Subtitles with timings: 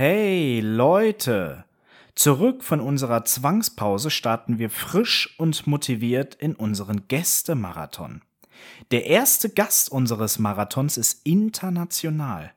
[0.00, 1.64] Hey Leute!
[2.14, 8.22] Zurück von unserer Zwangspause starten wir frisch und motiviert in unseren Gästemarathon.
[8.92, 12.52] Der erste Gast unseres Marathons ist international.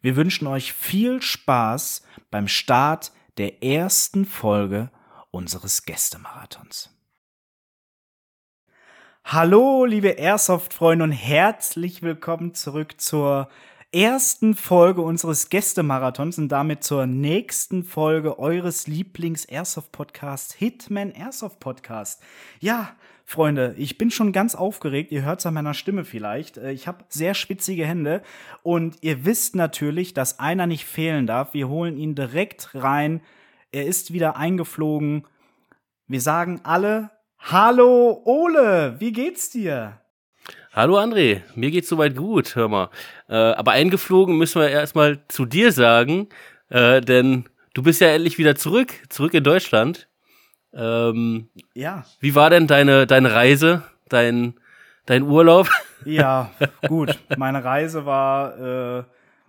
[0.00, 4.88] Wir wünschen euch viel Spaß beim Start der ersten Folge
[5.30, 6.88] unseres Gästemarathons.
[9.24, 13.50] Hallo, liebe Airsoft-Freunde und herzlich willkommen zurück zur
[13.92, 22.22] ersten Folge unseres Gästemarathons und damit zur nächsten Folge eures Lieblings-Airsoft-Podcasts, Hitman Airsoft Podcast.
[22.60, 25.10] Ja, Freunde, ich bin schon ganz aufgeregt.
[25.10, 26.56] Ihr hört es an meiner Stimme vielleicht.
[26.56, 28.22] Äh, ich habe sehr schwitzige Hände
[28.62, 31.54] und ihr wisst natürlich, dass einer nicht fehlen darf.
[31.54, 33.20] Wir holen ihn direkt rein.
[33.72, 35.26] Er ist wieder eingeflogen.
[36.06, 40.00] Wir sagen alle Hallo Ole, wie geht's dir?
[40.72, 42.90] Hallo André, mir geht's soweit gut, hör mal.
[43.28, 46.28] Äh, aber eingeflogen müssen wir erstmal zu dir sagen,
[46.68, 50.08] äh, denn du bist ja endlich wieder zurück, zurück in Deutschland.
[50.72, 52.04] Ähm, ja.
[52.20, 54.54] Wie war denn deine, deine Reise, dein,
[55.06, 55.68] dein Urlaub?
[56.06, 56.50] Ja,
[56.88, 57.18] gut.
[57.36, 59.04] Meine Reise war, äh,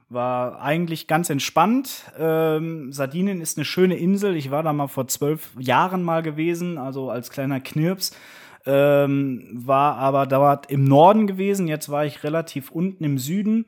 [0.10, 2.12] war eigentlich ganz entspannt.
[2.20, 4.36] Ähm, Sardinien ist eine schöne Insel.
[4.36, 8.12] Ich war da mal vor zwölf Jahren mal gewesen, also als kleiner Knirps
[8.66, 11.68] ähm, war aber dort im Norden gewesen.
[11.68, 13.66] Jetzt war ich relativ unten im Süden.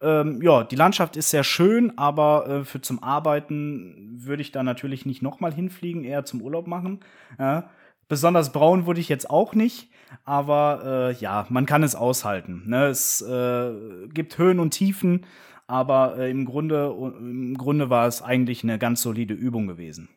[0.00, 4.62] Ähm, ja, die Landschaft ist sehr schön, aber äh, für zum Arbeiten würde ich da
[4.62, 7.00] natürlich nicht nochmal hinfliegen, eher zum Urlaub machen.
[7.38, 7.70] Ja.
[8.06, 9.90] Besonders braun wurde ich jetzt auch nicht,
[10.24, 12.64] aber äh, ja, man kann es aushalten.
[12.66, 12.86] Ne?
[12.86, 13.72] Es äh,
[14.12, 15.24] gibt Höhen und Tiefen,
[15.66, 20.10] aber äh, im, Grunde, im Grunde war es eigentlich eine ganz solide Übung gewesen.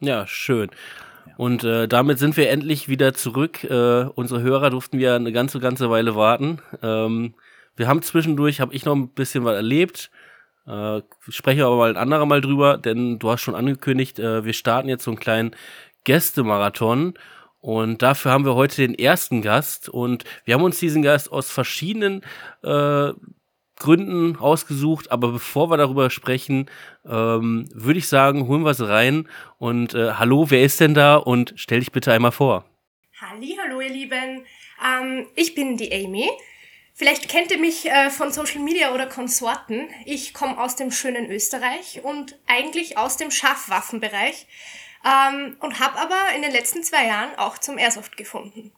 [0.00, 0.70] Ja, schön.
[1.36, 3.64] Und äh, damit sind wir endlich wieder zurück.
[3.64, 6.60] Äh, unsere Hörer durften wir eine ganze, ganze Weile warten.
[6.82, 7.34] Ähm,
[7.76, 10.10] wir haben zwischendurch, habe ich noch ein bisschen was erlebt.
[10.66, 14.52] Äh, spreche aber mal ein anderer Mal drüber, denn du hast schon angekündigt, äh, wir
[14.52, 15.56] starten jetzt so einen kleinen
[16.04, 17.14] Gästemarathon.
[17.60, 19.88] Und dafür haben wir heute den ersten Gast.
[19.88, 22.22] Und wir haben uns diesen Gast aus verschiedenen
[22.62, 23.12] äh,
[23.80, 25.10] Gründen ausgesucht.
[25.10, 26.70] Aber bevor wir darüber sprechen,
[27.04, 29.28] ähm, würde ich sagen, holen wir es rein.
[29.58, 31.16] Und äh, hallo, wer ist denn da?
[31.16, 32.64] Und stell dich bitte einmal vor.
[33.20, 34.46] Halli, hallo ihr Lieben.
[34.86, 36.30] Ähm, ich bin die Amy.
[36.94, 39.88] Vielleicht kennt ihr mich äh, von Social Media oder Konsorten.
[40.04, 44.46] Ich komme aus dem schönen Österreich und eigentlich aus dem Schaffwaffenbereich
[45.04, 48.72] ähm, und habe aber in den letzten zwei Jahren auch zum Airsoft gefunden.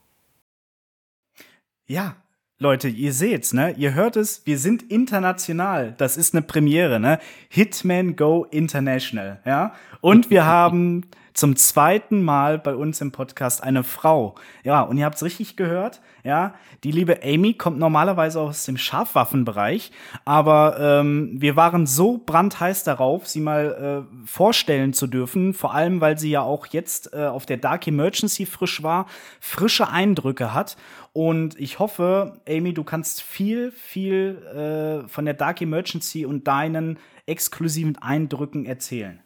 [1.87, 2.22] Ja,
[2.63, 3.75] Leute, ihr seht's, ne?
[3.77, 5.95] Ihr hört es, wir sind international.
[5.99, 7.19] Das ist eine Premiere, ne?
[7.49, 9.75] Hitman Go International, ja?
[10.01, 11.03] Und wir haben
[11.35, 14.35] zum zweiten Mal bei uns im Podcast eine Frau.
[14.65, 16.55] Ja, und ihr habt's richtig gehört, ja.
[16.85, 19.93] Die liebe Amy kommt normalerweise aus dem Scharfwaffenbereich,
[20.25, 26.01] aber ähm, wir waren so brandheiß darauf, sie mal äh, vorstellen zu dürfen, vor allem
[26.01, 29.07] weil sie ja auch jetzt äh, auf der Dark Emergency frisch war,
[29.41, 30.77] frische Eindrücke hat.
[31.13, 36.99] Und ich hoffe, Amy, du kannst viel, viel äh, von der Dark Emergency und deinen
[37.27, 39.21] exklusiven Eindrücken erzählen.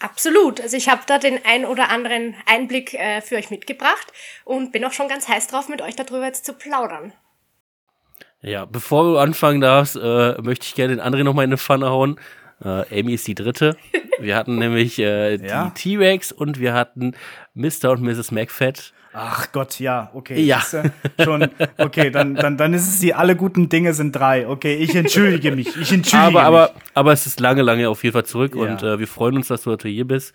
[0.00, 0.60] Absolut.
[0.60, 4.12] Also ich habe da den ein oder anderen Einblick äh, für euch mitgebracht
[4.44, 7.12] und bin auch schon ganz heiß drauf, mit euch darüber jetzt zu plaudern.
[8.40, 11.88] Ja, bevor du anfangen darfst, äh, möchte ich gerne den anderen nochmal in eine Pfanne
[11.88, 12.20] hauen.
[12.62, 13.76] Äh, Amy ist die dritte.
[14.18, 15.66] Wir hatten nämlich äh, ja.
[15.66, 17.14] die T-Rex und wir hatten
[17.54, 17.92] Mr.
[17.92, 18.32] und Mrs.
[18.32, 18.92] McFett.
[19.16, 20.40] Ach Gott, ja, okay.
[20.40, 20.60] Ja.
[21.22, 21.48] Schon,
[21.78, 24.48] okay, dann, dann, dann ist es die alle guten Dinge sind drei.
[24.48, 25.68] Okay, ich entschuldige mich.
[25.76, 26.70] Ich entschuldige aber, mich.
[26.70, 28.62] Aber, aber es ist lange, lange auf jeden Fall zurück ja.
[28.62, 30.34] und äh, wir freuen uns, dass du heute hier bist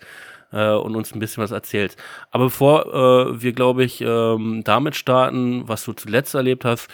[0.50, 1.98] äh, und uns ein bisschen was erzählst.
[2.30, 6.88] Aber bevor äh, wir, glaube ich, ähm, damit starten, was du zuletzt erlebt hast,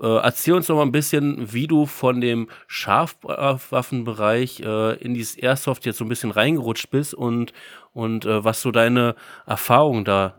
[0.00, 5.36] äh, erzähl uns doch mal ein bisschen, wie du von dem Scharfwaffenbereich äh, in dieses
[5.36, 7.52] Airsoft jetzt so ein bisschen reingerutscht bist und,
[7.92, 9.14] und äh, was so deine
[9.46, 10.34] Erfahrungen da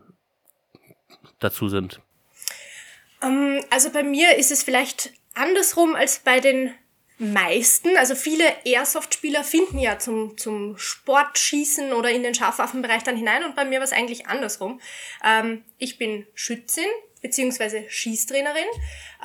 [1.40, 2.02] dazu sind?
[3.22, 6.74] Ähm, also bei mir ist es vielleicht andersrum als bei den
[7.20, 7.98] meisten.
[7.98, 13.56] Also viele Airsoft-Spieler finden ja zum, zum Sportschießen oder in den Scharfwaffenbereich dann hinein und
[13.56, 14.80] bei mir war es eigentlich andersrum.
[15.24, 16.86] Ähm, ich bin Schützin
[17.22, 18.68] beziehungsweise Schießtrainerin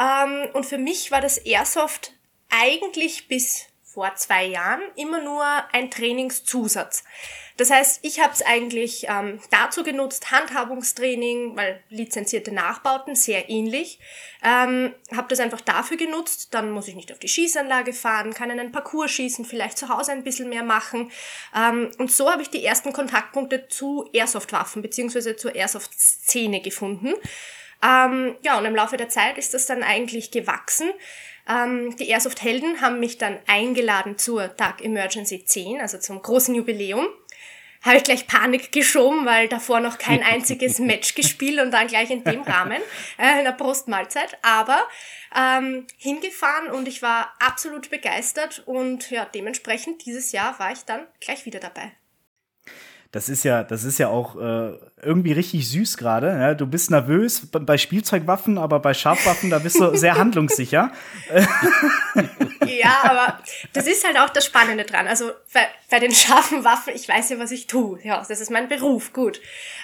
[0.00, 2.12] ähm, und für mich war das Airsoft
[2.48, 7.04] eigentlich bis vor zwei Jahren immer nur ein Trainingszusatz.
[7.62, 14.00] Das heißt, ich habe es eigentlich ähm, dazu genutzt, Handhabungstraining, weil lizenzierte Nachbauten sehr ähnlich.
[14.42, 18.50] Ähm, habe das einfach dafür genutzt, dann muss ich nicht auf die Schießanlage fahren, kann
[18.50, 21.12] einen Parcours schießen, vielleicht zu Hause ein bisschen mehr machen.
[21.56, 25.36] Ähm, und so habe ich die ersten Kontaktpunkte zu Airsoft-Waffen bzw.
[25.36, 27.14] zur Airsoft-Szene gefunden.
[27.80, 30.90] Ähm, ja, und im Laufe der Zeit ist das dann eigentlich gewachsen.
[31.48, 37.06] Ähm, die Airsoft-Helden haben mich dann eingeladen zur Dark Emergency 10, also zum großen Jubiläum.
[37.82, 42.10] Habe ich gleich Panik geschoben, weil davor noch kein einziges Match gespielt und dann gleich
[42.10, 42.80] in dem Rahmen,
[43.18, 44.38] äh, in der Brustmahlzeit.
[44.42, 44.82] Aber
[45.36, 51.06] ähm, hingefahren und ich war absolut begeistert und ja, dementsprechend dieses Jahr war ich dann
[51.20, 51.92] gleich wieder dabei
[53.12, 54.72] das ist ja, das ist ja auch äh,
[55.04, 56.28] irgendwie richtig süß gerade.
[56.28, 56.54] Ja?
[56.54, 60.92] Du bist nervös bei Spielzeugwaffen, aber bei Scharfwaffen, da bist du sehr handlungssicher.
[62.66, 63.38] ja, aber
[63.72, 65.08] das ist halt auch das Spannende dran.
[65.08, 67.98] Also bei, bei den scharfen Waffen, ich weiß ja, was ich tue.
[68.04, 69.40] Ja, das ist mein Beruf, gut.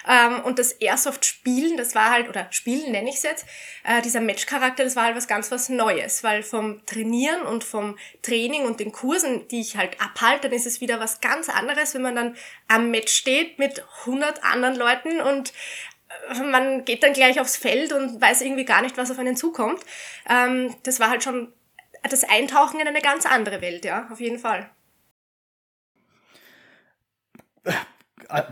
[0.07, 3.45] Ähm, und das Airsoft-Spielen, das war halt, oder Spielen nenne ich es jetzt,
[3.83, 7.97] äh, dieser Match-Charakter, das war halt was ganz was Neues, weil vom Trainieren und vom
[8.21, 11.93] Training und den Kursen, die ich halt abhalte, dann ist es wieder was ganz anderes,
[11.93, 12.35] wenn man dann
[12.67, 15.53] am Match steht mit 100 anderen Leuten und
[16.29, 19.35] äh, man geht dann gleich aufs Feld und weiß irgendwie gar nicht, was auf einen
[19.35, 19.81] zukommt.
[20.29, 21.53] Ähm, das war halt schon
[22.09, 24.69] das Eintauchen in eine ganz andere Welt, ja, auf jeden Fall.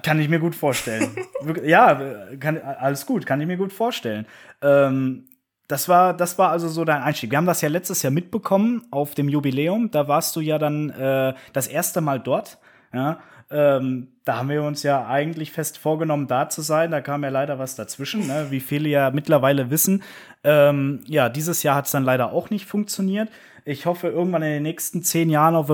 [0.01, 1.15] Kann ich mir gut vorstellen.
[1.63, 2.01] ja,
[2.39, 4.25] kann, alles gut, kann ich mir gut vorstellen.
[4.61, 5.27] Ähm,
[5.67, 7.29] das war, das war also so dein Einstieg.
[7.29, 9.91] Wir haben das ja letztes Jahr mitbekommen auf dem Jubiläum.
[9.91, 12.57] Da warst du ja dann äh, das erste Mal dort.
[12.93, 13.19] Ja,
[13.49, 16.91] ähm, da haben wir uns ja eigentlich fest vorgenommen, da zu sein.
[16.91, 18.47] Da kam ja leider was dazwischen, ne?
[18.49, 20.03] wie viele ja mittlerweile wissen.
[20.43, 23.29] Ähm, ja, dieses Jahr hat es dann leider auch nicht funktioniert.
[23.63, 25.67] Ich hoffe, irgendwann in den nächsten zehn Jahren auf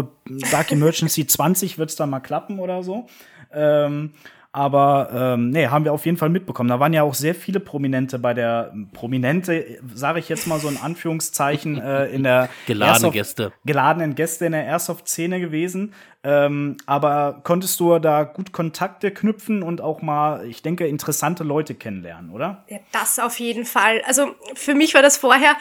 [0.51, 3.07] Dark Emergency 20 wird es dann mal klappen oder so.
[3.51, 4.13] Ähm,
[4.53, 6.69] aber ähm, nee, haben wir auf jeden Fall mitbekommen.
[6.69, 10.69] Da waren ja auch sehr viele Prominente bei der Prominente, sage ich jetzt mal so
[10.69, 13.51] in Anführungszeichen, äh, in der geladenen Gäste.
[13.65, 15.93] Geladenen Gäste in der Airsoft-Szene gewesen.
[16.23, 21.73] Ähm, aber konntest du da gut Kontakte knüpfen und auch mal, ich denke, interessante Leute
[21.73, 22.63] kennenlernen, oder?
[22.69, 24.03] Ja, das auf jeden Fall.
[24.05, 25.55] Also für mich war das vorher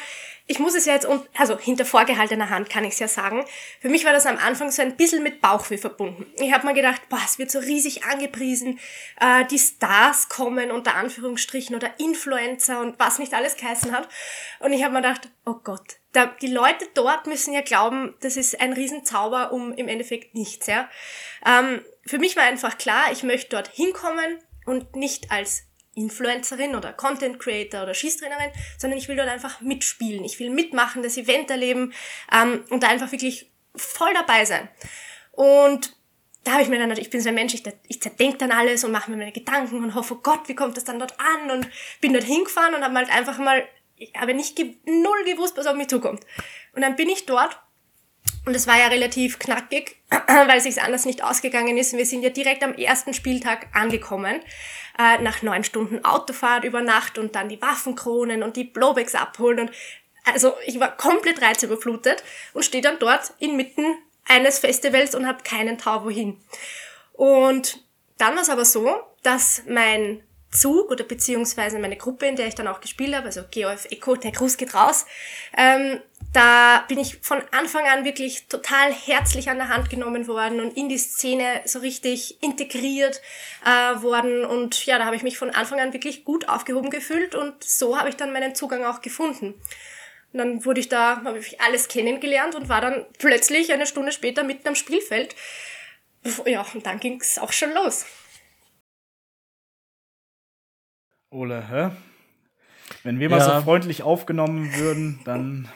[0.47, 1.07] ich muss es ja jetzt,
[1.37, 3.45] also hinter vorgehaltener Hand kann ich es ja sagen,
[3.81, 6.27] für mich war das am Anfang so ein bisschen mit Bauchweh verbunden.
[6.37, 8.79] Ich habe mir gedacht, boah, es wird so riesig angepriesen,
[9.21, 14.09] äh, die Stars kommen unter Anführungsstrichen oder Influencer und was nicht alles geheißen hat.
[14.61, 18.37] Und ich habe mir gedacht, oh Gott, da, die Leute dort müssen ja glauben, das
[18.37, 20.67] ist ein Riesenzauber um im Endeffekt nichts.
[20.67, 20.89] Ja?
[21.47, 26.93] Ähm, für mich war einfach klar, ich möchte dort hinkommen und nicht als Influencerin oder
[26.93, 30.25] Content Creator oder Schießtrainerin, sondern ich will dort einfach mitspielen.
[30.25, 31.93] Ich will mitmachen, das Event erleben
[32.33, 34.69] ähm, und da einfach wirklich voll dabei sein.
[35.33, 35.97] Und
[36.45, 38.85] da habe ich mir dann, ich bin so ein Mensch, ich, ich zerdenke dann alles
[38.85, 41.51] und mache mir meine Gedanken und hoffe, oh Gott, wie kommt das dann dort an?
[41.51, 41.69] Und
[42.01, 43.67] bin dort hingefahren und habe halt einfach mal,
[43.97, 46.25] ich habe nicht null gewusst, was auf mich zukommt.
[46.75, 47.59] Und dann bin ich dort
[48.45, 51.97] und es war ja relativ knackig, weil es sich anders nicht ausgegangen ist.
[51.97, 54.41] Wir sind ja direkt am ersten Spieltag angekommen,
[54.99, 59.61] äh, nach neun Stunden Autofahrt über Nacht und dann die Waffenkronen und die Blowbacks abholen.
[59.61, 59.71] Und
[60.25, 62.23] also ich war komplett reizüberflutet
[62.53, 63.85] und stehe dann dort inmitten
[64.27, 66.41] eines Festivals und habe keinen Tau wohin.
[67.13, 67.85] Und
[68.19, 70.23] dann war es aber so, dass mein
[70.53, 74.17] Zug oder beziehungsweise meine Gruppe, in der ich dann auch gespielt habe, also GOF Echo,
[74.17, 75.07] der Gruß geht raus,
[75.57, 76.01] ähm,
[76.33, 80.77] da bin ich von Anfang an wirklich total herzlich an der Hand genommen worden und
[80.77, 83.21] in die Szene so richtig integriert
[83.65, 87.35] äh, worden und ja, da habe ich mich von Anfang an wirklich gut aufgehoben gefühlt
[87.35, 89.55] und so habe ich dann meinen Zugang auch gefunden.
[90.33, 94.13] Und dann wurde ich da, habe ich alles kennengelernt und war dann plötzlich eine Stunde
[94.13, 95.37] später mitten am Spielfeld.
[96.47, 98.07] Ja, und dann ging es auch schon los.
[101.31, 101.91] Ole, hä?
[103.05, 103.37] Wenn wir ja.
[103.37, 105.69] mal so freundlich aufgenommen würden, dann.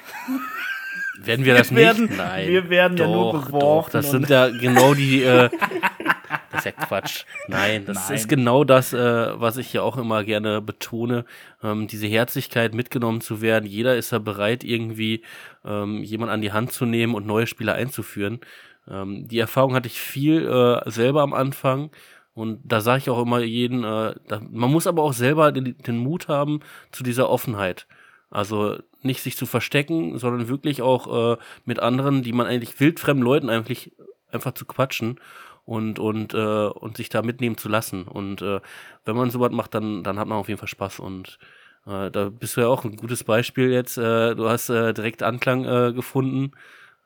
[1.18, 2.16] Werden wir das wir werden, nicht?
[2.16, 2.49] Nein.
[2.49, 3.61] Wir werden doch, ja nur beworfen.
[3.61, 5.23] Doch, das sind ja genau die.
[5.23, 5.50] Äh,
[6.50, 7.25] das ist ja Quatsch.
[7.49, 8.16] Nein, das Nein.
[8.16, 11.25] ist genau das, äh, was ich ja auch immer gerne betone.
[11.62, 13.66] Ähm, diese Herzlichkeit, mitgenommen zu werden.
[13.66, 15.23] Jeder ist ja bereit, irgendwie
[15.64, 18.40] ähm, jemand an die Hand zu nehmen und neue Spieler einzuführen.
[18.88, 21.90] Ähm, die Erfahrung hatte ich viel äh, selber am Anfang.
[22.36, 25.74] Und da sage ich auch immer jeden, äh, da, man muss aber auch selber den,
[25.78, 26.60] den Mut haben
[26.92, 27.86] zu dieser Offenheit.
[28.28, 33.24] Also nicht sich zu verstecken, sondern wirklich auch äh, mit anderen, die man eigentlich wildfremden
[33.24, 33.92] Leuten eigentlich
[34.30, 35.18] einfach zu quatschen
[35.64, 38.02] und und äh, und sich da mitnehmen zu lassen.
[38.04, 38.60] Und äh,
[39.06, 41.38] wenn man sowas macht, dann dann hat man auf jeden Fall Spaß und
[41.86, 43.96] äh, da bist du ja auch ein gutes Beispiel jetzt.
[43.96, 46.52] Äh, du hast äh, direkt Anklang äh, gefunden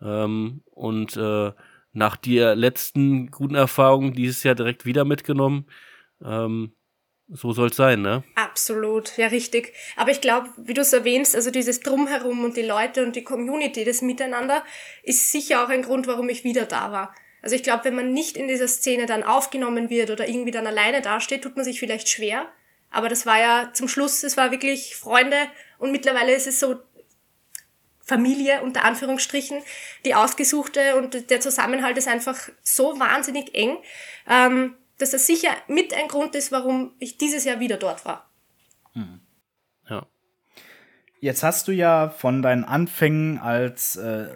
[0.03, 1.53] ähm, und äh,
[1.93, 5.67] nach der letzten guten Erfahrung dieses Jahr direkt wieder mitgenommen.
[6.25, 6.73] Ähm,
[7.33, 8.25] so soll es sein, ne?
[8.35, 9.73] Absolut, ja, richtig.
[9.97, 13.23] Aber ich glaube, wie du es erwähnst, also dieses Drumherum und die Leute und die
[13.23, 14.65] Community, das Miteinander,
[15.05, 17.15] ist sicher auch ein Grund, warum ich wieder da war.
[17.43, 20.67] Also ich glaube, wenn man nicht in dieser Szene dann aufgenommen wird oder irgendwie dann
[20.67, 22.47] alleine dasteht, tut man sich vielleicht schwer.
[22.91, 25.37] Aber das war ja zum Schluss, es war wirklich Freunde
[25.79, 26.77] und mittlerweile ist es so,
[28.11, 29.63] Familie unter Anführungsstrichen,
[30.05, 33.79] die ausgesuchte und der Zusammenhalt ist einfach so wahnsinnig eng,
[34.29, 38.29] ähm, dass das sicher mit ein Grund ist, warum ich dieses Jahr wieder dort war.
[38.95, 39.21] Hm.
[39.89, 40.07] Ja.
[41.21, 44.35] Jetzt hast du ja von deinen Anfängen als äh,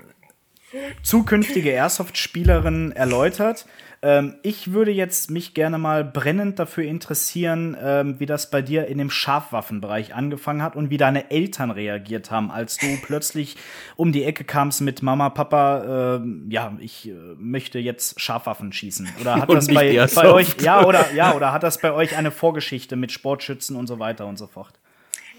[1.03, 3.67] zukünftige Airsoft-Spielerin erläutert.
[4.05, 8.87] Ähm, ich würde jetzt mich gerne mal brennend dafür interessieren, ähm, wie das bei dir
[8.87, 13.57] in dem Scharfwaffenbereich angefangen hat und wie deine Eltern reagiert haben, als du plötzlich
[13.97, 19.09] um die Ecke kamst mit Mama, Papa, äh, ja, ich äh, möchte jetzt Scharfwaffen schießen.
[19.23, 22.31] Oder hat das bei, bei euch, ja, oder, ja, oder hat das bei euch eine
[22.31, 24.75] Vorgeschichte mit Sportschützen und so weiter und so fort?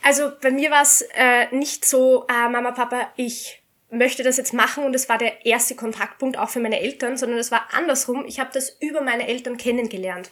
[0.01, 3.61] Also bei mir war es äh, nicht so, äh, Mama, Papa, ich
[3.97, 7.39] möchte das jetzt machen und es war der erste Kontaktpunkt auch für meine Eltern, sondern
[7.39, 8.25] es war andersrum.
[8.27, 10.31] Ich habe das über meine Eltern kennengelernt.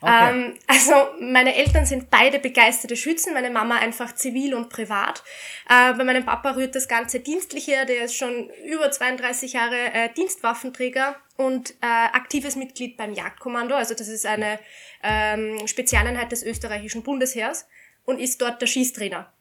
[0.00, 0.30] Okay.
[0.30, 5.22] Ähm, also meine Eltern sind beide begeisterte Schützen, meine Mama einfach zivil und privat.
[5.68, 10.08] Äh, bei meinem Papa rührt das ganze Dienstliche der ist schon über 32 Jahre äh,
[10.14, 13.74] Dienstwaffenträger und äh, aktives Mitglied beim Jagdkommando.
[13.74, 14.58] Also das ist eine
[15.02, 17.66] ähm, Spezialeinheit des österreichischen Bundesheers
[18.04, 19.32] und ist dort der Schießtrainer.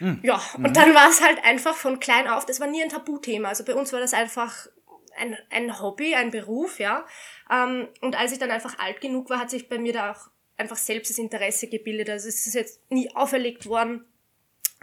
[0.00, 0.20] Mhm.
[0.22, 0.72] Ja, und mhm.
[0.72, 3.48] dann war es halt einfach von klein auf, das war nie ein Tabuthema.
[3.48, 4.66] Also bei uns war das einfach
[5.16, 7.06] ein, ein Hobby, ein Beruf, ja.
[7.50, 10.30] Ähm, und als ich dann einfach alt genug war, hat sich bei mir da auch
[10.56, 12.10] einfach selbst das Interesse gebildet.
[12.10, 14.04] Also es ist jetzt nie auferlegt worden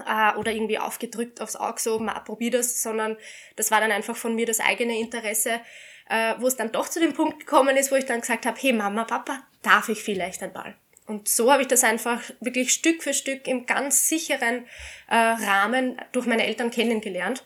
[0.06, 3.18] äh, oder irgendwie aufgedrückt aufs Auge, so, ma, probier das, sondern
[3.56, 5.62] das war dann einfach von mir das eigene Interesse,
[6.10, 8.58] äh, wo es dann doch zu dem Punkt gekommen ist, wo ich dann gesagt habe,
[8.60, 10.76] hey Mama, Papa, darf ich vielleicht ein Ball?
[11.08, 14.66] Und so habe ich das einfach wirklich Stück für Stück im ganz sicheren
[15.10, 17.44] äh, Rahmen durch meine Eltern kennengelernt.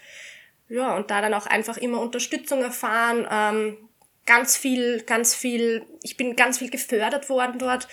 [0.68, 3.77] Ja, und da dann auch einfach immer Unterstützung erfahren, ähm,
[4.25, 7.88] ganz viel, ganz viel, ich bin ganz viel gefördert worden dort.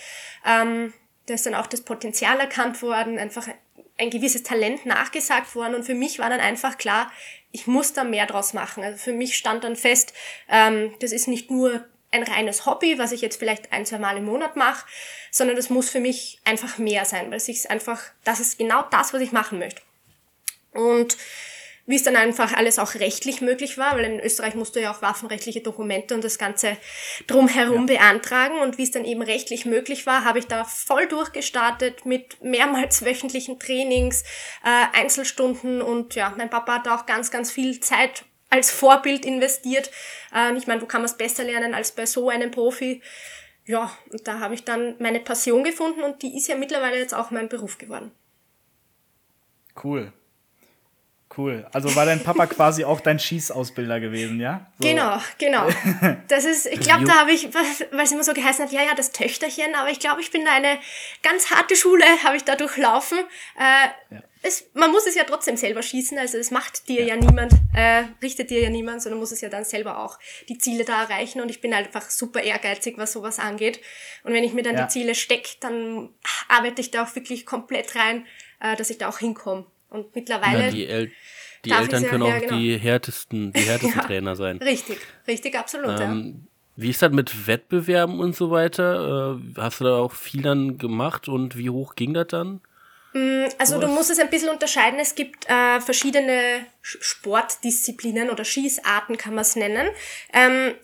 [0.45, 0.93] Ähm,
[1.27, 3.47] da ist dann auch das Potenzial erkannt worden, einfach
[3.97, 7.11] ein gewisses Talent nachgesagt worden und für mich war dann einfach klar,
[7.51, 8.83] ich muss da mehr draus machen.
[8.83, 10.13] Also für mich stand dann fest,
[10.49, 14.17] ähm, das ist nicht nur ein reines Hobby, was ich jetzt vielleicht ein, zwei Mal
[14.17, 14.85] im Monat mache,
[15.31, 19.13] sondern das muss für mich einfach mehr sein, weil es einfach, das ist genau das,
[19.13, 19.81] was ich machen möchte.
[20.73, 21.17] Und
[21.89, 24.91] wie es dann einfach alles auch rechtlich möglich war, weil in Österreich musst du ja
[24.91, 26.77] auch waffenrechtliche Dokumente und das Ganze
[27.25, 27.97] drumherum ja.
[27.97, 28.59] beantragen.
[28.59, 33.03] Und wie es dann eben rechtlich möglich war, habe ich da voll durchgestartet mit mehrmals
[33.05, 34.21] wöchentlichen Trainings,
[34.63, 39.91] äh, Einzelstunden und ja, mein Papa hat auch ganz, ganz viel Zeit als Vorbild investiert.
[40.33, 43.01] Äh, ich meine, wo kann man es besser lernen als bei so einem Profi?
[43.65, 47.13] Ja, und da habe ich dann meine Passion gefunden und die ist ja mittlerweile jetzt
[47.13, 48.11] auch mein Beruf geworden.
[49.81, 50.11] Cool.
[51.39, 51.65] Cool.
[51.71, 54.67] Also war dein Papa quasi auch dein Schießausbilder gewesen, ja?
[54.77, 54.89] So.
[54.89, 55.69] Genau, genau.
[56.27, 58.93] Das ist, ich glaube, da habe ich, weil es immer so geheißen hat, ja, ja,
[58.93, 60.79] das Töchterchen, aber ich glaube, ich bin da eine
[61.23, 63.19] ganz harte Schule, habe ich da durchlaufen.
[63.57, 64.21] Äh, ja.
[64.41, 67.53] es, man muss es ja trotzdem selber schießen, also es macht dir ja, ja niemand,
[67.73, 70.19] äh, richtet dir ja niemand, sondern muss es ja dann selber auch
[70.49, 73.79] die Ziele da erreichen und ich bin einfach super ehrgeizig, was sowas angeht.
[74.25, 74.83] Und wenn ich mir dann ja.
[74.83, 76.09] die Ziele stecke, dann
[76.49, 78.27] arbeite ich da auch wirklich komplett rein,
[78.59, 79.65] äh, dass ich da auch hinkomme.
[79.89, 80.65] Und mittlerweile.
[80.65, 81.11] Ja, die, El
[81.65, 82.55] die Eltern können auch genau.
[82.55, 84.57] die härtesten, die härtesten ja, Trainer sein.
[84.57, 85.99] Richtig, richtig, absolut.
[85.99, 86.49] Ähm, ja.
[86.77, 89.37] Wie ist das mit Wettbewerben und so weiter?
[89.37, 92.61] Äh, hast du da auch viel dann gemacht und wie hoch ging das dann?
[93.13, 94.99] Mm, also so du musst es ein bisschen unterscheiden.
[94.99, 99.89] Es gibt äh, verschiedene Sportdisziplinen oder Schießarten kann man es nennen.
[100.31, 100.75] Ähm,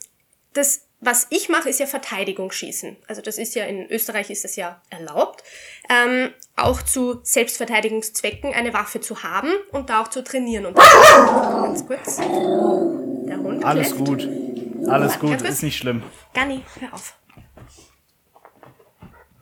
[0.54, 2.98] das was ich mache, ist ja Verteidigungsschießen.
[3.08, 5.44] Also das ist ja in Österreich ist das ja erlaubt,
[5.90, 10.66] ähm, auch zu Selbstverteidigungszwecken eine Waffe zu haben und da auch zu trainieren.
[10.66, 12.18] Und ganz kurz.
[12.18, 14.06] Der Hund Alles kläfft.
[14.06, 14.30] gut.
[14.88, 16.04] Alles gut, ist nicht schlimm.
[16.34, 17.18] Gani, hör auf.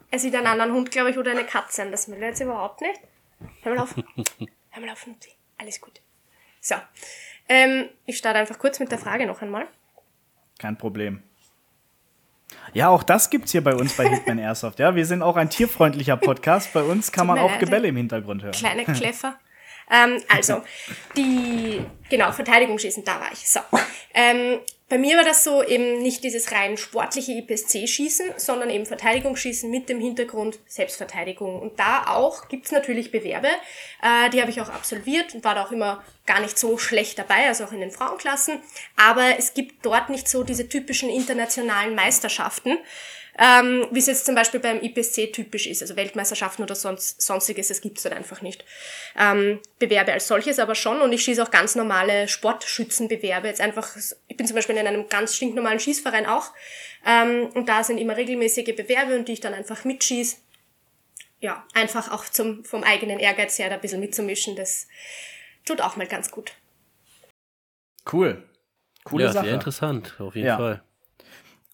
[0.09, 1.91] Er sieht einen anderen Hund, glaube ich, oder eine Katze an.
[1.91, 2.99] Das will er jetzt überhaupt nicht.
[3.61, 3.95] Hör mal auf.
[4.69, 5.29] Hör mal auf, Nutti.
[5.57, 6.01] Alles gut.
[6.61, 6.75] So.
[7.49, 9.67] Ähm, ich starte einfach kurz mit der Frage noch einmal.
[10.59, 11.23] Kein Problem.
[12.73, 14.79] Ja, auch das gibt's hier bei uns bei Hitman Airsoft.
[14.79, 16.73] Ja, wir sind auch ein tierfreundlicher Podcast.
[16.73, 18.53] Bei uns kann man auch Gebälle im Hintergrund hören.
[18.53, 19.35] Kleine Kläffer.
[19.93, 20.63] ähm, also,
[21.15, 23.47] die, genau, Verteidigungsschießen, da war ich.
[23.47, 23.59] So.
[24.13, 24.59] Ähm,
[24.89, 29.89] bei mir war das so eben nicht dieses rein sportliche IPSC-Schießen, sondern eben Verteidigungsschießen mit
[29.89, 31.59] dem Hintergrund Selbstverteidigung.
[31.59, 33.47] Und da auch gibt's natürlich Bewerbe,
[34.03, 37.17] äh, die habe ich auch absolviert und war da auch immer gar nicht so schlecht
[37.17, 38.59] dabei, also auch in den Frauenklassen.
[38.95, 42.77] Aber es gibt dort nicht so diese typischen internationalen Meisterschaften
[43.37, 47.69] ähm, wie es jetzt zum Beispiel beim IPSC typisch ist, also Weltmeisterschaften oder sonst, sonstiges,
[47.69, 48.63] das gibt's dort einfach nicht.
[49.17, 53.47] Ähm, Bewerbe als solches aber schon und ich schieße auch ganz normale Sportschützenbewerbe.
[53.47, 53.95] Jetzt einfach,
[54.27, 56.51] ich bin zum Beispiel in einem ganz stinknormalen Schießverein auch
[57.05, 60.37] ähm, und da sind immer regelmäßige Bewerbe und die ich dann einfach mitschieße.
[61.39, 64.87] Ja, einfach auch zum, vom eigenen Ehrgeiz her da ein bisschen mitzumischen, das
[65.65, 66.53] tut auch mal ganz gut.
[68.11, 68.43] Cool.
[69.03, 69.45] Coole ja, Sache.
[69.45, 70.57] sehr interessant, auf jeden Ja.
[70.57, 70.83] Fall.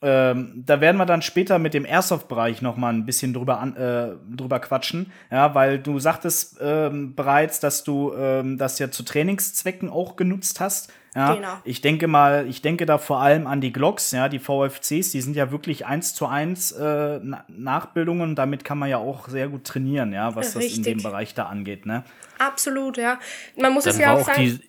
[0.01, 3.75] Ähm, da werden wir dann später mit dem Airsoft-Bereich noch mal ein bisschen drüber, an,
[3.75, 9.03] äh, drüber quatschen, ja, weil du sagtest ähm, bereits, dass du ähm, das ja zu
[9.03, 10.91] Trainingszwecken auch genutzt hast.
[11.15, 11.57] Ja, Genau.
[11.65, 15.21] ich denke mal, ich denke da vor allem an die Glocks, ja, die VFCs, die
[15.21, 18.35] sind ja wirklich eins zu eins äh, Na Nachbildungen.
[18.35, 20.83] Damit kann man ja auch sehr gut trainieren, ja, was das in Richtig.
[20.85, 22.03] dem Bereich da angeht, ne?
[22.37, 23.19] Absolut, ja.
[23.57, 24.61] Man muss es Dann ja war auch auch sagen.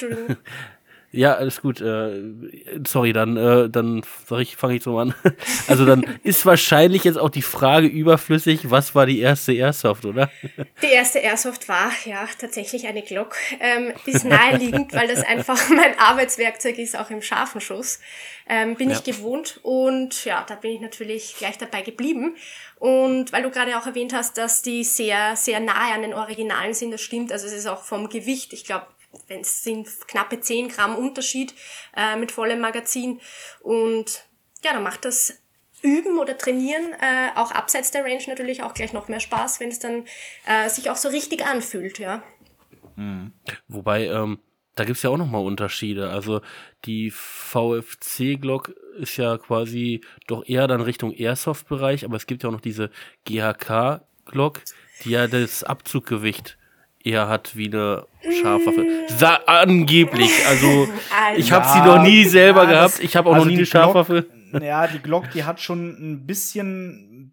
[1.12, 1.80] Ja, alles gut.
[1.80, 2.22] Äh,
[2.86, 5.14] sorry, dann, äh, dann sag ich, fange ich so an.
[5.66, 10.30] Also dann ist wahrscheinlich jetzt auch die Frage überflüssig, was war die erste Airsoft, oder?
[10.82, 13.36] Die erste Airsoft war ja tatsächlich eine Glock.
[13.60, 18.00] Ähm, ist naheliegend, weil das einfach mein Arbeitswerkzeug ist, auch im scharfen Schuss.
[18.48, 22.36] Ähm, bin ich gewohnt und ja, da bin ich natürlich gleich dabei geblieben.
[22.80, 26.74] Und weil du gerade auch erwähnt hast, dass die sehr, sehr nahe an den Originalen
[26.74, 27.30] sind, das stimmt.
[27.30, 28.86] Also es ist auch vom Gewicht, ich glaube,
[29.28, 31.54] wenn es sind knappe 10 Gramm Unterschied
[31.96, 33.20] äh, mit vollem Magazin.
[33.60, 34.26] Und
[34.64, 35.40] ja, dann macht das
[35.82, 39.70] Üben oder Trainieren äh, auch abseits der Range natürlich auch gleich noch mehr Spaß, wenn
[39.70, 40.04] es dann
[40.46, 42.22] äh, sich auch so richtig anfühlt, ja.
[43.68, 44.40] Wobei, ähm,
[44.74, 46.10] da gibt's ja auch nochmal Unterschiede.
[46.10, 46.42] Also
[46.84, 52.52] die VFC-Glock ist ja quasi doch eher dann Richtung Airsoft-Bereich, aber es gibt ja auch
[52.54, 52.90] noch diese
[53.24, 54.60] GHK-Glock,
[55.04, 56.58] die ja das Abzuggewicht
[57.04, 58.06] eher hat wie eine
[58.42, 58.86] Scharfwaffe.
[59.08, 60.30] Sa angeblich.
[60.48, 60.88] Also
[61.36, 62.94] ich habe sie Ja, noch nie selber ja, gehabt.
[62.94, 64.26] das- Ich habe auch also noch nie die eine Scharfwaffe.
[64.50, 67.32] Glock, ja, die Glock, die hat schon ein bisschen,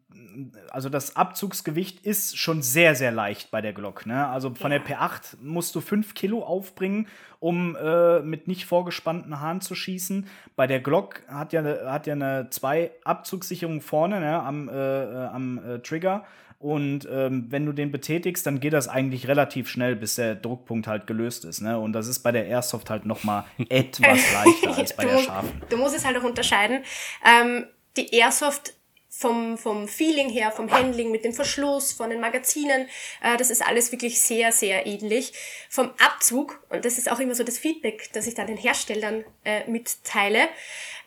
[0.70, 4.06] also das Abzugsgewicht ist schon sehr, sehr leicht bei der Glock.
[4.06, 4.28] Ne?
[4.28, 7.08] Also von der P8 musst du 5 Kilo aufbringen,
[7.40, 10.28] um äh, mit nicht vorgespannten Haaren zu schießen.
[10.56, 15.28] Bei der Glock hat ja, hat ja eine zwei Abzugssicherung vorne ne, am, äh, äh,
[15.28, 16.24] am äh, Trigger.
[16.60, 20.88] Und ähm, wenn du den betätigst, dann geht das eigentlich relativ schnell, bis der Druckpunkt
[20.88, 21.62] halt gelöst ist.
[21.62, 21.78] Ne?
[21.80, 25.16] Und das ist bei der Airsoft halt noch mal etwas leichter als bei du, der
[25.18, 25.62] musst, scharfen.
[25.70, 26.84] du musst es halt auch unterscheiden.
[27.24, 28.74] Ähm, die Airsoft
[29.18, 32.88] vom, vom Feeling her, vom Handling mit dem Verschluss, von den Magazinen,
[33.22, 35.34] äh, das ist alles wirklich sehr, sehr ähnlich.
[35.70, 39.24] Vom Abzug, und das ist auch immer so das Feedback, das ich dann den Herstellern
[39.44, 40.50] äh, mitteile,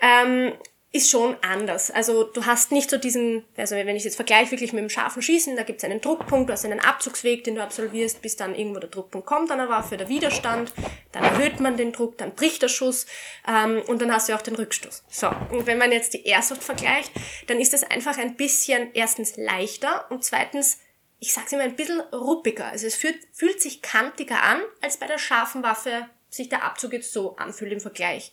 [0.01, 0.53] ähm,
[0.93, 1.91] ist schon anders.
[1.93, 5.23] Also du hast nicht so diesen, also wenn ich jetzt vergleiche wirklich mit dem scharfen
[5.23, 8.57] Schießen, da gibt es einen Druckpunkt, du hast einen Abzugsweg, den du absolvierst, bis dann
[8.57, 10.73] irgendwo der Druckpunkt kommt an der Waffe, der Widerstand,
[11.13, 13.07] dann erhöht man den Druck, dann bricht der Schuss
[13.47, 15.05] ähm, und dann hast du auch den Rückstoß.
[15.09, 17.13] So, und wenn man jetzt die Airsoft vergleicht,
[17.47, 20.79] dann ist das einfach ein bisschen erstens leichter und zweitens
[21.23, 22.65] ich sag's immer, ein bisschen ruppiger.
[22.65, 26.95] Also es fühlt, fühlt sich kantiger an, als bei der scharfen Waffe sich der Abzug
[26.95, 28.33] jetzt so anfühlt im Vergleich.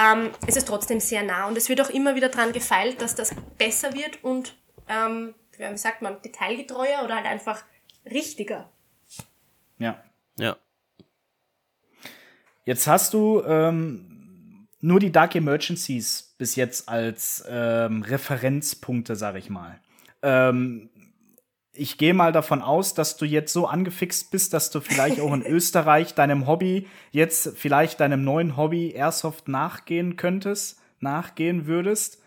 [0.00, 3.14] Ähm, es ist trotzdem sehr nah und es wird auch immer wieder dran gefeilt, dass
[3.14, 4.56] das besser wird und,
[4.88, 7.62] ähm, wie sagt man, detailgetreuer oder halt einfach
[8.10, 8.70] richtiger.
[9.78, 10.02] Ja.
[10.38, 10.56] Ja.
[12.64, 19.50] Jetzt hast du ähm, nur die Dark Emergencies bis jetzt als ähm, Referenzpunkte, sag ich
[19.50, 19.80] mal.
[20.22, 20.88] Ähm,
[21.72, 25.32] ich gehe mal davon aus, dass du jetzt so angefixt bist, dass du vielleicht auch
[25.32, 32.22] in Österreich deinem Hobby, jetzt vielleicht deinem neuen Hobby Airsoft nachgehen könntest, nachgehen würdest.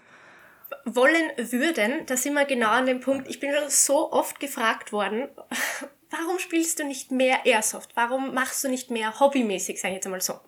[0.86, 4.92] Wollen würden, da sind wir genau an dem Punkt, ich bin schon so oft gefragt
[4.92, 5.28] worden,
[6.10, 7.92] warum spielst du nicht mehr Airsoft?
[7.96, 10.40] Warum machst du nicht mehr hobbymäßig, sage ich jetzt einmal so.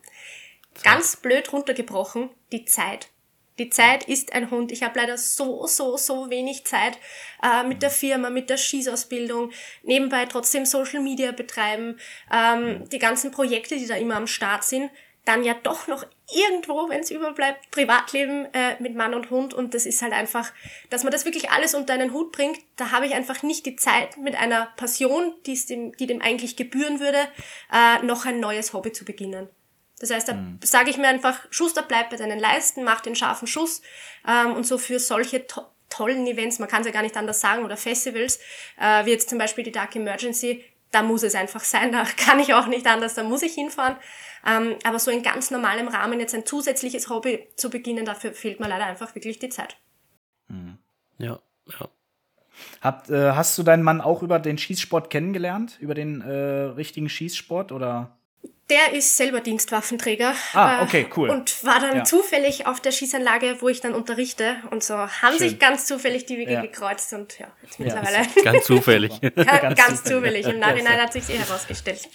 [0.84, 3.10] Ganz blöd runtergebrochen, die Zeit.
[3.58, 4.72] Die Zeit ist ein Hund.
[4.72, 6.98] Ich habe leider so, so, so wenig Zeit
[7.42, 9.52] äh, mit der Firma, mit der Schießausbildung,
[9.84, 11.98] nebenbei trotzdem Social Media betreiben,
[12.32, 14.92] ähm, die ganzen Projekte, die da immer am Start sind,
[15.24, 19.74] dann ja doch noch irgendwo, wenn es überbleibt, Privatleben äh, mit Mann und Hund und
[19.74, 20.52] das ist halt einfach,
[20.90, 23.76] dass man das wirklich alles unter einen Hut bringt, da habe ich einfach nicht die
[23.76, 27.28] Zeit mit einer Passion, die, dem, die dem eigentlich gebühren würde,
[27.74, 29.50] äh, noch ein neues Hobby zu beginnen.
[30.06, 33.48] Das heißt, da sage ich mir einfach, Schuster, bleib bei deinen Leisten, mach den scharfen
[33.48, 33.82] Schuss.
[34.28, 37.40] Ähm, und so für solche to tollen Events, man kann es ja gar nicht anders
[37.40, 38.40] sagen, oder Festivals,
[38.80, 42.40] äh, wie jetzt zum Beispiel die Dark Emergency, da muss es einfach sein, da kann
[42.40, 43.96] ich auch nicht anders, da muss ich hinfahren.
[44.46, 48.60] Ähm, aber so in ganz normalem Rahmen jetzt ein zusätzliches Hobby zu beginnen, dafür fehlt
[48.60, 49.78] mir leider einfach wirklich die Zeit.
[51.18, 51.40] Ja,
[51.80, 51.90] ja.
[52.82, 55.78] Habt, äh, hast du deinen Mann auch über den Schießsport kennengelernt?
[55.80, 58.18] Über den äh, richtigen Schießsport oder?
[58.72, 60.34] Der ist selber Dienstwaffenträger.
[60.54, 61.30] Ah, äh, okay, cool.
[61.30, 62.04] Und war dann Ja.
[62.04, 64.56] zufällig auf der Schießanlage, wo ich dann unterrichte.
[64.72, 65.50] Und so haben Schön.
[65.50, 66.62] sich ganz zufällig die Wege Ja.
[66.62, 67.14] gekreuzt.
[67.14, 69.22] Und ja, jetzt Ja, mittlerweile Ganz zufällig.
[69.22, 70.48] ganz, Ganz zufällig.
[70.48, 72.10] Im Nachhinein hat sich eh herausgestellt.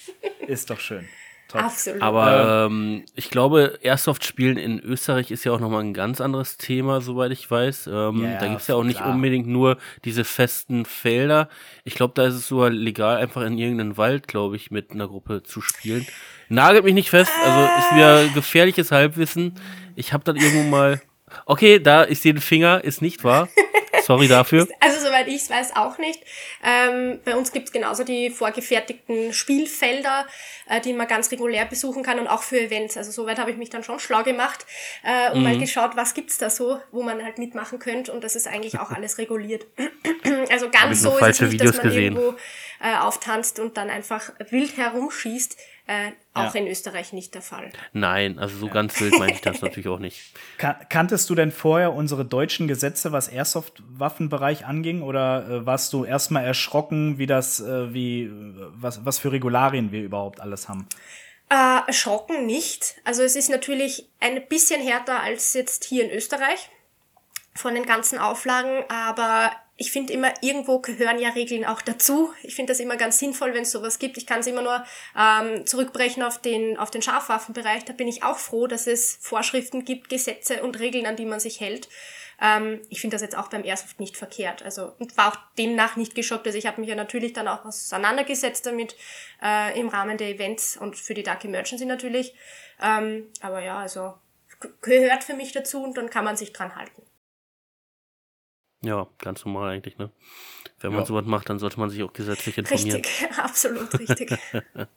[0.47, 1.09] Ist doch schön.
[1.47, 1.63] top.
[1.63, 2.01] Absolut.
[2.03, 7.01] Aber ähm, ich glaube, Airsoft-Spielen in Österreich ist ja auch nochmal ein ganz anderes Thema,
[7.01, 7.89] soweit ich weiß.
[7.89, 9.11] Ähm, Ja, da gibt's ja auch nicht klar.
[9.11, 11.49] unbedingt nur diese festen Felder.
[11.85, 15.07] Ich glaube, da ist es sogar legal, einfach in irgendeinen Wald, glaube ich, mit einer
[15.09, 16.07] Gruppe zu spielen.
[16.51, 19.55] Nagelt mich nicht fest, also ist wieder gefährliches Halbwissen.
[19.95, 21.01] Ich habe dann irgendwo mal.
[21.47, 23.49] Okay, da ist den Finger, ist nicht wahr.
[24.03, 24.67] Sorry dafür.
[24.81, 26.21] Also soweit ich es weiß, auch nicht.
[26.65, 30.27] Ähm, bei uns gibt es genauso die vorgefertigten Spielfelder,
[30.69, 32.97] äh, die man ganz regulär besuchen kann und auch für Events.
[32.97, 34.67] Also soweit habe ich mich dann schon schlau gemacht
[35.05, 38.35] äh, und mal geschaut, was gibt's da so, wo man halt mitmachen könnte und das
[38.37, 39.67] ist eigentlich auch alles reguliert.
[40.51, 42.17] also ganz so ist es falsche nicht, Videos dass man gesehen.
[42.17, 42.37] irgendwo
[42.81, 45.57] äh, auftanzt und dann einfach wild herumschießt.
[45.87, 46.61] Äh, auch Ja.
[46.61, 47.73] in Österreich nicht der Fall.
[47.93, 50.33] Nein, also so ganz wild meine ich das natürlich auch nicht.
[50.59, 56.05] Kan kanntest du denn vorher unsere deutschen Gesetze, was Airsoft-Waffenbereich anging, oder äh, warst du
[56.05, 60.87] erstmal erschrocken, wie das, äh, wie, was, was für Regularien wir überhaupt alles haben?
[61.49, 62.95] Äh, erschrocken nicht.
[63.05, 66.71] Also es ist natürlich ein bisschen härter als jetzt hier in Österreich
[67.57, 72.35] von den ganzen Auflagen, aber ich finde immer, irgendwo gehören ja Regeln auch dazu.
[72.43, 74.19] Ich finde das immer ganz sinnvoll, wenn es sowas gibt.
[74.19, 74.85] Ich kann es immer nur
[75.19, 77.87] ähm, zurückbrechen auf den, auf den Scharfwaffenbereich.
[77.87, 81.41] Da bin ich auch froh, dass es Vorschriften gibt, Gesetze und Regeln, an die man
[81.41, 81.89] sich hält.
[82.43, 84.63] Ähm, ich finde das jetzt auch beim Airsoft nicht verkehrt.
[84.63, 86.47] Also und war auch demnach nicht geschockt.
[86.47, 88.97] Also ich habe mich ja natürlich dann auch auseinandergesetzt damit
[89.43, 92.35] äh, im Rahmen der Events und für die Dark Emergency natürlich.
[92.83, 94.13] Ähm, aber ja, also
[94.83, 97.01] gehört für mich dazu und dann kann man sich dran halten.
[98.83, 100.11] Ja, ganz normal eigentlich, ne?
[100.81, 101.07] Wenn man Ja.
[101.07, 103.03] sowas macht, dann sollte man sich auch gesetzlich informieren.
[103.03, 104.33] Richtig, absolut richtig.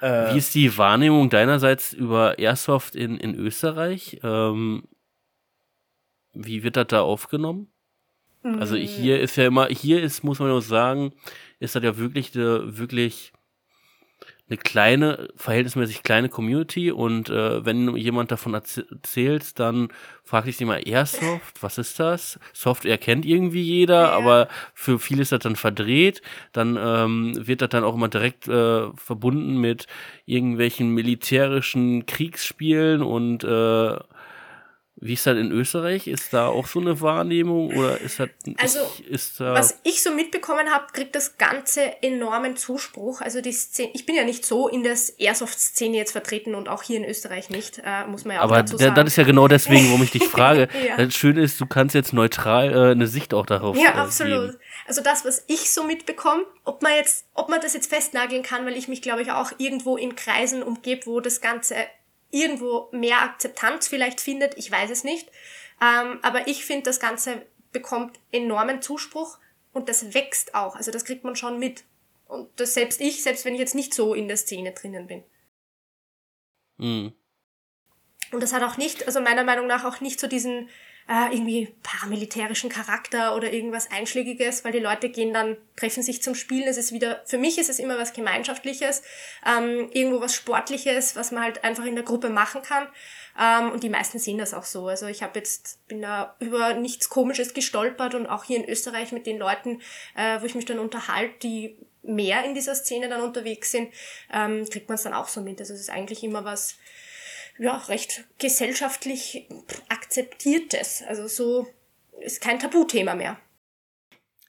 [0.00, 4.20] Äh, Wie ist die Wahrnehmung deinerseits über Airsoft in, in Österreich?
[4.22, 4.84] Ähm,
[6.34, 7.72] wie wird das da aufgenommen?
[8.44, 8.82] Also Mm.
[8.82, 11.12] hier ist ja immer, hier ist, muss man auch sagen,
[11.58, 13.32] ist das ja wirklich wirklich
[14.50, 19.88] eine kleine, verhältnismäßig kleine Community und äh, wenn jemand davon erz- erzählt, dann
[20.24, 22.38] fragt sich immer Airsoft, was ist das?
[22.52, 24.10] Software kennt irgendwie jeder, Ja.
[24.10, 26.22] aber für viele ist das dann verdreht.
[26.52, 29.86] Dann ähm, wird das dann auch immer direkt äh, verbunden mit
[30.26, 33.96] irgendwelchen militärischen Kriegsspielen und äh,
[35.00, 36.06] wie ist das in Österreich?
[36.08, 40.12] Ist da auch so eine Wahrnehmung oder ist das Also, ist, da Was ich so
[40.12, 43.20] mitbekommen habe, kriegt das Ganze enormen Zuspruch.
[43.20, 46.82] Also die Szene, ich bin ja nicht so in der Airsoft-Szene jetzt vertreten und auch
[46.82, 48.94] hier in Österreich nicht, äh, muss man ja auch Aber dazu da- sagen.
[48.96, 50.68] das ist ja genau deswegen, warum ich dich frage.
[50.86, 50.96] Ja.
[50.96, 54.50] Das Schöne ist, du kannst jetzt neutral äh, eine Sicht auch darauf Ja, äh, absolut.
[54.52, 54.58] geben.
[54.86, 58.64] Also das, was ich so mitbekomme, ob man jetzt, ob man das jetzt festnageln kann,
[58.66, 61.74] weil ich mich, glaube ich, auch irgendwo in Kreisen umgebe, wo das Ganze
[62.30, 65.28] irgendwo mehr Akzeptanz vielleicht findet, ich weiß es nicht.
[65.80, 69.38] Ähm, aber ich finde, das Ganze bekommt enormen Zuspruch
[69.72, 70.76] und das wächst auch.
[70.76, 71.84] Also das kriegt man schon mit.
[72.26, 75.24] Und das selbst ich, selbst wenn ich jetzt nicht so in der Szene drinnen bin.
[76.76, 77.12] Mhm.
[78.30, 80.68] Und das hat auch nicht, also meiner Meinung nach auch nicht so diesen
[81.08, 86.34] äh, irgendwie paramilitärischen Charakter oder irgendwas Einschlägiges, weil die Leute gehen dann, treffen sich zum
[86.34, 86.68] Spielen.
[86.68, 89.02] Es ist wieder, für mich ist es immer was Gemeinschaftliches,
[89.46, 92.86] ähm, irgendwo was Sportliches, was man halt einfach in der Gruppe machen kann.
[93.40, 94.88] Ähm, und die meisten sehen das auch so.
[94.88, 99.12] Also ich habe jetzt, bin da über nichts Komisches gestolpert und auch hier in Österreich
[99.12, 99.80] mit den Leuten,
[100.14, 103.92] äh, wo ich mich dann unterhalte, die mehr in dieser Szene dann unterwegs sind,
[104.32, 105.58] ähm, kriegt man es dann auch so mit.
[105.60, 106.76] Also es ist eigentlich immer was,
[107.58, 109.46] ja, recht gesellschaftlich
[109.88, 111.02] akzeptiertes.
[111.08, 111.66] Also so
[112.20, 113.36] ist kein Tabuthema mehr.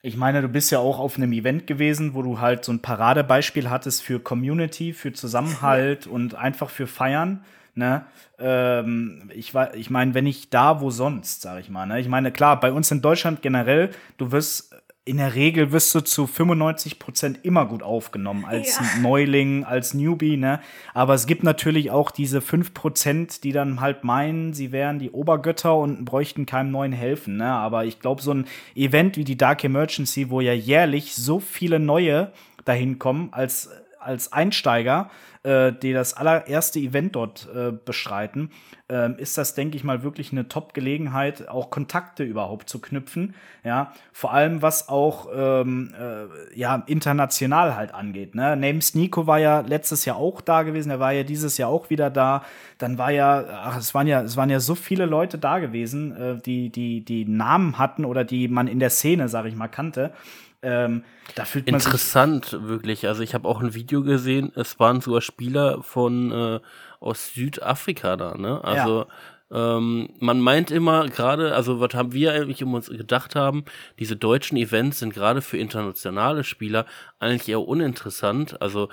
[0.02, 2.82] Ich meine, du bist ja auch auf einem Event gewesen, wo du halt so ein
[2.82, 7.44] Paradebeispiel hattest für Community, für Zusammenhalt und einfach für Feiern.
[7.76, 8.06] Ne?
[8.40, 11.86] Ähm, ich war, ich meine, wenn nicht da, wo sonst, sag ich mal.
[11.86, 12.00] Ne?
[12.00, 14.74] Ich meine, klar, bei uns in Deutschland generell, du wirst
[15.10, 19.02] in der Regel wirst du zu 95 Prozent immer gut aufgenommen als Ja.
[19.02, 20.60] Neuling, als Newbie, ne?
[20.94, 25.10] Aber es gibt natürlich auch diese 5 Prozent, die dann halt meinen, sie wären die
[25.10, 27.48] Obergötter und bräuchten keinem neuen helfen, ne?
[27.52, 28.46] Aber ich glaube, so ein
[28.76, 32.32] Event wie die Dark Emergency, wo ja jährlich so viele neue
[32.66, 33.70] dahin kommen als,
[34.00, 35.10] als Einsteiger,
[35.44, 38.52] äh, die das allererste Event dort äh, bestreiten,
[38.90, 43.36] ähm, ist das, denke ich mal, wirklich eine Top-Gelegenheit, auch Kontakte überhaupt zu knüpfen.
[43.64, 48.36] Ja, vor allem was auch ähm, äh, ja, international halt angeht.
[48.36, 48.58] Ne?
[48.58, 51.90] Names Nico war ja letztes Jahr auch da gewesen, er war ja dieses Jahr auch
[51.90, 52.44] wieder da.
[52.78, 56.16] Dann war ja, ach, es waren ja, es waren ja so viele Leute da gewesen,
[56.16, 59.68] äh, die, die, die Namen hatten oder die man in der Szene, sag ich mal,
[59.68, 60.12] kannte.
[60.62, 61.04] Ähm,
[61.36, 63.08] da fühlt man Interessant, wirklich.
[63.08, 66.60] Also ich habe auch ein Video gesehen, es waren sogar Spieler von äh,
[67.00, 68.64] aus Südafrika da, ne?
[68.64, 69.06] Also
[69.52, 73.66] Ähm, man meint immer gerade, also was haben wir eigentlich um uns gedacht haben,
[73.98, 76.86] diese deutschen Events sind gerade für internationale Spieler
[77.18, 78.62] eigentlich eher uninteressant.
[78.62, 78.90] Also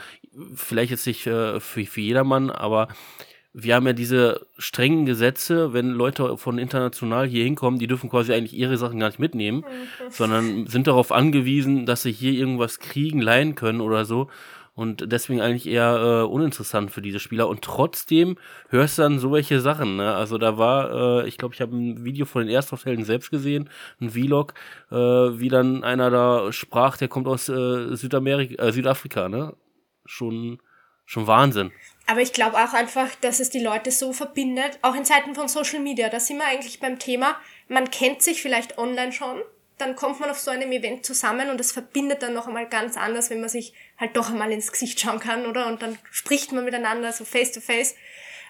[0.54, 2.88] vielleicht jetzt nicht äh, für, für jedermann, aber
[3.58, 8.34] wir haben ja diese strengen Gesetze, wenn Leute von international hier hinkommen, die dürfen quasi
[8.34, 10.10] eigentlich ihre Sachen gar nicht mitnehmen, mhm.
[10.10, 14.28] sondern sind darauf angewiesen, dass sie hier irgendwas kriegen, leihen können oder so.
[14.74, 17.48] Und deswegen eigentlich eher äh, uninteressant für diese Spieler.
[17.48, 18.36] Und trotzdem
[18.68, 19.96] hörst du dann so welche Sachen.
[19.96, 20.14] Ne?
[20.14, 23.70] Also da war, äh, ich glaube, ich habe ein Video von den Erstoffelden selbst gesehen,
[24.02, 24.52] ein Vlog,
[24.90, 29.54] äh, wie dann einer da sprach, der kommt aus äh, Südamerika, äh, Südafrika, ne?
[30.04, 30.58] Schon,
[31.06, 31.72] schon Wahnsinn.
[32.06, 35.48] Aber ich glaube auch einfach, dass es die Leute so verbindet, auch in Zeiten von
[35.48, 36.08] Social Media.
[36.08, 37.36] Da sind wir eigentlich beim Thema,
[37.68, 39.42] man kennt sich vielleicht online schon,
[39.78, 42.96] dann kommt man auf so einem Event zusammen und es verbindet dann noch einmal ganz
[42.96, 45.66] anders, wenn man sich halt doch einmal ins Gesicht schauen kann, oder?
[45.66, 47.94] Und dann spricht man miteinander so face to face.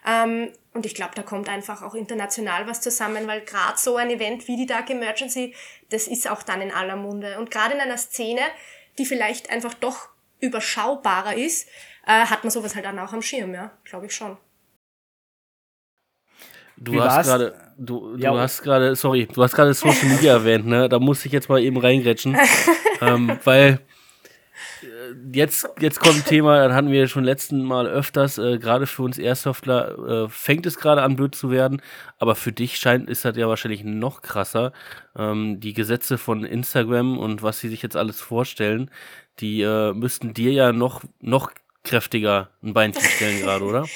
[0.06, 4.10] Ähm, und ich glaube, da kommt einfach auch international was zusammen, weil gerade so ein
[4.10, 5.54] Event wie die Dark Emergency,
[5.88, 7.38] das ist auch dann in aller Munde.
[7.38, 8.42] Und gerade in einer Szene,
[8.98, 11.68] die vielleicht einfach doch überschaubarer ist,
[12.06, 14.36] äh, hat man sowas halt dann auch am Schirm, ja, glaube ich schon.
[16.78, 18.38] Du Wie hast gerade, du, du ja.
[18.38, 20.88] hast gerade, sorry, du hast gerade Social Media erwähnt, ne?
[20.88, 22.36] Da muss ich jetzt mal eben reingrätschen,
[23.00, 23.80] ähm, weil
[24.82, 24.86] äh,
[25.32, 29.02] jetzt, jetzt kommt ein Thema, das hatten wir schon letzten Mal öfters, äh, gerade für
[29.02, 31.80] uns Airsoftler äh, fängt es gerade an, blöd zu werden,
[32.18, 34.72] aber für dich scheint, ist das ja wahrscheinlich noch krasser.
[35.16, 38.90] Ähm, die Gesetze von Instagram und was sie sich jetzt alles vorstellen,
[39.40, 41.52] die äh, müssten dir ja noch, noch
[41.86, 43.86] kräftiger ein Beinchen stellen gerade, oder?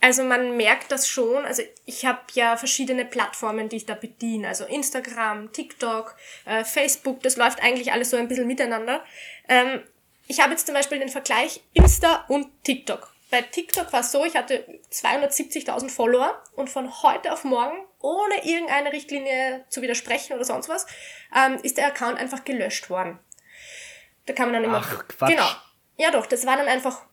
[0.00, 1.46] Also man merkt das schon.
[1.46, 4.48] Also ich habe ja verschiedene Plattformen, die ich da bediene.
[4.48, 9.02] Also Instagram, TikTok, äh, Facebook, das läuft eigentlich alles so ein bisschen miteinander.
[9.48, 9.82] Ähm,
[10.26, 13.14] ich habe jetzt zum Beispiel den Vergleich Insta und TikTok.
[13.30, 18.44] Bei TikTok war es so, ich hatte 270.000 Follower und von heute auf morgen, ohne
[18.44, 20.86] irgendeine Richtlinie zu widersprechen oder sonst was,
[21.34, 23.18] ähm, ist der Account einfach gelöscht worden.
[24.26, 24.82] Da kann man dann immer...
[24.84, 25.30] Ach, Quatsch.
[25.30, 25.48] Genau.
[25.96, 27.06] Ja doch, das war dann einfach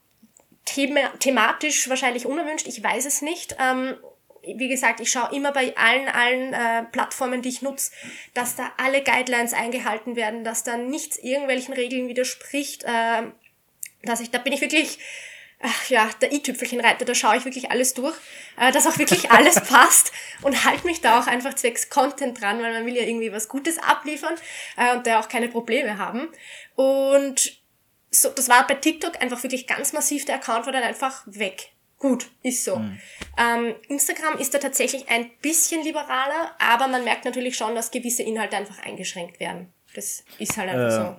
[0.66, 3.56] thema thematisch wahrscheinlich unerwünscht, ich weiß es nicht.
[3.60, 3.96] Ähm,
[4.44, 7.92] wie gesagt, ich schaue immer bei allen, allen äh, Plattformen, die ich nutze,
[8.34, 12.84] dass da alle Guidelines eingehalten werden, dass da nichts irgendwelchen Regeln widerspricht.
[12.84, 13.24] Äh,
[14.04, 14.98] dass ich, da bin ich wirklich,
[15.60, 18.16] ach ja, der i-Tüpfelchenreiter, da schaue ich wirklich alles durch,
[18.58, 22.62] äh, dass auch wirklich alles passt und halte mich da auch einfach zwecks Content dran,
[22.62, 24.34] weil man will ja irgendwie was Gutes abliefern
[24.78, 26.30] äh, und da auch keine Probleme haben.
[26.76, 27.61] Und
[28.12, 31.72] so, das war bei TikTok einfach wirklich ganz massiv, der Account war dann einfach weg.
[31.98, 32.78] Gut, ist so.
[32.78, 33.00] Mhm.
[33.38, 38.24] Ähm, Instagram ist da tatsächlich ein bisschen liberaler, aber man merkt natürlich schon, dass gewisse
[38.24, 39.72] Inhalte einfach eingeschränkt werden.
[39.94, 41.16] Das ist halt einfach äh, so.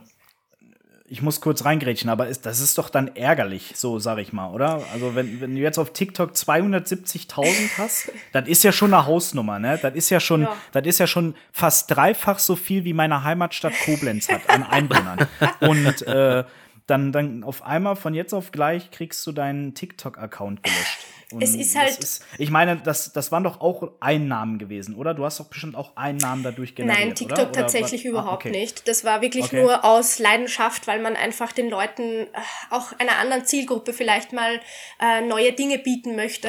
[1.07, 4.51] Ich muss kurz reingrätschen, aber ist, das ist doch dann ärgerlich, so sag ich mal,
[4.51, 4.83] oder?
[4.93, 9.59] Also, wenn, wenn du jetzt auf TikTok 270.000 hast, das ist ja schon eine Hausnummer,
[9.59, 9.79] ne?
[9.81, 10.57] Das ist ja schon, ja.
[10.73, 15.29] das ist ja schon fast dreifach so viel, wie meine Heimatstadt Koblenz hat an Einwohnern.
[15.61, 16.45] Und äh,
[16.87, 20.99] dann, dann auf einmal von jetzt auf gleich kriegst du deinen TikTok-Account gelöscht.
[21.33, 21.99] Und es ist halt.
[21.99, 25.15] Ist, ich meine, das, das waren doch auch Einnahmen gewesen, oder?
[25.15, 27.07] Du hast doch bestimmt auch Einnahmen dadurch generiert.
[27.07, 27.53] Nein, TikTok oder?
[27.53, 28.51] tatsächlich oder, überhaupt ah, okay.
[28.51, 28.87] nicht.
[28.87, 29.63] Das war wirklich okay.
[29.63, 32.29] nur aus Leidenschaft, weil man einfach den Leuten, äh,
[32.71, 34.61] auch einer anderen Zielgruppe vielleicht mal
[35.01, 36.49] äh, neue Dinge bieten möchte.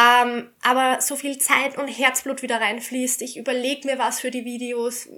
[0.00, 3.20] Ähm, aber so viel Zeit und Herzblut wieder reinfließt.
[3.20, 5.08] Ich überlege mir was für die Videos,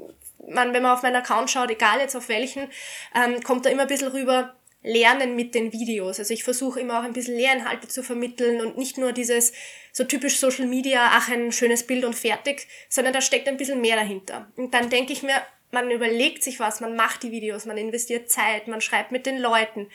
[0.49, 2.69] man, wenn man auf meinen Account schaut, egal jetzt auf welchen,
[3.15, 6.19] ähm, kommt da immer ein bisschen rüber, lernen mit den Videos.
[6.19, 9.53] Also ich versuche immer auch ein bisschen Lehrinhalte zu vermitteln und nicht nur dieses
[9.93, 13.81] so typisch Social Media, ach ein schönes Bild und fertig, sondern da steckt ein bisschen
[13.81, 14.51] mehr dahinter.
[14.57, 18.31] Und dann denke ich mir, man überlegt sich was, man macht die Videos, man investiert
[18.31, 19.89] Zeit, man schreibt mit den Leuten.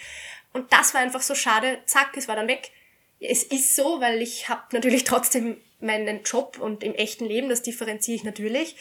[0.54, 2.72] Und das war einfach so schade, zack, es war dann weg.
[3.20, 7.62] Es ist so, weil ich habe natürlich trotzdem meinen Job und im echten Leben, das
[7.62, 8.76] differenziere ich natürlich.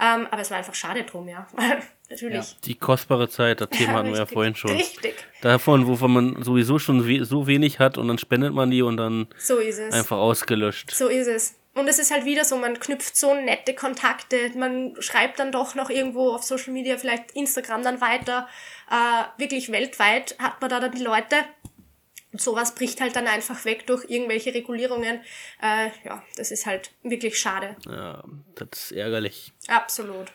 [0.00, 1.46] Ähm, aber es war einfach schade drum, ja.
[2.10, 2.50] Natürlich.
[2.50, 2.56] Ja.
[2.66, 4.72] Die kostbare Zeit, das Thema ja, hatten wir ja vorhin schon.
[4.72, 5.14] Richtig.
[5.40, 8.98] Davon, wovon man sowieso schon we so wenig hat und dann spendet man die und
[8.98, 9.56] dann so
[9.90, 10.90] einfach ausgelöscht.
[10.90, 11.54] So ist es.
[11.74, 15.74] Und es ist halt wieder so, man knüpft so nette Kontakte, man schreibt dann doch
[15.74, 18.46] noch irgendwo auf Social Media, vielleicht Instagram dann weiter.
[18.90, 21.36] Äh, wirklich weltweit hat man da dann die Leute.
[22.32, 25.20] Und sowas bricht halt dann einfach weg durch irgendwelche Regulierungen.
[25.62, 27.76] Äh, ja, das ist halt wirklich schade.
[27.86, 29.52] Ja, das ist ärgerlich.
[29.68, 30.32] Absolut.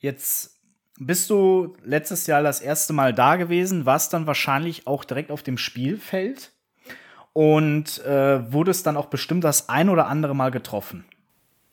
[0.00, 0.56] Jetzt
[0.98, 5.42] bist du letztes Jahr das erste Mal da gewesen, warst dann wahrscheinlich auch direkt auf
[5.42, 6.52] dem Spielfeld
[7.32, 11.04] und äh, wurdest dann auch bestimmt das ein oder andere Mal getroffen.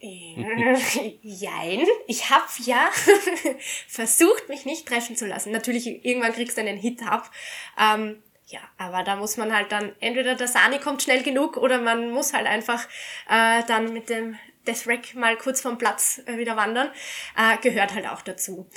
[1.21, 2.89] Jein, ich habe ja
[3.87, 5.51] versucht, mich nicht treffen zu lassen.
[5.51, 7.31] Natürlich, irgendwann kriegst du einen Hit ab.
[7.79, 11.79] Ähm, Ja, aber da muss man halt dann, entweder der Sani kommt schnell genug oder
[11.79, 12.85] man muss halt einfach
[13.29, 14.37] äh, dann mit dem
[14.67, 16.89] Death Rack mal kurz vom Platz äh, wieder wandern.
[17.37, 18.67] Äh, gehört halt auch dazu.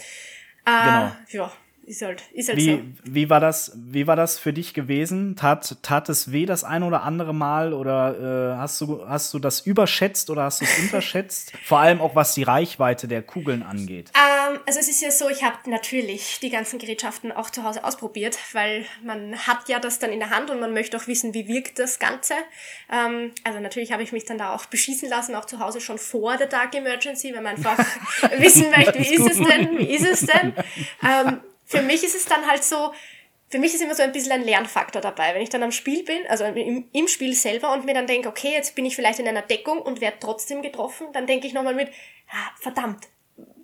[0.65, 1.13] Äh, genau.
[1.29, 1.53] Ja,
[1.87, 2.83] ist halt, ist halt wie, so.
[3.05, 5.37] Wie war, das, wie war das für dich gewesen?
[5.37, 9.39] Tat, tat es weh das ein oder andere Mal oder äh, hast, du, hast du
[9.39, 11.53] das überschätzt oder hast du es unterschätzt?
[11.65, 14.11] Vor allem auch was die Reichweite der Kugeln angeht.
[14.15, 17.85] Ähm, also es ist ja so, ich habe natürlich die ganzen Gerätschaften auch zu Hause
[17.85, 21.35] ausprobiert, weil man hat ja das dann in der Hand und man möchte auch wissen,
[21.35, 22.35] wie wirkt das Ganze.
[22.93, 25.99] Ähm, also natürlich habe ich mich dann da auch beschießen lassen, auch zu Hause schon
[25.99, 27.79] vor der Dark Emergency, weil man einfach
[28.39, 30.53] wissen möchte, wie ist, ist es denn, wie ist es denn?
[31.03, 32.93] Ähm, für mich ist es dann halt so,
[33.49, 35.35] für mich ist immer so ein bisschen ein Lernfaktor dabei.
[35.35, 38.29] Wenn ich dann am Spiel bin, also im, im Spiel selber und mir dann denke,
[38.29, 41.53] okay, jetzt bin ich vielleicht in einer Deckung und werde trotzdem getroffen, dann denke ich
[41.53, 41.89] nochmal mit,
[42.31, 43.07] ah, verdammt,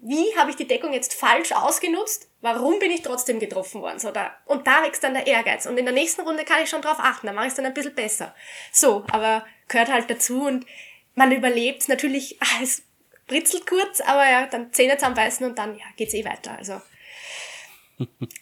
[0.03, 2.29] wie habe ich die Deckung jetzt falsch ausgenutzt?
[2.41, 4.01] Warum bin ich trotzdem getroffen worden?
[4.01, 5.65] So, da, und da wächst dann der Ehrgeiz.
[5.67, 7.67] Und in der nächsten Runde kann ich schon drauf achten, da mache ich es dann
[7.67, 8.35] ein bisschen besser.
[8.73, 10.67] So, aber gehört halt dazu und
[11.15, 12.83] man überlebt natürlich, ah, es
[13.29, 16.57] britzelt kurz, aber ja, dann Zähne zusammenbeißen und dann ja, geht's eh weiter.
[16.59, 16.81] Also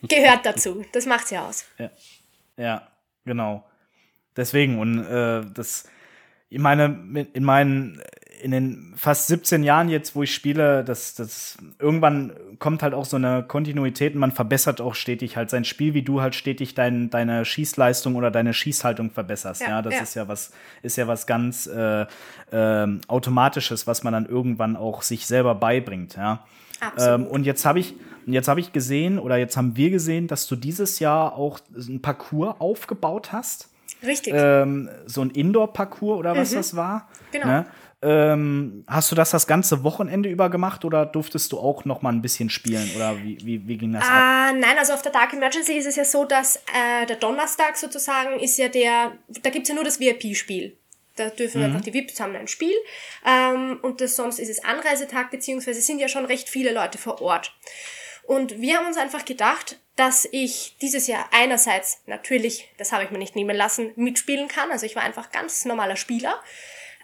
[0.03, 0.85] Gehört dazu.
[0.93, 1.65] Das macht's ja aus.
[1.79, 1.91] Ja,
[2.57, 2.89] ja
[3.25, 3.65] genau.
[4.37, 5.89] Deswegen, und äh, das,
[6.49, 8.01] ich meine, in meinen,
[8.43, 13.05] in den fast 17 Jahren jetzt, wo ich spiele, das, das, irgendwann kommt halt auch
[13.05, 16.75] so eine Kontinuität und man verbessert auch stetig halt sein Spiel, wie du halt stetig
[16.75, 19.63] dein, deine Schießleistung oder deine Schießhaltung verbesserst.
[19.63, 20.03] Ja, ja das ja.
[20.03, 22.07] ist ja was, ist ja was ganz äh,
[22.53, 26.45] äh, Automatisches, was man dann irgendwann auch sich selber beibringt, ja.
[26.99, 27.95] Ähm, und jetzt habe ich,
[28.27, 32.03] jetzt habe ich gesehen oder jetzt haben wir gesehen, dass du dieses Jahr auch ein
[32.03, 33.69] Parcours aufgebaut hast.
[34.03, 34.33] Richtig.
[34.37, 36.57] Ähm, so ein Indoor-Parcours oder was mhm.
[36.57, 37.09] das war.
[37.33, 37.47] Genau.
[37.47, 37.66] Ne?
[38.03, 42.11] Ähm, hast du das das ganze Wochenende über gemacht oder durftest du auch noch mal
[42.11, 44.55] ein bisschen spielen oder wie, wie, wie ging das uh, ab?
[44.59, 48.40] Nein, also auf der Dark Emergency ist es ja so, dass äh, der Donnerstag sozusagen
[48.40, 49.12] ist ja der,
[49.43, 50.79] da gibt es ja nur das VIP-Spiel.
[51.21, 51.67] Da dürfen mhm.
[51.67, 52.75] einfach die VIPs haben ein Spiel.
[53.27, 57.21] Ähm, und das, sonst ist es Anreisetag, beziehungsweise sind ja schon recht viele Leute vor
[57.21, 57.55] Ort.
[58.23, 63.11] Und wir haben uns einfach gedacht, dass ich dieses Jahr einerseits natürlich, das habe ich
[63.11, 64.71] mir nicht nehmen lassen, mitspielen kann.
[64.71, 66.41] Also ich war einfach ganz normaler Spieler.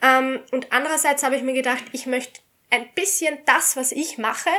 [0.02, 4.50] Ähm, und andererseits habe ich mir gedacht, ich möchte ein bisschen das, was ich mache,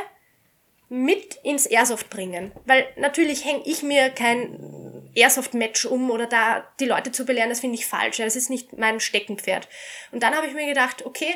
[0.88, 2.52] mit ins Airsoft bringen.
[2.64, 7.60] Weil natürlich hänge ich mir kein Airsoft-Match um oder da die Leute zu belehren, das
[7.60, 8.18] finde ich falsch.
[8.18, 9.68] Das ist nicht mein Steckenpferd.
[10.12, 11.34] Und dann habe ich mir gedacht, okay,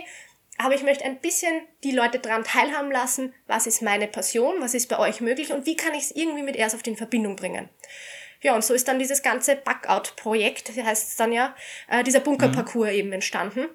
[0.59, 4.75] aber ich möchte ein bisschen die Leute daran teilhaben lassen, was ist meine Passion, was
[4.75, 7.69] ist bei euch möglich und wie kann ich es irgendwie mit Airsoft in Verbindung bringen.
[8.43, 11.55] Ja, und so ist dann dieses ganze Backout-Projekt, heißt dann ja,
[11.89, 12.97] äh, dieser Bunkerparcours mhm.
[12.97, 13.69] eben entstanden.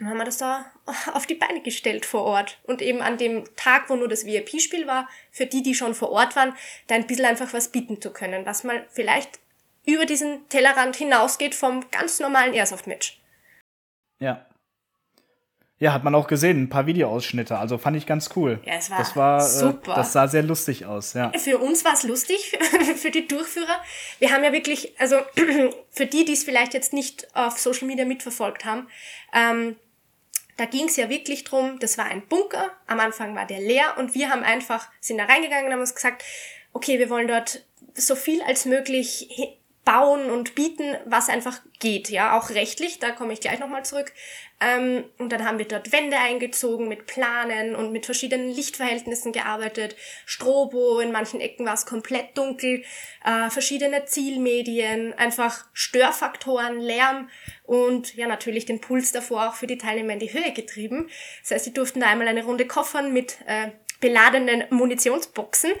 [0.00, 0.64] Dann haben wir das da
[1.12, 2.58] auf die Beine gestellt vor Ort.
[2.64, 6.10] Und eben an dem Tag, wo nur das VIP-Spiel war, für die, die schon vor
[6.10, 6.54] Ort waren,
[6.86, 9.38] da ein bisschen einfach was bieten zu können, was mal vielleicht
[9.84, 13.20] über diesen Tellerrand hinausgeht vom ganz normalen Airsoft-Match.
[14.20, 14.46] Ja.
[15.78, 17.58] Ja, hat man auch gesehen, ein paar Videoausschnitte.
[17.58, 18.60] Also fand ich ganz cool.
[18.64, 19.92] Ja, es war, das war äh, super.
[19.92, 21.32] Äh, das sah sehr lustig aus, ja.
[21.38, 22.58] Für uns war es lustig,
[22.96, 23.80] für die Durchführer.
[24.18, 25.16] Wir haben ja wirklich, also
[25.90, 28.88] für die, die es vielleicht jetzt nicht auf Social Media mitverfolgt haben,
[29.34, 29.76] ähm,
[30.60, 33.94] da ging es ja wirklich drum, das war ein Bunker, am Anfang war der leer
[33.96, 36.22] und wir haben einfach, sind da reingegangen und haben uns gesagt,
[36.74, 42.38] okay, wir wollen dort so viel als möglich bauen und bieten, was einfach geht, ja,
[42.38, 44.12] auch rechtlich, da komme ich gleich nochmal zurück.
[44.60, 49.96] Ähm, und dann haben wir dort Wände eingezogen mit Planen und mit verschiedenen Lichtverhältnissen gearbeitet.
[50.26, 52.84] Strobo, in manchen Ecken war es komplett dunkel,
[53.24, 57.30] äh, verschiedene Zielmedien, einfach Störfaktoren, Lärm
[57.64, 61.08] und ja natürlich den Puls davor auch für die Teilnehmer in die Höhe getrieben.
[61.40, 65.72] Das heißt, sie durften da einmal eine Runde koffern mit äh, beladenen Munitionsboxen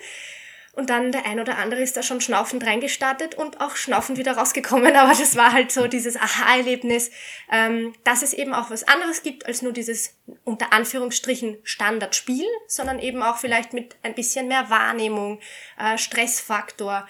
[0.80, 4.32] und dann der ein oder andere ist da schon schnaufend reingestartet und auch schnaufend wieder
[4.32, 4.96] rausgekommen.
[4.96, 7.10] Aber das war halt so dieses Aha-Erlebnis,
[7.52, 12.98] ähm, dass es eben auch was anderes gibt als nur dieses unter Anführungsstrichen Standardspiel, sondern
[12.98, 15.40] eben auch vielleicht mit ein bisschen mehr Wahrnehmung,
[15.78, 17.06] äh, Stressfaktor.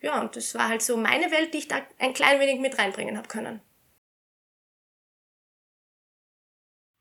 [0.00, 2.76] Ja, und das war halt so meine Welt, die ich da ein klein wenig mit
[2.76, 3.60] reinbringen habe können.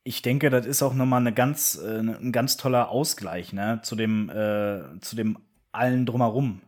[0.03, 3.95] ich denke, das ist auch nochmal eine ganz, äh, ein ganz toller Ausgleich ne, zu
[3.95, 5.37] dem, äh, zu dem
[5.71, 6.61] allen drumherum,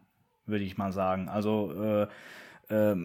[0.46, 1.30] würde ich mal sagen.
[1.30, 2.08] Also
[2.70, 2.96] äh, äh,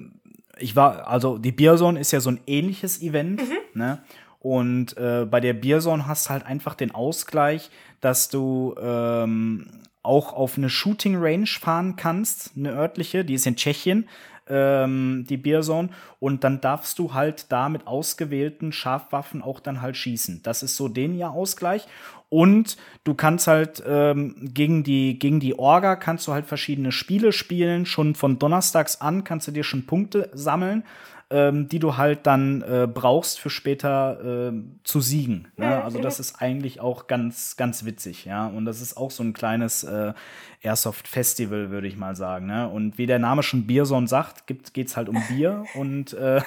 [0.59, 3.57] ich war, also die Bierzone ist ja so ein ähnliches Event, mhm.
[3.75, 4.03] ne?
[4.41, 9.67] Und äh, bei der Bierzone hast du halt einfach den Ausgleich, dass du ähm,
[10.03, 14.09] auch auf eine Shooting Range fahren kannst, eine örtliche, die ist in Tschechien.
[14.49, 15.91] Ähm, die Beerzone.
[16.21, 20.41] Und dann darfst du halt da mit ausgewählten Scharfwaffen auch dann halt schießen.
[20.43, 21.87] Das ist so den ja Ausgleich.
[22.31, 27.33] Und du kannst halt ähm, gegen, die, gegen die Orga kannst du halt verschiedene Spiele
[27.33, 27.87] spielen.
[27.87, 30.85] Schon von Donnerstags an kannst du dir schon Punkte sammeln
[31.31, 34.53] ähm, die du halt dann äh, brauchst für später äh,
[34.83, 35.49] zu siegen.
[35.57, 35.83] Ne?
[35.85, 38.47] Also das ist eigentlich auch ganz, ganz witzig, ja.
[38.47, 40.15] Und das ist auch so ein kleines äh,
[40.63, 42.47] Airsoft-Festival, würde ich mal sagen.
[42.47, 42.69] Ne?
[42.69, 45.65] Und wie der Name schon Bierson sagt, geht es halt um Bier.
[45.75, 46.41] und äh,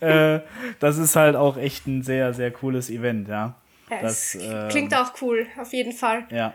[0.00, 0.40] äh,
[0.80, 3.54] das ist halt auch echt ein sehr, sehr cooles Event, ja.
[3.90, 4.36] ja das,
[4.70, 6.24] klingt auch cool, auf jeden Fall.
[6.30, 6.54] Ja,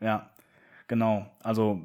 [0.00, 0.30] ja.
[0.88, 1.26] Genau.
[1.42, 1.82] Also,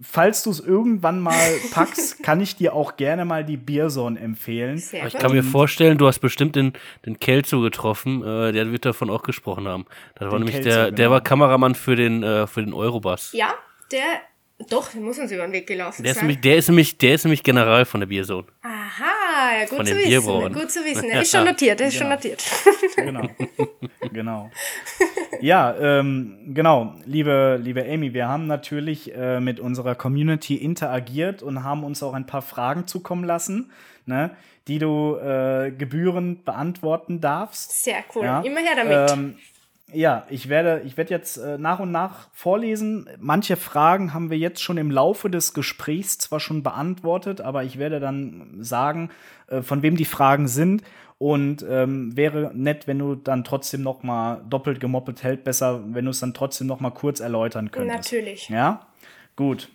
[0.00, 4.78] falls du es irgendwann mal packst, kann ich dir auch gerne mal die Bierson empfehlen.
[4.78, 6.74] Sehr ich kann mir vorstellen, du hast bestimmt den,
[7.06, 8.22] den Kelzo getroffen.
[8.22, 9.86] Äh, der wird davon auch gesprochen haben.
[10.14, 10.96] Das war den nämlich Kelzo, der, genau.
[10.96, 13.32] der war Kameramann für den, äh, für den Eurobus.
[13.32, 13.54] Ja,
[13.90, 14.20] der
[14.66, 16.16] doch, der muss uns über den Weg gelaufen der sein.
[16.16, 18.46] Ist nämlich, der, ist nämlich, der ist nämlich General von der Bierzone.
[18.62, 20.52] Aha, ja, gut von zu wissen.
[20.52, 21.04] Gut zu wissen.
[21.10, 22.10] Er ist schon notiert, er ist genau.
[22.10, 22.44] schon notiert.
[22.96, 23.28] Genau.
[24.12, 24.50] genau.
[25.40, 31.62] Ja, ähm, genau, liebe, liebe Amy, wir haben natürlich äh, mit unserer Community interagiert und
[31.62, 33.70] haben uns auch ein paar Fragen zukommen lassen,
[34.06, 34.32] ne,
[34.66, 37.84] die du äh, gebührend beantworten darfst.
[37.84, 38.24] Sehr cool.
[38.24, 38.40] Ja?
[38.40, 39.12] Immer her damit.
[39.12, 39.36] Ähm,
[39.92, 43.08] ja, ich werde, ich werde jetzt äh, nach und nach vorlesen.
[43.18, 47.78] Manche Fragen haben wir jetzt schon im Laufe des Gesprächs zwar schon beantwortet, aber ich
[47.78, 49.10] werde dann sagen,
[49.46, 50.82] äh, von wem die Fragen sind.
[51.16, 56.04] Und ähm, wäre nett, wenn du dann trotzdem noch mal doppelt gemoppelt hält, besser, wenn
[56.04, 58.12] du es dann trotzdem noch mal kurz erläutern könntest.
[58.12, 58.48] Natürlich.
[58.48, 58.86] Ja.
[59.34, 59.68] Gut.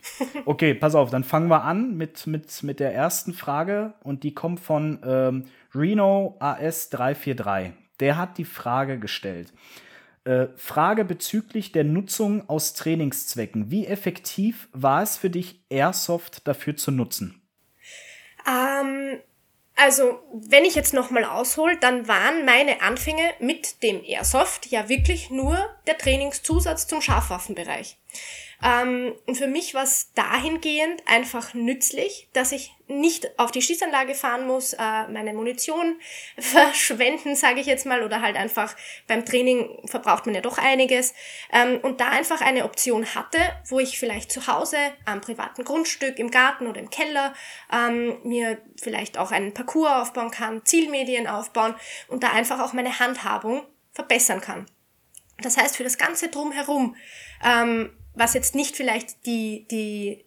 [0.46, 4.32] Okay, pass auf, dann fangen wir an mit, mit, mit der ersten Frage und die
[4.32, 5.44] kommt von ähm,
[5.74, 7.72] Reno AS343.
[8.00, 9.52] Der hat die Frage gestellt.
[10.24, 13.70] Äh, Frage bezüglich der Nutzung aus Trainingszwecken.
[13.70, 17.42] Wie effektiv war es für dich, Airsoft dafür zu nutzen?
[18.46, 19.20] Ähm,
[19.76, 25.28] also, wenn ich jetzt nochmal aushole, dann waren meine Anfänge mit dem Airsoft ja wirklich
[25.28, 27.98] nur der Trainingszusatz zum Scharfwaffenbereich.
[28.64, 34.14] Ähm, und für mich war es dahingehend einfach nützlich, dass ich nicht auf die Schießanlage
[34.14, 36.00] fahren muss, äh, meine Munition
[36.38, 38.74] verschwenden, sage ich jetzt mal, oder halt einfach
[39.06, 41.12] beim Training verbraucht man ja doch einiges.
[41.52, 43.38] Ähm, und da einfach eine Option hatte,
[43.68, 47.34] wo ich vielleicht zu Hause am privaten Grundstück, im Garten oder im Keller
[47.70, 51.74] ähm, mir vielleicht auch einen Parcours aufbauen kann, Zielmedien aufbauen
[52.08, 54.64] und da einfach auch meine Handhabung verbessern kann.
[55.38, 56.96] Das heißt, für das Ganze drumherum
[57.44, 60.24] ähm, was jetzt nicht vielleicht die, die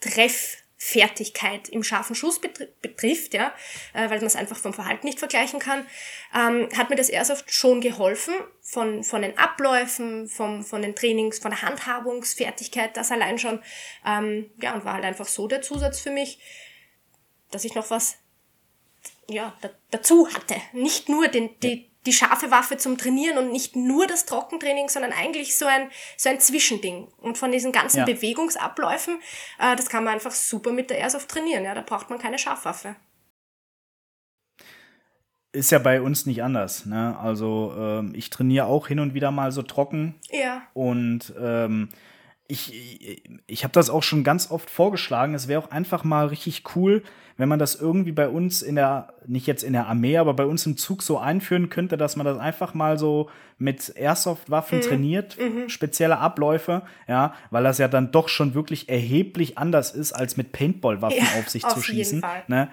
[0.00, 3.52] Trefffertigkeit im scharfen Schuss betrifft, ja,
[3.92, 5.86] äh, weil man es einfach vom Verhalten nicht vergleichen kann,
[6.34, 11.38] ähm, hat mir das Airsoft schon geholfen, von, von den Abläufen, vom, von den Trainings,
[11.38, 13.62] von der Handhabungsfertigkeit, das allein schon,
[14.06, 16.38] ähm, ja, und war halt einfach so der Zusatz für mich,
[17.50, 18.16] dass ich noch was,
[19.28, 20.56] ja, da, dazu hatte.
[20.72, 25.12] Nicht nur den, die, die scharfe Waffe zum Trainieren und nicht nur das Trockentraining, sondern
[25.12, 27.08] eigentlich so ein, so ein Zwischending.
[27.18, 28.04] Und von diesen ganzen ja.
[28.04, 29.18] Bewegungsabläufen,
[29.58, 31.64] äh, das kann man einfach super mit der Airsoft trainieren.
[31.64, 32.96] Ja, da braucht man keine Scharfwaffe.
[35.52, 36.86] Ist ja bei uns nicht anders.
[36.86, 37.18] Ne?
[37.18, 40.14] Also ähm, ich trainiere auch hin und wieder mal so trocken.
[40.30, 40.62] Ja.
[40.74, 41.88] Und ähm,
[42.50, 45.34] ich, ich habe das auch schon ganz oft vorgeschlagen.
[45.34, 47.02] Es wäre auch einfach mal richtig cool,
[47.36, 50.44] wenn man das irgendwie bei uns in der, nicht jetzt in der Armee, aber bei
[50.44, 54.82] uns im Zug so einführen könnte, dass man das einfach mal so mit Airsoft-Waffen mhm.
[54.82, 55.68] trainiert, mhm.
[55.68, 60.52] spezielle Abläufe, ja, weil das ja dann doch schon wirklich erheblich anders ist, als mit
[60.52, 62.22] Paintball-Waffen ja, auf sich auf zu schießen.
[62.48, 62.68] Ne?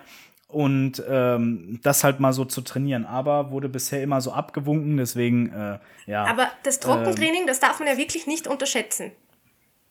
[0.49, 3.05] Und ähm, das halt mal so zu trainieren.
[3.05, 6.25] Aber wurde bisher immer so abgewunken, deswegen, äh, ja.
[6.25, 9.11] Aber das Trockentraining, ähm, das darf man ja wirklich nicht unterschätzen.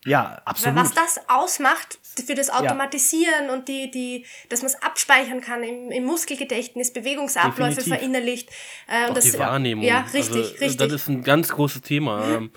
[0.07, 0.79] Ja, absolut.
[0.79, 3.53] Was das ausmacht für das Automatisieren ja.
[3.53, 7.95] und die, die, dass man es abspeichern kann im, im Muskelgedächtnis, Bewegungsabläufe Definitiv.
[7.95, 8.51] verinnerlicht.
[8.89, 9.85] Äh, und das, die Wahrnehmung.
[9.85, 10.77] Ja, richtig, also, richtig.
[10.77, 12.25] Das ist ein ganz großes Thema.
[12.29, 12.51] Ähm,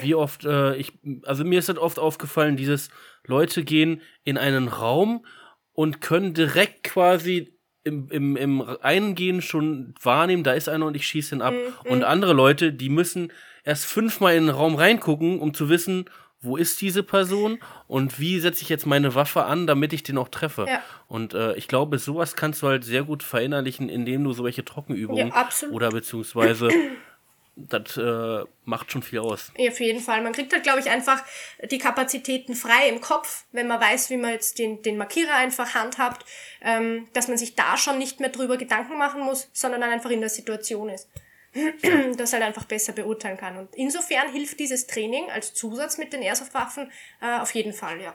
[0.00, 0.92] wie oft, äh, ich,
[1.24, 2.88] also mir ist das oft aufgefallen, dieses
[3.26, 5.26] Leute gehen in einen Raum
[5.72, 7.52] und können direkt quasi
[7.84, 11.52] im, im, im Eingehen schon wahrnehmen, da ist einer und ich schieße ihn ab.
[11.54, 13.32] Mm, Und andere Leute, die müssen
[13.64, 16.06] erst fünfmal in den Raum reingucken, um zu wissen,
[16.42, 20.18] wo ist diese Person und wie setze ich jetzt meine Waffe an, damit ich den
[20.18, 20.66] auch treffe.
[20.68, 20.82] Ja.
[21.08, 25.28] Und äh, ich glaube, sowas kannst du halt sehr gut verinnerlichen, indem du solche Trockenübungen
[25.28, 26.68] ja, oder beziehungsweise
[27.56, 29.52] das äh, macht schon viel aus.
[29.56, 30.22] Ja, auf jeden Fall.
[30.22, 31.22] Man kriegt halt, glaube ich, einfach
[31.70, 35.74] die Kapazitäten frei im Kopf, wenn man weiß, wie man jetzt den, den Markierer einfach
[35.74, 36.26] handhabt,
[36.60, 40.10] ähm, dass man sich da schon nicht mehr drüber Gedanken machen muss, sondern dann einfach
[40.10, 41.08] in der Situation ist.
[42.16, 43.56] das halt einfach besser beurteilen kann.
[43.56, 46.90] Und insofern hilft dieses Training als Zusatz mit den Airsoft-Waffen
[47.20, 48.14] äh, auf jeden Fall, ja.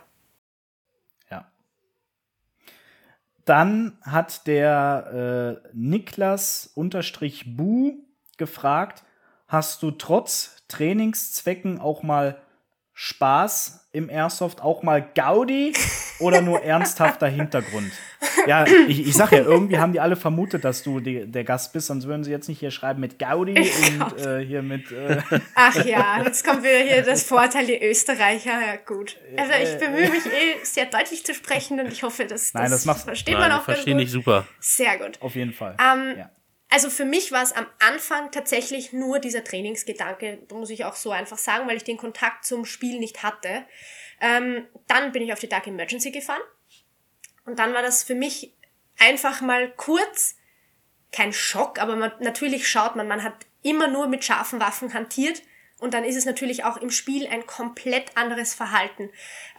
[1.30, 1.52] Ja.
[3.46, 8.06] dann hat der äh, Niklas unterstrich Bu
[8.38, 9.04] gefragt,
[9.48, 12.42] hast du trotz Trainingszwecken auch mal
[13.00, 15.72] Spaß im Airsoft, auch mal Gaudi
[16.20, 17.92] oder nur ernsthafter Hintergrund?
[18.48, 21.74] Ja, ich, ich sag ja, irgendwie haben die alle vermutet, dass du die, der Gast
[21.74, 24.92] bist, sonst würden sie jetzt nicht hier schreiben mit Gaudi und äh, hier mit.
[24.92, 25.22] Äh
[25.54, 28.50] Ach ja, jetzt kommt wieder hier das Vorteil, die Österreicher.
[28.50, 29.16] Ja, gut.
[29.38, 32.84] Also ich bemühe mich eh sehr deutlich zu sprechen und ich hoffe, dass Nein, das,
[32.84, 34.10] das versteht Nein, man auch verstehe gut.
[34.10, 34.48] super.
[34.60, 35.22] Sehr gut.
[35.22, 35.78] Auf jeden Fall.
[35.80, 36.32] Ähm, ja.
[36.70, 41.12] Also für mich war es am Anfang tatsächlich nur dieser Trainingsgedanke, muss ich auch so
[41.12, 43.66] einfach sagen, weil ich den Kontakt zum Spiel nicht hatte.
[44.20, 46.42] Ähm, dann bin ich auf die Dark Emergency gefahren.
[47.46, 48.54] Und dann war das für mich
[49.00, 50.36] einfach mal kurz
[51.14, 55.42] kein Schock, aber man, natürlich schaut man, man hat immer nur mit scharfen Waffen hantiert
[55.80, 59.10] und dann ist es natürlich auch im Spiel ein komplett anderes Verhalten.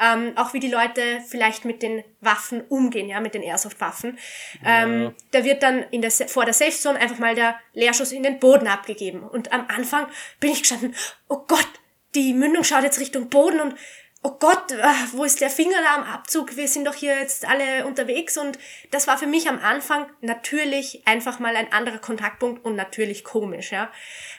[0.00, 4.18] Ähm, auch wie die Leute vielleicht mit den Waffen umgehen, ja, mit den Airsoft-Waffen.
[4.64, 8.24] Ähm, da wird dann in der, vor der Safe Zone einfach mal der Leerschuss in
[8.24, 9.22] den Boden abgegeben.
[9.22, 10.06] Und am Anfang
[10.40, 10.94] bin ich gestanden,
[11.28, 11.68] oh Gott,
[12.14, 13.76] die Mündung schaut jetzt Richtung Boden und
[14.22, 16.56] oh Gott, äh, wo ist der Finger da am Abzug?
[16.56, 18.58] Wir sind doch hier jetzt alle unterwegs und
[18.90, 23.72] das war für mich am Anfang natürlich einfach mal ein anderer Kontaktpunkt und natürlich komisch,
[23.72, 23.90] ja.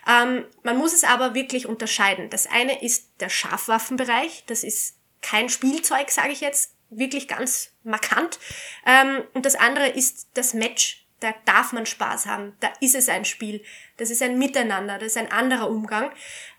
[0.07, 2.30] Ähm, man muss es aber wirklich unterscheiden.
[2.30, 8.39] Das eine ist der Scharfwaffenbereich, das ist kein Spielzeug, sage ich jetzt, wirklich ganz markant.
[8.86, 11.05] Ähm, und das andere ist das Match.
[11.19, 12.55] Da darf man Spaß haben.
[12.61, 13.61] Da ist es ein Spiel.
[13.97, 14.97] Das ist ein Miteinander.
[14.97, 16.11] Das ist ein anderer Umgang.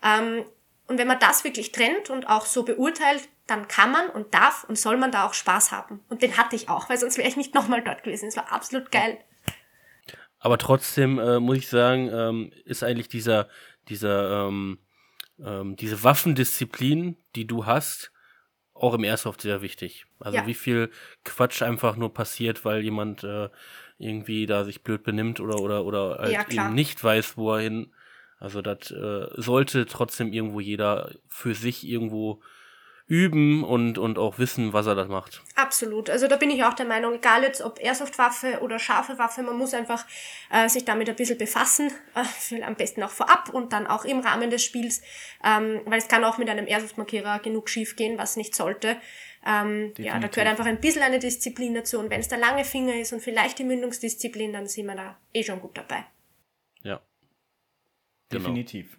[0.03, 0.45] Ähm,
[0.87, 4.63] und wenn man das wirklich trennt und auch so beurteilt, dann kann man und darf
[4.65, 6.03] und soll man da auch Spaß haben.
[6.09, 8.27] Und den hatte ich auch, weil sonst wäre ich nicht nochmal dort gewesen.
[8.27, 9.17] Es war absolut geil.
[10.39, 13.47] Aber trotzdem äh, muss ich sagen, ähm, ist eigentlich dieser,
[13.89, 14.79] dieser, ähm,
[15.39, 18.11] ähm, diese Waffendisziplin, die du hast,
[18.73, 20.05] auch im Airsoft sehr wichtig.
[20.19, 20.47] Also Ja.
[20.47, 20.89] wie viel
[21.23, 23.49] Quatsch einfach nur passiert, weil jemand äh,
[23.99, 27.61] irgendwie da sich blöd benimmt oder oder oder halt Ja, eben nicht weiß, wo er
[27.61, 27.93] hin.
[28.41, 32.41] Also das äh, sollte trotzdem irgendwo jeder für sich irgendwo
[33.05, 35.43] üben und und auch wissen, was er da macht.
[35.55, 36.09] Absolut.
[36.09, 39.57] Also da bin ich auch der Meinung, egal jetzt ob Airsoft-Waffe oder scharfe Waffe, man
[39.57, 40.05] muss einfach
[40.49, 41.91] äh, sich damit ein bisschen befassen,
[42.51, 45.01] äh, am besten auch vorab und dann auch im Rahmen des Spiels,
[45.43, 48.97] ähm, weil es kann auch mit einem Airsoft-Markierer genug schief gehen, was nicht sollte.
[49.45, 52.63] Ähm, ja, da gehört einfach ein bisschen eine Disziplin dazu und wenn es der lange
[52.63, 56.05] Finger ist und vielleicht die Mündungsdisziplin, dann sind wir da eh schon gut dabei.
[58.31, 58.43] Genau.
[58.43, 58.97] Definitiv.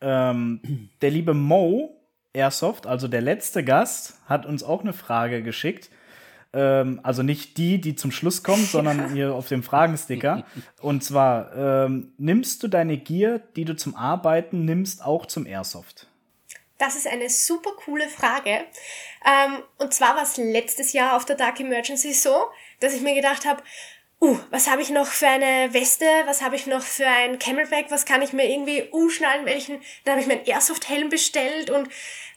[0.00, 1.94] Ähm, der liebe Mo
[2.32, 5.90] Airsoft, also der letzte Gast, hat uns auch eine Frage geschickt.
[6.52, 10.44] Ähm, also nicht die, die zum Schluss kommt, sondern hier auf dem Fragensticker.
[10.80, 11.54] Und zwar,
[11.86, 16.06] ähm, nimmst du deine Gear, die du zum Arbeiten nimmst, auch zum Airsoft?
[16.78, 18.50] Das ist eine super coole Frage.
[19.24, 22.46] Ähm, und zwar war es letztes Jahr auf der Dark Emergency so,
[22.78, 23.62] dass ich mir gedacht habe,
[24.20, 27.86] uh, was habe ich noch für eine Weste, was habe ich noch für ein Camelback,
[27.90, 31.88] was kann ich mir irgendwie umschnallen, welchen, dann habe ich mir einen Airsoft-Helm bestellt und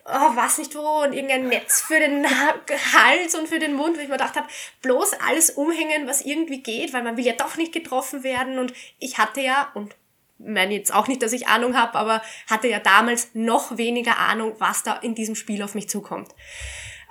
[0.05, 1.03] oh, was nicht wo.
[1.03, 2.59] Und irgendein Netz für den Ha-
[2.93, 4.47] Hals und für den Mund, wo ich mir gedacht habe,
[4.81, 8.59] bloß alles umhängen, was irgendwie geht, weil man will ja doch nicht getroffen werden.
[8.59, 9.95] Und ich hatte ja, und
[10.37, 14.55] meine jetzt auch nicht, dass ich Ahnung habe, aber hatte ja damals noch weniger Ahnung,
[14.57, 16.33] was da in diesem Spiel auf mich zukommt.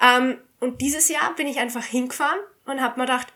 [0.02, 3.28] Ähm, und dieses Jahr bin ich einfach hingefahren und habe mir gedacht,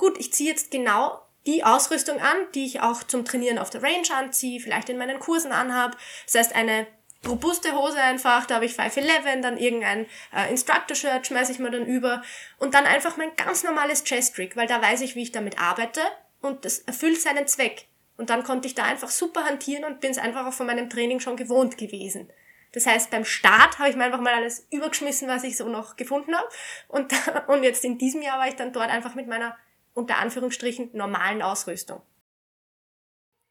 [0.00, 3.82] gut, ich ziehe jetzt genau die Ausrüstung an, die ich auch zum Trainieren auf der
[3.82, 5.96] Range anziehe, vielleicht in meinen Kursen anhab.
[6.24, 6.86] Das heißt, eine
[7.26, 11.86] robuste Hose einfach, da habe ich 511, dann irgendein äh, Instructor-Shirt schmeiße ich mir dann
[11.86, 12.22] über
[12.58, 16.00] und dann einfach mein ganz normales Chest-Rig, weil da weiß ich, wie ich damit arbeite
[16.40, 17.86] und das erfüllt seinen Zweck.
[18.16, 20.90] Und dann konnte ich da einfach super hantieren und bin es einfach auch von meinem
[20.90, 22.30] Training schon gewohnt gewesen.
[22.72, 25.96] Das heißt, beim Start habe ich mir einfach mal alles übergeschmissen, was ich so noch
[25.96, 26.48] gefunden habe.
[26.88, 27.12] Und,
[27.48, 29.56] und jetzt in diesem Jahr war ich dann dort einfach mit meiner,
[29.94, 32.00] unter Anführungsstrichen, normalen Ausrüstung.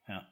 [0.07, 0.23] Ja.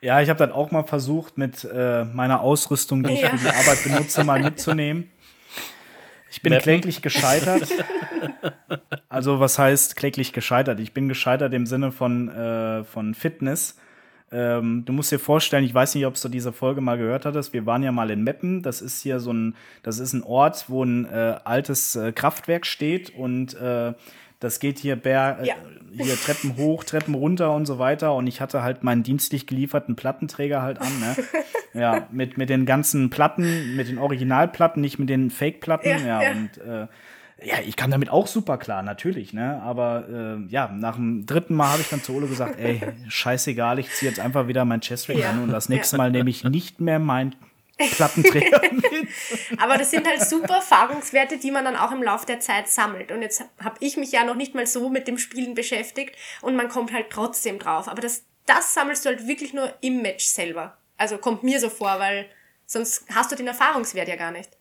[0.00, 3.30] Ja, ich habe dann auch mal versucht, mit äh, meiner Ausrüstung, die ich Ja.
[3.30, 5.10] für die Arbeit benutze, mal mitzunehmen.
[6.30, 6.62] Ich bin Mappen.
[6.62, 7.68] kläglich gescheitert.
[9.08, 10.80] Also, was heißt kläglich gescheitert?
[10.80, 13.78] Ich bin gescheitert im Sinne von, äh, von Fitness.
[14.30, 17.52] Ähm, du musst dir vorstellen, ich weiß nicht, ob du diese Folge mal gehört hattest.
[17.52, 18.62] Wir waren ja mal in Meppen.
[18.62, 22.66] Das ist hier so ein, das ist ein Ort, wo ein äh, altes äh, Kraftwerk
[22.66, 23.94] steht und äh,
[24.40, 25.40] das geht hier, Ja.
[25.42, 25.54] äh,
[25.92, 28.14] hier Treppen hoch, Treppen runter und so weiter.
[28.14, 31.16] Und ich hatte halt meinen dienstlich gelieferten Plattenträger halt an, ne?
[31.80, 35.88] ja, mit, mit den ganzen Platten, mit den Originalplatten, nicht mit den Fake-Platten.
[35.88, 36.30] Ja, Ja, ja.
[36.32, 36.86] und äh,
[37.40, 39.62] ja, ich kam damit auch super klar, natürlich, ne?
[39.62, 43.78] Aber äh, ja, nach dem dritten Mal habe ich dann zu Ole gesagt, ey, scheißegal,
[43.78, 46.02] ich ziehe jetzt einfach wieder mein Chest Rig Ja, an und das nächste ja.
[46.02, 47.34] Mal nehme ich nicht mehr mein
[47.78, 48.60] Plattenträger.
[49.58, 53.12] Aber das sind halt super Erfahrungswerte, die man dann auch im Laufe der Zeit sammelt.
[53.12, 56.56] Und jetzt habe ich mich ja noch nicht mal so mit dem Spielen beschäftigt und
[56.56, 57.88] man kommt halt trotzdem drauf.
[57.88, 60.78] Aber das, das sammelst du halt wirklich nur im Match selber.
[60.96, 62.28] Also kommt mir so vor, weil
[62.66, 64.57] sonst hast du den Erfahrungswert ja gar nicht.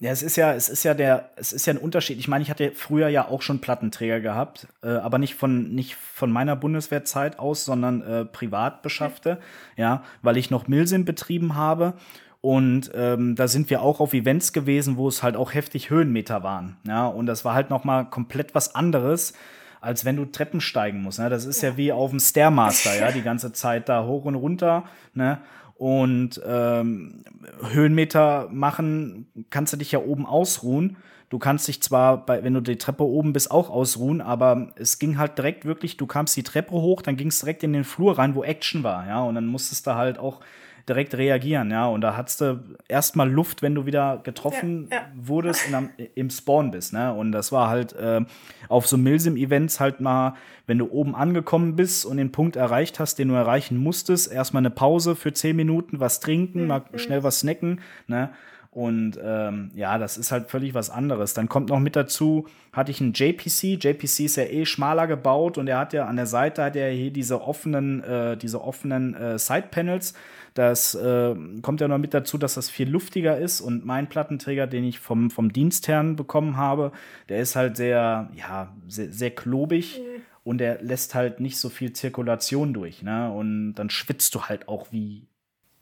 [0.00, 2.18] Ja, es ist ja, es ist ja der, es ist ja ein Unterschied.
[2.18, 5.96] Ich meine, ich hatte früher ja auch schon Plattenträger gehabt, äh, aber nicht von nicht
[5.96, 9.38] von meiner Bundeswehrzeit aus, sondern äh, privat beschaffte,
[9.76, 11.94] ja, weil ich noch Milsim betrieben habe.
[12.40, 16.44] Und ähm, da sind wir auch auf Events gewesen, wo es halt auch heftig Höhenmeter
[16.44, 16.76] waren.
[16.86, 19.32] Ja, und das war halt noch mal komplett was anderes,
[19.80, 21.18] als wenn du Treppen steigen musst.
[21.18, 21.28] Ne?
[21.28, 21.70] Das ist ja.
[21.70, 24.84] ja wie auf dem Stairmaster, ja, die ganze Zeit da hoch und runter.
[25.14, 25.38] Ne?
[25.78, 27.22] Und ähm,
[27.70, 30.96] Höhenmeter machen, kannst du dich ja oben ausruhen.
[31.30, 34.98] Du kannst dich zwar, bei, wenn du die Treppe oben bist, auch ausruhen, aber es
[34.98, 37.84] ging halt direkt wirklich, du kamst die Treppe hoch, dann ging es direkt in den
[37.84, 40.40] Flur rein, wo Action war, ja, und dann musstest du halt auch
[40.88, 41.86] direkt reagieren, ja.
[41.86, 45.06] Und da hattest du erstmal Luft, wenn du wieder getroffen ja, ja.
[45.14, 47.12] wurdest und am, im Spawn bist, ne?
[47.12, 48.20] Und das war halt äh,
[48.68, 50.34] auf so Milsim-Events halt mal,
[50.66, 54.62] wenn du oben angekommen bist und den Punkt erreicht hast, den du erreichen musstest, erstmal
[54.62, 56.66] eine Pause für zehn Minuten, was trinken, mhm.
[56.68, 58.30] mal schnell was snacken, ne?
[58.70, 61.34] Und ähm, ja, das ist halt völlig was anderes.
[61.34, 63.82] Dann kommt noch mit dazu, hatte ich einen JPC.
[63.82, 66.90] JPC ist ja eh schmaler gebaut und er hat ja an der Seite hat er
[66.90, 70.14] hier diese offenen, äh, diese offenen äh, Side-Panels.
[70.54, 74.66] Das äh, kommt ja noch mit dazu, dass das viel luftiger ist und mein Plattenträger,
[74.66, 76.92] den ich vom, vom Dienstherrn bekommen habe,
[77.28, 79.98] der ist halt sehr, ja, sehr, sehr klobig.
[79.98, 80.22] Mhm.
[80.44, 83.30] Und der lässt halt nicht so viel Zirkulation durch, ne?
[83.30, 85.26] Und dann schwitzt du halt auch wie,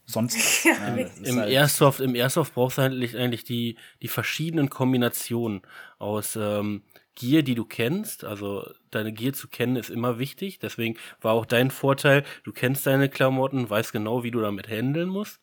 [0.07, 0.65] sonst was.
[0.65, 5.63] Ja, Im, halt Airsoft, Im Airsoft brauchst du eigentlich, eigentlich die, die verschiedenen Kombinationen
[5.99, 6.83] aus ähm,
[7.17, 8.25] Gear, die du kennst.
[8.25, 10.61] Also deine Gear zu kennen ist immer wichtig.
[10.61, 15.09] Deswegen war auch dein Vorteil, du kennst deine Klamotten, weißt genau, wie du damit handeln
[15.09, 15.41] musst.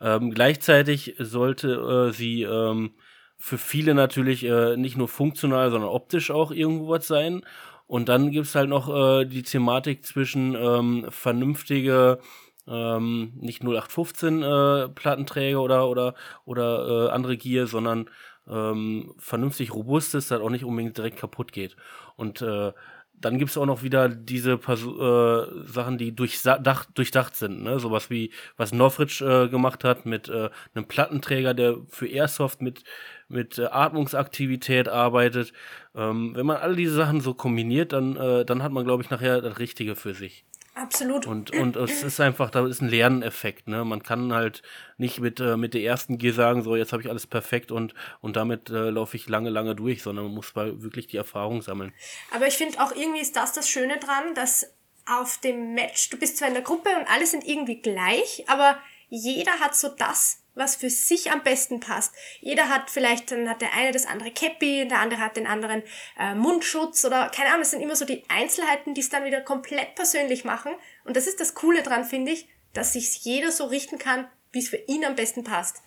[0.00, 2.94] Ähm, gleichzeitig sollte äh, sie ähm,
[3.38, 7.42] für viele natürlich äh, nicht nur funktional, sondern optisch auch irgendwo was sein.
[7.86, 12.18] Und dann gibt's halt noch äh, die Thematik zwischen ähm, vernünftige
[12.66, 18.08] ähm, nicht 0815 äh, Plattenträger oder oder oder äh, andere Gear, sondern
[18.48, 21.76] ähm, vernünftig robustes, das auch nicht unbedingt direkt kaputt geht.
[22.16, 22.72] Und äh,
[23.20, 27.62] dann gibt's auch noch wieder diese Perso äh, Sachen, die durchdacht, durchdacht sind.
[27.62, 27.78] Ne?
[27.78, 32.82] Sowas wie, was Northridge äh, gemacht hat mit äh, einem Plattenträger, der für Airsoft mit,
[33.28, 35.52] mit äh, Atmungsaktivität arbeitet.
[35.94, 39.10] Ähm, wenn man all diese Sachen so kombiniert, dann, äh, dann hat man, glaube ich,
[39.10, 40.44] nachher das Richtige für sich.
[40.74, 41.26] Absolut.
[41.26, 43.84] Und, und es ist einfach, da ist ein Lerneffekt, ne?
[43.84, 44.62] Man kann halt
[44.98, 47.94] nicht mit, äh, mit der ersten G sagen, so jetzt habe ich alles perfekt und,
[48.20, 51.62] und damit äh, laufe ich lange, lange durch, sondern man muss mal wirklich die Erfahrung
[51.62, 51.92] sammeln.
[52.34, 54.66] Aber ich finde auch irgendwie ist das das Schöne dran, dass
[55.06, 58.78] auf dem Match, du bist zwar in der Gruppe und alle sind irgendwie gleich, aber
[59.08, 62.14] jeder hat so das, was für sich am besten passt.
[62.40, 65.82] Jeder hat vielleicht, dann hat der eine das andere Käppi, der andere hat den anderen
[66.18, 69.40] äh, Mundschutz oder keine Ahnung, es sind immer so die Einzelheiten, die es dann wieder
[69.40, 70.72] komplett persönlich machen.
[71.04, 74.60] Und das ist das Coole dran, finde ich, dass sich jeder so richten kann, wie
[74.60, 75.82] es für ihn am besten passt.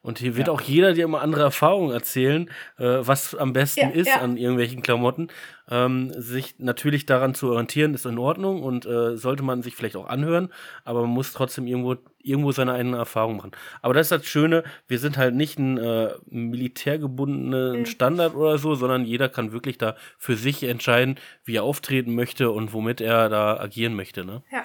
[0.00, 0.52] Und hier wird ja.
[0.52, 4.20] auch jeder dir immer andere Erfahrungen erzählen, äh, was am besten ja, ist ja.
[4.20, 5.28] an irgendwelchen Klamotten.
[5.70, 9.96] Ähm, sich natürlich daran zu orientieren, ist in Ordnung und äh, sollte man sich vielleicht
[9.96, 10.50] auch anhören,
[10.84, 13.50] aber man muss trotzdem irgendwo, irgendwo seine eigene Erfahrung machen.
[13.82, 17.86] Aber das ist das Schöne, wir sind halt nicht ein äh, militärgebundenen mhm.
[17.86, 22.50] Standard oder so, sondern jeder kann wirklich da für sich entscheiden, wie er auftreten möchte
[22.50, 24.24] und womit er da agieren möchte.
[24.24, 24.42] Ne?
[24.50, 24.64] Ja.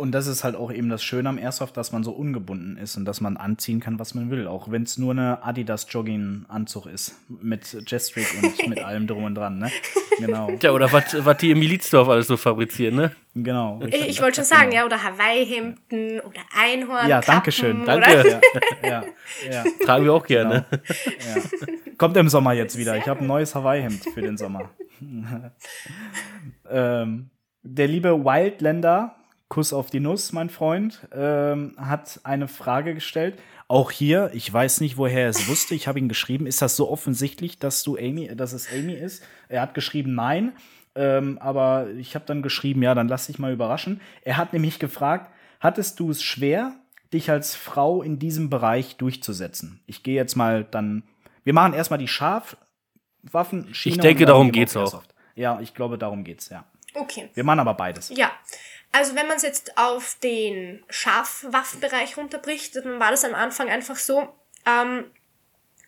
[0.00, 2.96] Und das ist halt auch eben das Schöne am Airsoft, dass man so ungebunden ist
[2.96, 4.46] und dass man anziehen kann, was man will.
[4.46, 7.16] Auch wenn es nur eine Adidas Jogging-Anzug ist.
[7.28, 9.70] Mit Jetstreak und mit allem drum und dran, ne?
[10.18, 10.50] Genau.
[10.58, 13.12] Tja, oder was die im Milizdorf alles so fabrizieren, ne?
[13.34, 13.78] Genau.
[13.86, 14.76] Ich, ich wollte schon sagen, genau.
[14.76, 17.06] ja, oder Hawaii-Hemden oder Einhorn.
[17.06, 17.84] Ja, danke schön.
[17.84, 18.40] Danke.
[18.82, 19.04] Ja, ja,
[19.50, 19.64] ja.
[19.84, 20.64] Tragen wir auch gerne.
[20.70, 20.82] Genau.
[21.36, 21.72] Ja.
[21.98, 22.96] Kommt im Sommer jetzt wieder.
[22.96, 24.70] Ich habe ein neues Hawaii-Hemd für den Sommer.
[26.70, 27.28] ähm,
[27.62, 29.16] der liebe Wildländer
[29.50, 33.36] Kuss auf die Nuss, mein Freund, ähm, hat eine Frage gestellt.
[33.66, 35.74] Auch hier, ich weiß nicht, woher er es wusste.
[35.74, 36.46] Ich habe ihn geschrieben.
[36.46, 39.24] Ist das so offensichtlich, dass du Amy, dass es Amy ist?
[39.48, 40.52] Er hat geschrieben, nein.
[40.94, 44.00] Ähm, aber ich habe dann geschrieben, ja, dann lass dich mal überraschen.
[44.22, 46.76] Er hat nämlich gefragt, hattest du es schwer,
[47.12, 49.80] dich als Frau in diesem Bereich durchzusetzen?
[49.86, 51.02] Ich gehe jetzt mal dann.
[51.42, 53.66] Wir machen erstmal die Scharfwaffen.
[53.72, 55.02] Ich denke, darum geht's auch.
[55.34, 56.64] Ja, ich glaube, darum geht's, ja.
[56.94, 57.30] Okay.
[57.34, 58.10] Wir machen aber beides.
[58.10, 58.30] Ja.
[58.92, 63.96] Also wenn man es jetzt auf den Scharfwaffenbereich runterbricht, dann war das am Anfang einfach
[63.96, 64.28] so.
[64.66, 65.10] Ähm,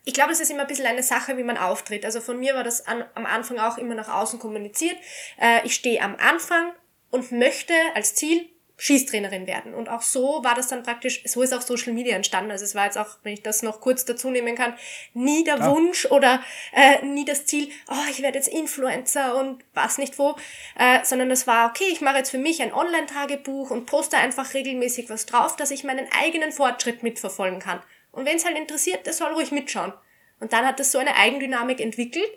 [0.04, 2.04] ich glaube, es ist immer ein bisschen eine Sache, wie man auftritt.
[2.04, 4.96] Also von mir war das an, am Anfang auch immer nach außen kommuniziert.
[5.40, 6.72] Äh, ich stehe am Anfang
[7.10, 8.48] und möchte als Ziel
[8.82, 9.74] Schießtrainerin werden.
[9.74, 12.50] Und auch so war das dann praktisch, so ist auch Social Media entstanden.
[12.50, 14.74] Also es war jetzt auch, wenn ich das noch kurz dazu nehmen kann,
[15.14, 15.70] nie der ah.
[15.70, 20.34] Wunsch oder äh, nie das Ziel, oh, ich werde jetzt Influencer und was nicht wo,
[20.76, 24.52] äh, sondern es war, okay, ich mache jetzt für mich ein Online-Tagebuch und poste einfach
[24.52, 27.80] regelmäßig was drauf, dass ich meinen eigenen Fortschritt mitverfolgen kann.
[28.10, 29.92] Und wenn es halt interessiert, der soll ruhig mitschauen.
[30.40, 32.30] Und dann hat das so eine Eigendynamik entwickelt,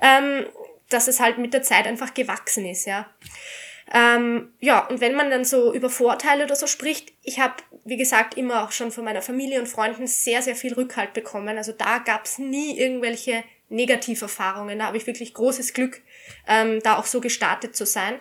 [0.00, 0.46] ähm,
[0.88, 3.06] dass es halt mit der Zeit einfach gewachsen ist, ja.
[3.92, 7.96] Ähm, ja, und wenn man dann so über Vorteile oder so spricht, ich habe, wie
[7.96, 11.58] gesagt, immer auch schon von meiner Familie und Freunden sehr, sehr viel Rückhalt bekommen.
[11.58, 14.78] Also da gab's nie irgendwelche Negativerfahrungen.
[14.78, 16.02] Da habe ich wirklich großes Glück,
[16.46, 18.20] ähm, da auch so gestartet zu sein.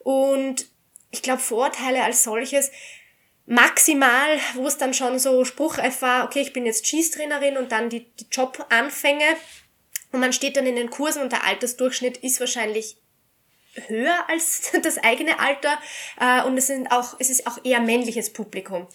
[0.00, 0.66] Und
[1.12, 2.72] ich glaube, Vorteile als solches,
[3.46, 7.88] maximal, wo es dann schon so spruchreif war, okay, ich bin jetzt Schießtrainerin und dann
[7.88, 9.24] die, die Jobanfänge.
[10.10, 12.96] Und man steht dann in den Kursen und der Altersdurchschnitt ist wahrscheinlich
[13.88, 15.78] höher als das eigene Alter
[16.20, 18.86] äh, und es sind auch es ist auch eher männliches Publikum.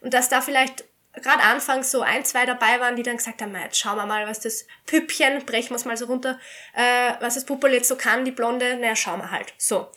[0.00, 0.84] Und dass da vielleicht
[1.22, 4.26] gerade anfangs so ein zwei dabei waren die dann gesagt haben jetzt schauen wir mal
[4.26, 6.38] was das Püppchen brechen wir es mal so runter
[6.74, 9.54] äh, was das Puppel jetzt so kann die Blonde naja schauen wir halt.
[9.58, 9.88] So.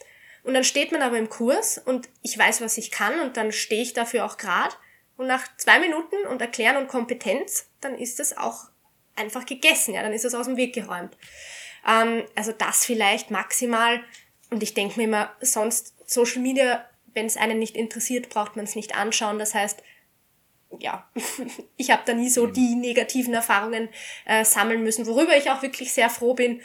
[0.44, 3.52] Und dann steht man aber im Kurs und ich weiß was ich kann und dann
[3.52, 4.74] stehe ich dafür auch gerade
[5.18, 8.70] und nach zwei Minuten und Erklären und Kompetenz dann ist es auch
[9.16, 11.18] einfach gegessen ja dann ist es aus dem Weg geräumt.
[11.86, 14.02] Ähm, also das vielleicht maximal
[14.50, 18.66] und ich denke mir immer, sonst Social Media, wenn es einen nicht interessiert, braucht man
[18.66, 19.40] es nicht anschauen.
[19.40, 19.82] Das heißt,
[20.80, 21.10] ja,
[21.78, 23.90] ich habe da nie so die negativen Erfahrungen
[24.26, 26.62] äh, sammeln müssen, worüber ich auch wirklich sehr froh bin.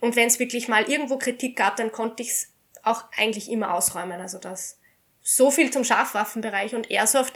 [0.00, 3.74] Und wenn es wirklich mal irgendwo Kritik gab, dann konnte ich es auch eigentlich immer
[3.74, 4.20] ausräumen.
[4.20, 4.78] Also das
[5.22, 7.34] so viel zum Scharfwaffenbereich und Airsoft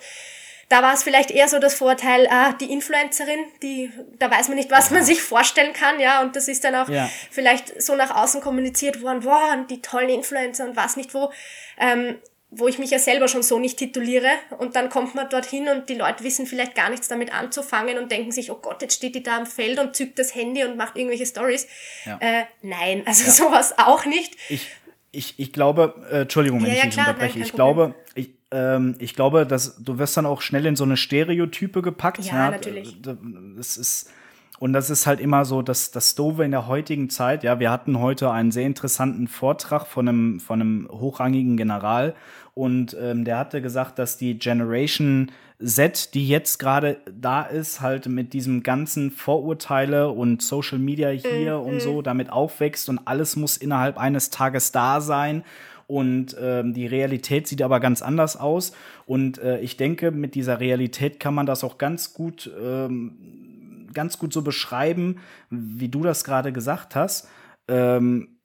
[0.71, 4.57] da war es vielleicht eher so das Vorteil, ah, die Influencerin, die, da weiß man
[4.57, 7.11] nicht, was man sich vorstellen kann, ja, und das ist dann auch ja.
[7.31, 11.33] vielleicht so nach außen kommuniziert worden, boah, die tollen Influencer und was nicht wo,
[11.77, 12.19] ähm,
[12.51, 15.89] wo ich mich ja selber schon so nicht tituliere und dann kommt man dorthin und
[15.89, 19.17] die Leute wissen vielleicht gar nichts damit anzufangen und denken sich, oh Gott, jetzt steht
[19.17, 21.67] die da am Feld und zückt das Handy und macht irgendwelche Stories.
[22.07, 22.19] Ja.
[22.21, 23.31] Äh, nein, also ja.
[23.31, 24.37] sowas auch nicht.
[24.49, 24.69] Ich,
[25.11, 28.95] ich, ich glaube, äh, Entschuldigung, wenn ja, ich dich unterbreche, nein, ich glaube, ich, ähm,
[28.99, 32.25] ich glaube, dass du wirst dann auch schnell in so eine Stereotype gepackt.
[32.25, 32.97] Ja, ja natürlich.
[33.03, 34.11] Das ist,
[34.59, 37.71] und das ist halt immer so, dass das Dove in der heutigen Zeit, ja, wir
[37.71, 42.15] hatten heute einen sehr interessanten Vortrag von einem, von einem hochrangigen General
[42.55, 45.31] und ähm, der hatte gesagt, dass die Generation
[45.63, 51.59] Z, die jetzt gerade da ist, halt mit diesem ganzen Vorurteile und Social Media hier
[51.59, 51.65] mhm.
[51.65, 55.45] und so damit aufwächst und alles muss innerhalb eines Tages da sein
[55.91, 58.71] und ähm, die Realität sieht aber ganz anders aus.
[59.07, 64.17] Und äh, ich denke, mit dieser Realität kann man das auch ganz gut, ähm, ganz
[64.17, 65.17] gut so beschreiben,
[65.51, 67.29] wie du das gerade gesagt hast.
[67.67, 68.39] Ähm,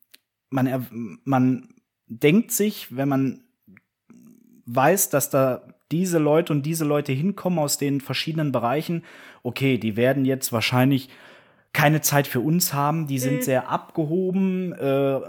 [0.50, 1.70] man, man
[2.08, 3.44] denkt sich, wenn man
[4.66, 9.04] weiß, dass da diese Leute und diese Leute hinkommen aus den verschiedenen Bereichen,
[9.44, 11.10] okay, die werden jetzt wahrscheinlich
[11.76, 13.42] keine Zeit für uns haben, die sind mhm.
[13.42, 15.20] sehr abgehoben, äh,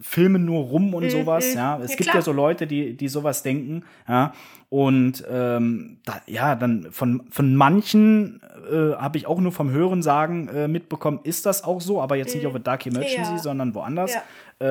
[0.00, 1.10] filmen nur rum und mhm.
[1.10, 1.58] sowas, mhm.
[1.58, 1.78] ja.
[1.80, 2.16] Es ja, gibt klar.
[2.16, 4.32] ja so Leute, die, die sowas denken, ja.
[4.70, 8.40] Und ähm, da, ja, dann von, von manchen
[8.72, 12.16] äh, habe ich auch nur vom Hören sagen äh, mitbekommen, ist das auch so, aber
[12.16, 12.38] jetzt mhm.
[12.38, 13.38] nicht auf der Dark Emergency, ja.
[13.38, 14.14] sondern woanders.
[14.14, 14.22] Ja.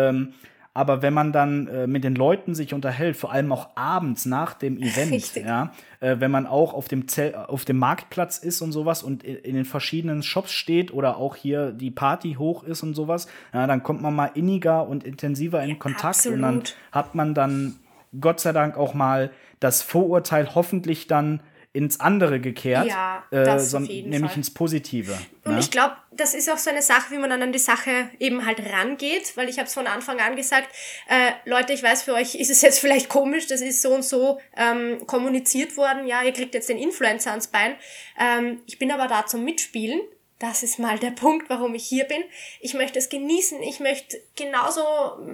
[0.10, 0.34] Ähm,
[0.74, 4.54] aber wenn man dann äh, mit den Leuten sich unterhält, vor allem auch abends nach
[4.54, 5.46] dem Event, Richtig.
[5.46, 9.24] ja, äh, wenn man auch auf dem, Zell, auf dem Marktplatz ist und sowas und
[9.24, 13.68] in den verschiedenen Shops steht oder auch hier die Party hoch ist und sowas, ja,
[13.68, 16.38] dann kommt man mal inniger und intensiver in Kontakt Absolut.
[16.38, 17.76] und dann hat man dann
[18.20, 21.42] Gott sei Dank auch mal das Vorurteil hoffentlich dann
[21.74, 24.38] ins andere gekehrt, ja, äh, so, nämlich Fall.
[24.38, 25.18] ins Positive.
[25.44, 25.60] Und ne?
[25.60, 28.46] ich glaube, das ist auch so eine Sache, wie man dann an die Sache eben
[28.46, 30.70] halt rangeht, weil ich habe es von Anfang an gesagt,
[31.10, 34.06] äh, Leute, ich weiß, für euch ist es jetzt vielleicht komisch, das ist so und
[34.06, 37.76] so ähm, kommuniziert worden, ja, ihr kriegt jetzt den Influencer ans Bein.
[38.20, 40.00] Ähm, ich bin aber da zum Mitspielen.
[40.38, 42.22] Das ist mal der Punkt, warum ich hier bin.
[42.60, 44.84] Ich möchte es genießen, ich möchte genauso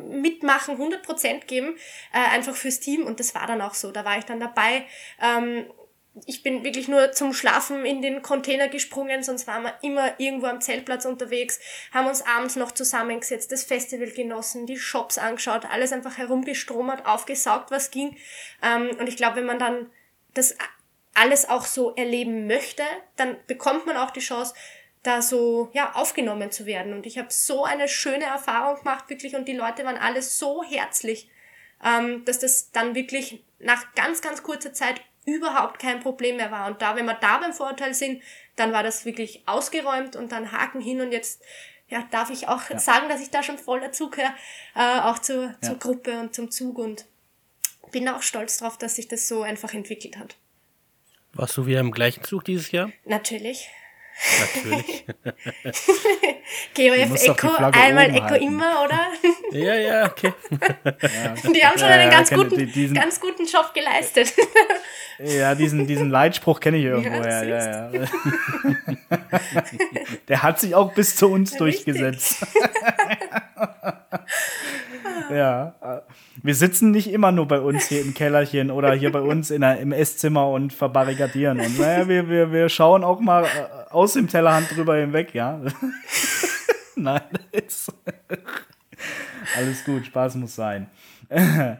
[0.10, 1.76] mitmachen, 100% geben,
[2.14, 3.92] äh, einfach fürs Team und das war dann auch so.
[3.92, 4.86] Da war ich dann dabei.
[5.22, 5.66] Ähm,
[6.26, 10.48] ich bin wirklich nur zum Schlafen in den Container gesprungen, sonst waren wir immer irgendwo
[10.48, 11.60] am Zeltplatz unterwegs,
[11.94, 17.72] haben uns abends noch zusammengesetzt, das Festival genossen, die Shops angeschaut, alles einfach herumgestromert, aufgesaugt,
[17.72, 18.18] was ging.
[18.64, 19.92] Ähm, und ich glaube, wenn man dann
[20.34, 20.56] das
[21.14, 22.84] alles auch so erleben möchte,
[23.16, 24.54] dann bekommt man auch die Chance,
[25.04, 26.94] da so ja aufgenommen zu werden.
[26.94, 30.64] Und ich habe so eine schöne Erfahrung gemacht, wirklich, und die Leute waren alle so
[30.64, 31.30] herzlich,
[31.84, 35.02] ähm, dass das dann wirklich nach ganz, ganz kurzer Zeit
[35.36, 36.68] überhaupt kein Problem mehr war.
[36.68, 38.22] Und da, wenn wir da beim Vorurteil sind,
[38.56, 41.42] dann war das wirklich ausgeräumt und dann Haken hin und jetzt
[41.88, 42.80] ja, darf ich auch ja.
[42.80, 44.34] sagen, dass ich da schon voll dazugehöre,
[44.76, 45.80] äh, auch zur, zur ja.
[45.80, 47.06] Gruppe und zum Zug und
[47.92, 50.38] bin auch stolz drauf, dass sich das so einfach entwickelt hat.
[51.34, 52.92] Warst du wieder im gleichen Zug dieses Jahr?
[53.06, 53.70] Natürlich.
[54.42, 55.06] Natürlich.
[56.76, 58.46] GOF Echo, einmal Echo halten.
[58.46, 59.08] immer, oder?
[59.52, 60.34] ja, ja, okay.
[60.84, 61.52] Ja.
[61.52, 64.34] Die haben schon ja, einen ganz, guten, diesen, ganz guten Job geleistet.
[65.20, 67.24] ja, diesen, diesen Leitspruch kenne ich irgendwo.
[67.24, 68.08] Ja, ja, ja,
[70.28, 72.46] Der hat sich auch bis zu uns durchgesetzt.
[75.30, 75.74] ja.
[76.42, 79.62] Wir sitzen nicht immer nur bei uns hier im Kellerchen oder hier bei uns in
[79.62, 81.78] der, im Esszimmer und verbarrikadieren uns.
[81.78, 83.48] Naja, wir, wir, wir schauen auch mal äh,
[83.90, 85.62] aus dem Tellerhand drüber hinweg, ja.
[86.96, 87.22] Nein,
[89.58, 90.90] alles gut, Spaß muss sein.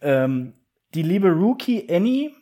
[0.00, 0.52] ähm,
[0.94, 2.32] die liebe Rookie Annie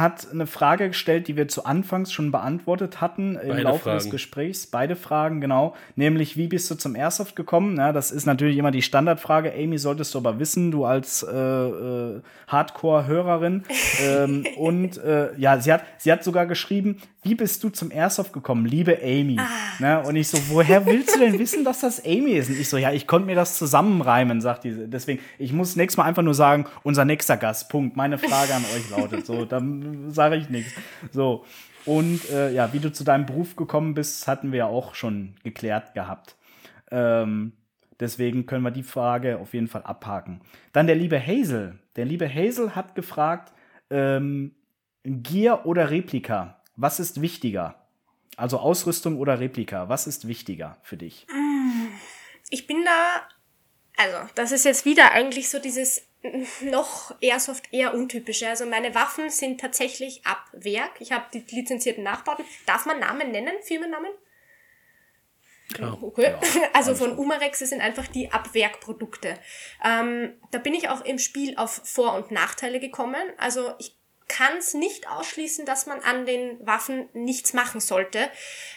[0.00, 3.98] hat eine Frage gestellt, die wir zu Anfangs schon beantwortet hatten im Beide Laufe Fragen.
[3.98, 4.66] des Gesprächs.
[4.66, 5.74] Beide Fragen, genau.
[5.96, 7.76] Nämlich, wie bist du zum Airsoft gekommen?
[7.76, 9.52] Ja, das ist natürlich immer die Standardfrage.
[9.52, 13.64] Amy, solltest du aber wissen, du als äh, äh, Hardcore-Hörerin.
[14.02, 18.32] ähm, und äh, ja, sie hat, sie hat sogar geschrieben, wie bist du zum Airsoft
[18.32, 19.38] gekommen, liebe Amy?
[19.38, 19.46] Ah.
[19.80, 20.02] Ne?
[20.06, 22.48] Und ich so, woher willst du denn wissen, dass das Amy ist?
[22.48, 24.88] Und ich so, ja, ich konnte mir das zusammenreimen, sagt die.
[24.88, 27.96] Deswegen, ich muss nächstes Mal einfach nur sagen, unser nächster Gast, Punkt.
[27.96, 30.72] Meine Frage an euch lautet so, dann sage ich nichts.
[31.12, 31.44] So.
[31.84, 35.34] Und äh, ja, wie du zu deinem Beruf gekommen bist, hatten wir ja auch schon
[35.42, 36.36] geklärt gehabt.
[36.90, 37.52] Ähm,
[37.98, 40.40] deswegen können wir die Frage auf jeden Fall abhaken.
[40.72, 41.78] Dann der liebe Hazel.
[41.96, 43.52] Der liebe Hazel hat gefragt,
[43.90, 44.54] ähm,
[45.04, 46.62] Gear oder Replika?
[46.76, 47.88] Was ist wichtiger?
[48.36, 51.26] Also Ausrüstung oder Replika, was ist wichtiger für dich?
[52.50, 53.28] Ich bin da,
[53.96, 56.07] also das ist jetzt wieder eigentlich so dieses
[56.62, 58.48] noch Airsoft eher untypische.
[58.48, 61.00] Also meine Waffen sind tatsächlich ab Werk.
[61.00, 62.44] Ich habe die lizenzierten Nachbauten.
[62.66, 64.10] Darf man Namen nennen, Firmennamen?
[65.72, 66.02] Klar.
[66.02, 66.22] Okay.
[66.22, 66.40] Ja,
[66.72, 69.38] also von Umarex sind einfach die Abwerkprodukte.
[69.84, 73.22] Ähm, da bin ich auch im Spiel auf Vor- und Nachteile gekommen.
[73.36, 73.94] Also ich
[74.28, 78.30] kann es nicht ausschließen, dass man an den Waffen nichts machen sollte.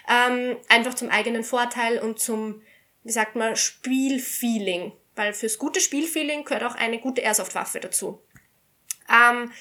[0.10, 2.62] Ähm, einfach zum eigenen Vorteil und zum,
[3.04, 4.94] wie sagt man, Spielfeeling.
[5.22, 8.24] Weil fürs gute Spielfeeling gehört auch eine gute Airsoft-Waffe dazu.
[9.08, 9.52] Ähm,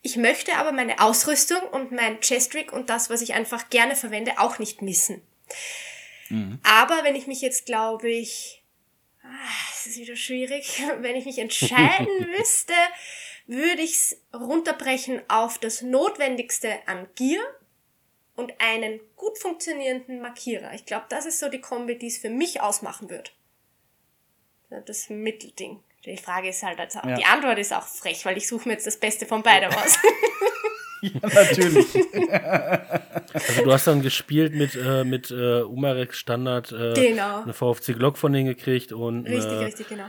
[0.00, 4.38] ich möchte aber meine Ausrüstung und mein Chest-Rig und das, was ich einfach gerne verwende,
[4.38, 5.20] auch nicht missen.
[6.28, 6.60] Mhm.
[6.62, 8.62] Aber wenn ich mich jetzt, glaube ich,
[9.24, 9.28] ah,
[9.72, 12.74] es ist wieder schwierig, wenn ich mich entscheiden müsste,
[13.48, 17.42] würde ich es runterbrechen auf das Notwendigste an Gear
[18.36, 20.74] und einen gut funktionierenden Markierer.
[20.74, 23.32] Ich glaube, das ist so die Kombi, die es für mich ausmachen wird.
[24.86, 25.80] Das Mittelding.
[26.04, 27.16] Die Frage ist halt, also ja.
[27.16, 29.98] die Antwort ist auch frech, weil ich suche mir jetzt das Beste von beidem aus.
[31.02, 31.86] ja, natürlich.
[32.32, 37.42] also du hast dann gespielt mit, äh, mit äh, Umarex Standard äh, genau.
[37.42, 40.06] eine VFC Glock von denen gekriegt und richtig, äh, richtig, genau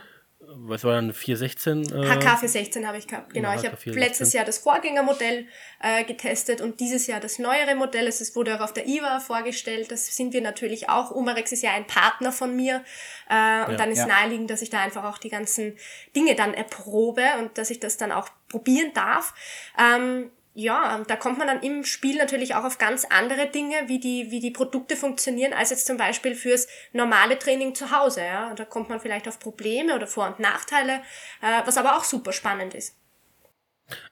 [0.61, 1.83] was war dann 416?
[1.83, 3.49] Äh, HK 416 habe ich gehabt, genau.
[3.49, 5.45] Ja, ich habe letztes Jahr das Vorgängermodell
[5.81, 8.07] äh, getestet und dieses Jahr das neuere Modell.
[8.07, 9.91] Es wurde auch auf der IWA vorgestellt.
[9.91, 11.11] Das sind wir natürlich auch.
[11.11, 12.83] Umarex ist ja ein Partner von mir
[13.29, 14.07] äh, und ja, dann ist ja.
[14.07, 15.77] naheliegend, dass ich da einfach auch die ganzen
[16.15, 19.33] Dinge dann erprobe und dass ich das dann auch probieren darf.
[19.77, 23.99] Ähm, ja, da kommt man dann im Spiel natürlich auch auf ganz andere Dinge, wie
[23.99, 28.21] die, wie die Produkte funktionieren, als jetzt zum Beispiel fürs normale Training zu Hause.
[28.21, 28.53] Ja.
[28.55, 31.01] Da kommt man vielleicht auf Probleme oder Vor- und Nachteile,
[31.41, 32.97] äh, was aber auch super spannend ist.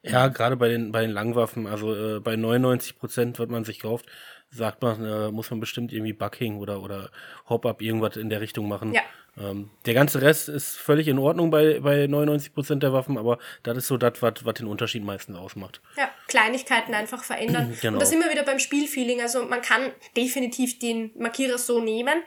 [0.01, 3.81] Ja, gerade bei den, bei den Langwaffen, also äh, bei 99 Prozent, was man sich
[3.81, 4.05] kauft,
[4.49, 7.11] sagt man, äh, muss man bestimmt irgendwie Bucking oder, oder
[7.49, 8.93] Hop-Up irgendwas in der Richtung machen.
[8.93, 9.01] Ja.
[9.39, 13.37] Ähm, der ganze Rest ist völlig in Ordnung bei, bei 99 Prozent der Waffen, aber
[13.63, 15.81] das ist so das, was den Unterschied meistens ausmacht.
[15.95, 17.75] Ja, Kleinigkeiten einfach verändern.
[17.81, 17.93] genau.
[17.93, 19.21] Und das immer wieder beim Spielfeeling.
[19.21, 22.23] Also man kann definitiv den Markierer so nehmen,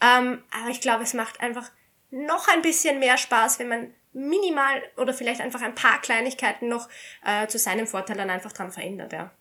[0.00, 1.70] ähm, aber ich glaube, es macht einfach
[2.10, 6.88] noch ein bisschen mehr Spaß, wenn man minimal oder vielleicht einfach ein paar Kleinigkeiten noch
[7.24, 9.12] äh, zu seinem Vorteil dann einfach dran verändert.
[9.12, 9.32] Ja.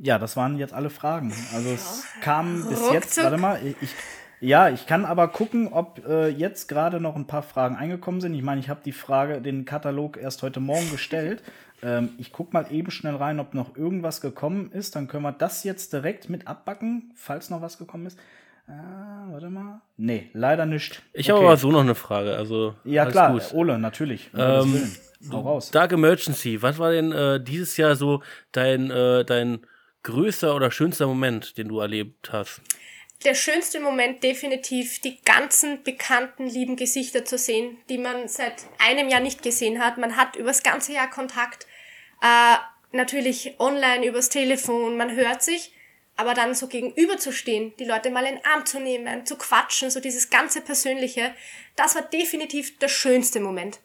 [0.00, 1.32] Ja, das waren jetzt alle Fragen.
[1.54, 3.76] Also es kam bis jetzt, warte mal, ich,
[4.40, 8.34] ja, ich kann aber gucken, ob äh, jetzt gerade noch ein paar Fragen eingekommen sind.
[8.34, 11.42] Ich meine, ich habe die Frage, den Katalog erst heute Morgen gestellt.
[11.82, 14.96] ähm, ich gucke mal eben schnell rein, ob noch irgendwas gekommen ist.
[14.96, 18.18] Dann können wir das jetzt direkt mit abbacken, falls noch was gekommen ist.
[18.66, 18.72] Äh,
[19.30, 19.80] warte mal.
[19.96, 21.02] Nee, leider nicht.
[21.12, 21.38] Ich okay.
[21.38, 22.34] habe aber so noch eine Frage.
[22.34, 23.52] Also, ja, klar, gut.
[23.52, 24.30] Ole, natürlich.
[24.36, 24.90] Ähm,
[25.30, 25.70] Hau raus.
[25.70, 29.60] Dark Emergency, was war denn äh, dieses Jahr so dein, äh, dein
[30.02, 32.60] größter oder schönster Moment, den du erlebt hast?
[33.24, 39.08] Der schönste Moment definitiv, die ganzen bekannten, lieben Gesichter zu sehen, die man seit einem
[39.08, 39.96] Jahr nicht gesehen hat.
[39.96, 41.66] Man hat übers ganze Jahr Kontakt,
[42.20, 42.56] äh,
[42.90, 45.72] natürlich online, übers Telefon, man hört sich
[46.16, 49.36] aber dann so gegenüber zu stehen, die Leute mal in den Arm zu nehmen, zu
[49.36, 51.34] quatschen, so dieses ganze Persönliche,
[51.76, 53.80] das war definitiv der schönste Moment.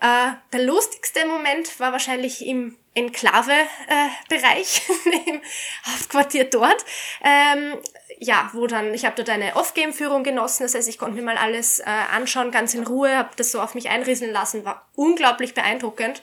[0.00, 5.40] Äh, der lustigste Moment war wahrscheinlich im Enklave-Bereich, äh, im
[5.86, 6.84] Hauptquartier dort.
[7.22, 7.76] Ähm,
[8.20, 11.36] ja, wo dann, ich habe dort eine Off-Game-Führung genossen, das heißt, ich konnte mir mal
[11.36, 15.54] alles äh, anschauen, ganz in Ruhe, habe das so auf mich einrieseln lassen, war unglaublich
[15.54, 16.22] beeindruckend.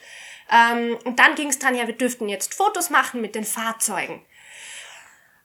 [0.52, 4.26] Ähm, und dann ging es dran, ja, wir dürften jetzt Fotos machen mit den Fahrzeugen.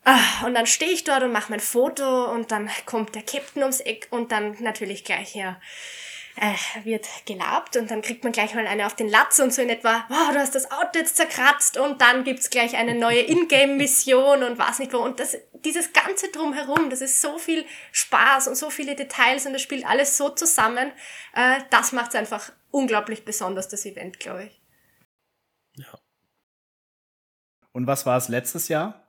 [0.05, 3.62] Ah, und dann stehe ich dort und mache mein Foto und dann kommt der Captain
[3.62, 5.61] ums Eck und dann natürlich gleich ja
[6.41, 9.61] äh, wird gelabt und dann kriegt man gleich mal eine auf den Latz und so
[9.61, 13.20] in etwa, wow, du hast das Auto jetzt zerkratzt und dann gibt's gleich eine neue
[13.20, 14.99] Ingame-Mission und was nicht wo.
[14.99, 19.53] Und das, dieses ganze Drumherum, das ist so viel Spaß und so viele Details und
[19.53, 20.91] das spielt alles so zusammen.
[21.34, 24.62] Äh, das macht's einfach unglaublich besonders, das Event, glaube ich.
[25.74, 25.99] Ja.
[27.72, 29.07] Und was war es letztes Jahr?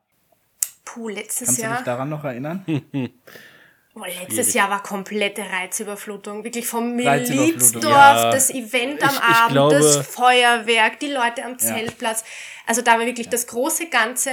[0.84, 1.72] Puh, letztes Kannst Jahr.
[1.72, 2.66] du dich daran noch erinnern?
[3.94, 6.44] Oh, letztes Jahr war komplette Reizüberflutung.
[6.46, 8.32] Wirklich vom Milizdorf, ja.
[8.32, 11.58] das Event am Ich- ich Abend, glaube- das Feuerwerk, die Leute am Ja.
[11.58, 12.24] Zeltplatz.
[12.66, 14.32] Also da war wirklich das große Ganze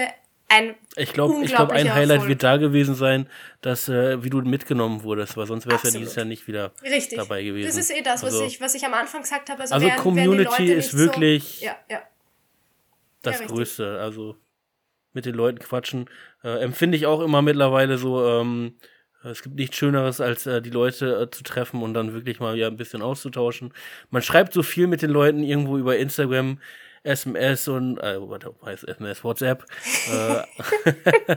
[0.50, 2.28] ein Ich glaube, ich glaube, ein Highlight Erfolg.
[2.30, 3.28] wird da gewesen sein,
[3.60, 6.72] dass äh, wie du mitgenommen wurdest, weil sonst wärst du ja dieses Jahr nicht wieder
[6.82, 7.18] Richtig.
[7.18, 7.66] dabei gewesen.
[7.66, 9.60] Das ist eh das, was, Also, ich, was ich am Anfang gesagt habe.
[9.60, 12.00] Also, Also wären Community Leute ist wirklich- So, ja, ja.
[13.22, 13.46] das Ja.
[13.46, 13.98] Größte.
[14.00, 14.36] Also
[15.12, 16.08] mit den Leuten quatschen.
[16.44, 18.76] Äh, empfinde ich auch immer mittlerweile so, ähm,
[19.30, 22.56] es gibt nichts Schöneres, als äh, die Leute äh, zu treffen und dann wirklich mal
[22.56, 23.72] ja, ein bisschen auszutauschen.
[24.10, 26.58] Man schreibt so viel mit den Leuten irgendwo über Instagram,
[27.02, 28.18] SMS und äh,
[28.60, 29.64] was SMS, WhatsApp.
[30.12, 31.36] äh,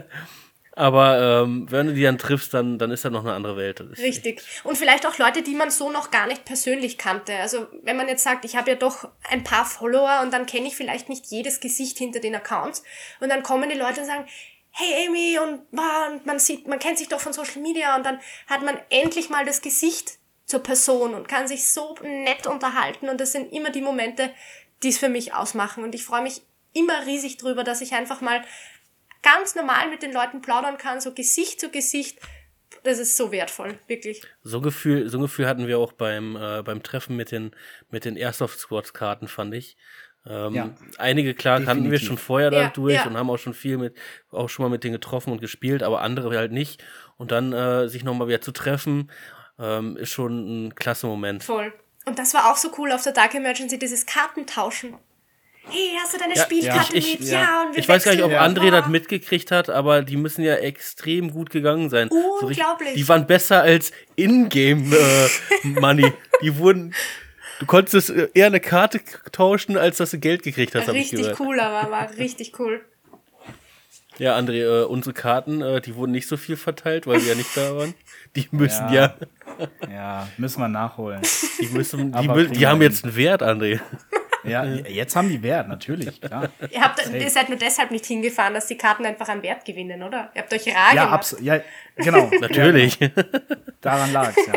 [0.72, 3.80] aber ähm, wenn du die dann triffst, dann, dann ist das noch eine andere Welt.
[3.98, 4.42] Richtig.
[4.64, 7.34] Und vielleicht auch Leute, die man so noch gar nicht persönlich kannte.
[7.36, 10.66] Also wenn man jetzt sagt, ich habe ja doch ein paar Follower und dann kenne
[10.66, 12.82] ich vielleicht nicht jedes Gesicht hinter den Accounts
[13.20, 14.26] und dann kommen die Leute und sagen,
[14.72, 18.18] hey Amy und, und man sieht, man kennt sich doch von Social Media und dann
[18.46, 23.20] hat man endlich mal das Gesicht zur Person und kann sich so nett unterhalten und
[23.20, 24.30] das sind immer die Momente,
[24.82, 26.42] die es für mich ausmachen und ich freue mich
[26.72, 28.42] immer riesig drüber, dass ich einfach mal
[29.22, 32.18] ganz normal mit den Leuten plaudern kann, so Gesicht zu Gesicht.
[32.84, 34.22] Das ist so wertvoll, wirklich.
[34.42, 37.54] So Gefühl, so ein Gefühl hatten wir auch beim, äh, beim Treffen mit den,
[37.90, 39.76] mit den Airsoft Squad Karten, fand ich.
[40.24, 40.70] Ähm, Ja.
[40.98, 42.08] Einige, klar, kannten wir Definitiv.
[42.08, 43.06] schon vorher Ja, dadurch ja.
[43.06, 43.96] und haben auch schon viel mit,
[44.30, 46.82] auch schon mal mit denen getroffen und gespielt, aber andere halt nicht.
[47.16, 49.10] Und dann äh, sich nochmal wieder zu treffen,
[49.58, 51.42] ähm, ist schon ein klasse Moment.
[51.44, 51.72] Voll.
[52.04, 54.94] Und das war auch so cool auf der Dark Emergency, dieses Kartentauschen.
[55.68, 57.28] Hey, hast du deine Ja, Spielkarte ich- ich- mit?
[57.28, 57.40] ja.
[57.42, 58.32] Ja, und wir Ich weiß gar nicht, ob.
[58.32, 58.70] André Ja.
[58.80, 62.08] das mitgekriegt hat, aber die müssen ja extrem gut gegangen sein.
[62.10, 62.16] So
[62.46, 62.94] richtig- Unglaublich.
[62.94, 66.12] die waren besser als In-Game-Money.
[66.42, 66.94] die wurden.
[67.62, 69.00] Du konntest äh, eher eine Karte
[69.30, 72.80] tauschen, als dass du Geld gekriegt hast, Richtig cool, aber war richtig cool.
[74.18, 77.34] Ja, André, äh, unsere Karten, äh, die wurden nicht so viel verteilt, weil wir ja
[77.36, 77.94] nicht da waren.
[78.36, 79.14] Die müssen ja,
[79.58, 79.88] Ja.
[79.90, 81.20] Ja, müssen wir nachholen.
[81.60, 83.78] die müssen, die, mü- die haben jetzt einen Wert, André.
[84.42, 86.50] Ja, jetzt haben die Wert, natürlich, klar.
[86.70, 90.02] Ihr, habt, ihr seid nur deshalb nicht hingefahren, dass die Karten einfach an Wert gewinnen,
[90.02, 90.32] oder?
[90.34, 91.12] Ihr habt euch rar Ja, gemacht.
[91.12, 91.44] absolut.
[91.44, 91.60] Ja,
[91.96, 92.28] genau.
[92.40, 92.98] Natürlich.
[92.98, 93.28] Ja, genau.
[93.82, 94.54] Daran lag es, ja.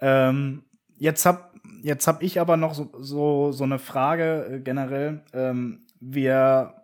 [0.28, 0.64] ähm,
[1.02, 5.22] jetzt hab, jetzt hab ich aber noch so, so, so eine Frage äh, generell.
[5.32, 6.74] Ähm, wir,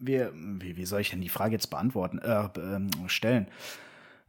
[0.00, 3.48] wir, wie, wie soll ich denn die Frage jetzt beantworten, äh, ähm, stellen?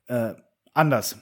[0.07, 0.33] Äh,
[0.73, 1.17] anders.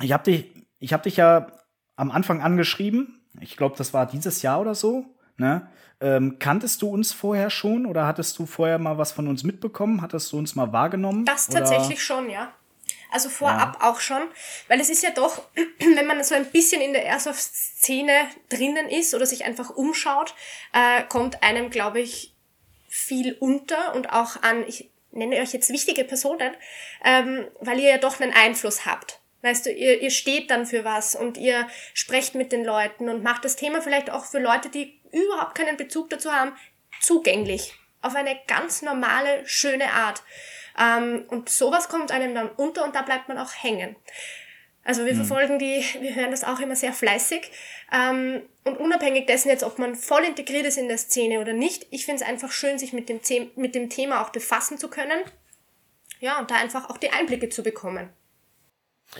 [0.00, 1.48] Ich habe dich, ich hab dich ja
[1.96, 3.20] am Anfang angeschrieben.
[3.40, 5.04] Ich glaube, das war dieses Jahr oder so.
[5.36, 5.68] Ne?
[6.00, 10.00] Ähm, kanntest du uns vorher schon oder hattest du vorher mal was von uns mitbekommen?
[10.00, 11.24] Hattest du uns mal wahrgenommen?
[11.24, 11.58] Das oder?
[11.58, 12.52] tatsächlich schon, ja.
[13.14, 14.22] Also vorab auch schon,
[14.66, 15.40] weil es ist ja doch,
[15.78, 18.12] wenn man so ein bisschen in der Airsoft-Szene
[18.48, 20.34] drinnen ist oder sich einfach umschaut,
[20.72, 22.34] äh, kommt einem, glaube ich,
[22.88, 26.56] viel unter und auch an, ich nenne euch jetzt wichtige Personen,
[27.04, 29.20] ähm, weil ihr ja doch einen Einfluss habt.
[29.42, 33.22] Weißt du, ihr, ihr steht dann für was und ihr sprecht mit den Leuten und
[33.22, 36.56] macht das Thema vielleicht auch für Leute, die überhaupt keinen Bezug dazu haben,
[37.00, 37.74] zugänglich.
[38.02, 40.24] Auf eine ganz normale, schöne Art.
[40.78, 43.96] Ähm, und sowas kommt einem dann unter und da bleibt man auch hängen.
[44.84, 47.50] Also wir verfolgen die, wir hören das auch immer sehr fleißig.
[47.90, 51.86] Ähm, und unabhängig dessen jetzt, ob man voll integriert ist in der Szene oder nicht,
[51.90, 53.20] ich finde es einfach schön, sich mit dem,
[53.56, 55.20] mit dem Thema auch befassen zu können.
[56.20, 58.10] Ja, und da einfach auch die Einblicke zu bekommen.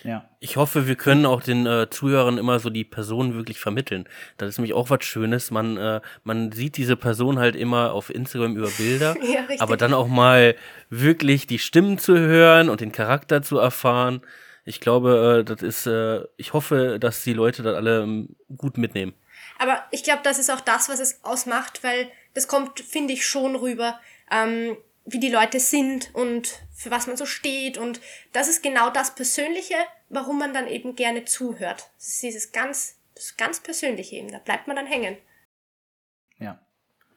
[0.02, 0.28] Ja.
[0.40, 4.08] Ich hoffe, wir können auch den äh, Zuhörern immer so die Person wirklich vermitteln.
[4.38, 5.50] Das ist nämlich auch was Schönes.
[5.52, 9.60] Man, äh, man sieht diese Person halt immer auf Instagram über Bilder, Ja, richtig.
[9.62, 10.56] aber dann auch mal
[10.90, 14.22] wirklich die Stimmen zu hören und den Charakter zu erfahren.
[14.64, 18.78] Ich glaube, äh, das ist, äh, ich hoffe, dass die Leute das alle ähm, gut
[18.78, 19.14] mitnehmen.
[19.58, 23.24] Aber ich glaube, das ist auch das, was es ausmacht, weil das kommt, finde ich,
[23.26, 24.00] schon rüber.
[24.30, 27.78] ähm, wie die Leute sind und für was man so steht.
[27.78, 28.00] Und
[28.32, 29.76] das ist genau das Persönliche,
[30.08, 31.90] warum man dann eben gerne zuhört.
[31.96, 34.32] Das ist dieses ganz, das ganz Persönliche eben.
[34.32, 35.16] Da bleibt man dann hängen.
[36.38, 36.58] Ja.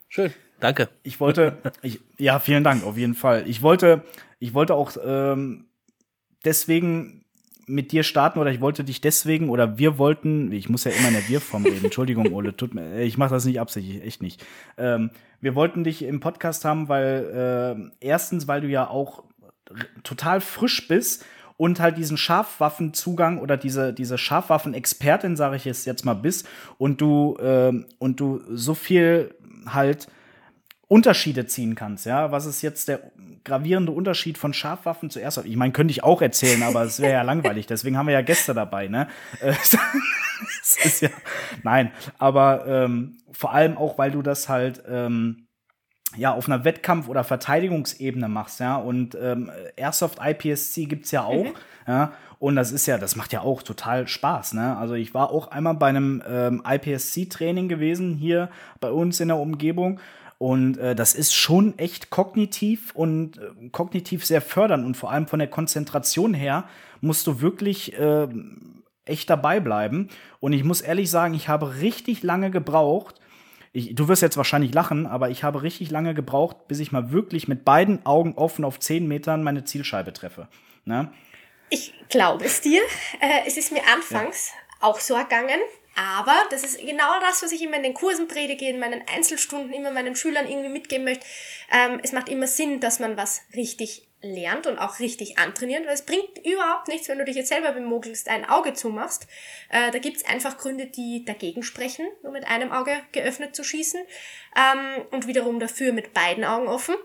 [0.09, 0.33] Schön.
[0.59, 0.89] Danke.
[1.03, 3.47] Ich wollte, ich, ja, vielen Dank, auf jeden Fall.
[3.47, 4.03] Ich wollte,
[4.39, 5.69] ich wollte auch ähm,
[6.43, 7.25] deswegen
[7.67, 11.09] mit dir starten oder ich wollte dich deswegen oder wir wollten, ich muss ja immer
[11.09, 14.43] in der Wir-Form reden, Entschuldigung, Ole, tut mir, ich mache das nicht absichtlich, echt nicht.
[14.77, 15.11] Ähm,
[15.41, 19.25] wir wollten dich im Podcast haben, weil äh, erstens, weil du ja auch
[20.03, 21.25] total frisch bist
[21.57, 26.47] und halt diesen Scharfwaffenzugang oder diese, diese Scharfwaffen-Expertin, sage ich es jetzt mal, bist
[26.77, 30.07] und du, äh, und du so viel halt
[30.87, 32.31] Unterschiede ziehen kannst, ja.
[32.31, 33.11] Was ist jetzt der
[33.47, 35.47] gravierende Unterschied von Scharfwaffen zu Airsoft?
[35.47, 37.65] Ich meine, könnte ich auch erzählen, aber es wäre ja langweilig.
[37.65, 39.07] Deswegen haben wir ja Gäste dabei, ne?
[39.41, 41.09] es ist ja,
[41.63, 45.47] nein, aber ähm, vor allem auch, weil du das halt ähm,
[46.15, 48.75] ja auf einer Wettkampf- oder Verteidigungsebene machst, ja.
[48.75, 51.53] Und ähm, Airsoft IPSC gibt's ja auch, mhm.
[51.87, 52.11] ja.
[52.39, 54.77] Und das ist ja, das macht ja auch total Spaß, ne?
[54.77, 59.37] Also ich war auch einmal bei einem ähm, IPSC-Training gewesen hier bei uns in der
[59.37, 59.99] Umgebung.
[60.37, 65.27] Und äh, das ist schon echt kognitiv und äh, kognitiv sehr fördernd und vor allem
[65.27, 66.65] von der Konzentration her
[67.01, 68.27] musst du wirklich äh,
[69.05, 70.09] echt dabei bleiben.
[70.39, 73.15] Und ich muss ehrlich sagen, ich habe richtig lange gebraucht.
[73.73, 77.11] Ich, du wirst jetzt wahrscheinlich lachen, aber ich habe richtig lange gebraucht, bis ich mal
[77.11, 80.47] wirklich mit beiden Augen offen auf 10 Metern meine Zielscheibe treffe.
[80.85, 81.11] Ne?
[81.69, 82.81] Ich glaube es dir.
[83.19, 84.87] Äh, es ist mir anfangs ja.
[84.87, 85.59] auch so ergangen.
[85.97, 89.73] Aber das ist genau das, was ich immer in den Kursen predige, in meinen Einzelstunden
[89.73, 91.25] immer meinen Schülern irgendwie mitgeben möchte.
[91.71, 95.95] Ähm, es macht immer Sinn, dass man was richtig lernt und auch richtig antrainiert, weil
[95.95, 99.25] es bringt überhaupt nichts, wenn du dich jetzt selber bemogelst, ein Auge zumachst.
[99.69, 103.99] Äh, da gibt's einfach Gründe, die dagegen sprechen, nur mit einem Auge geöffnet zu schießen
[104.55, 106.95] ähm, und wiederum dafür mit beiden Augen offen.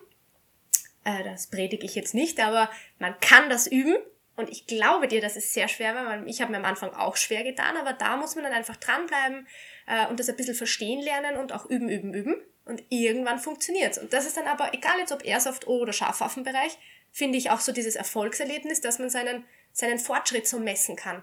[1.05, 3.97] Äh, das predige ich jetzt nicht, aber man kann das üben
[4.37, 6.91] und ich glaube dir, dass es sehr schwer war, weil ich habe mir am Anfang
[6.95, 9.47] auch schwer getan, aber da muss man dann einfach dranbleiben
[9.87, 12.37] äh, und das ein bisschen verstehen lernen und auch üben, üben, üben.
[12.65, 13.99] Und irgendwann funktioniert's.
[13.99, 16.79] Und das ist dann aber, egal jetzt ob Airsoft oder Scharfwaffenbereich,
[17.11, 21.23] finde ich auch so dieses Erfolgserlebnis, dass man seinen, seinen Fortschritt so messen kann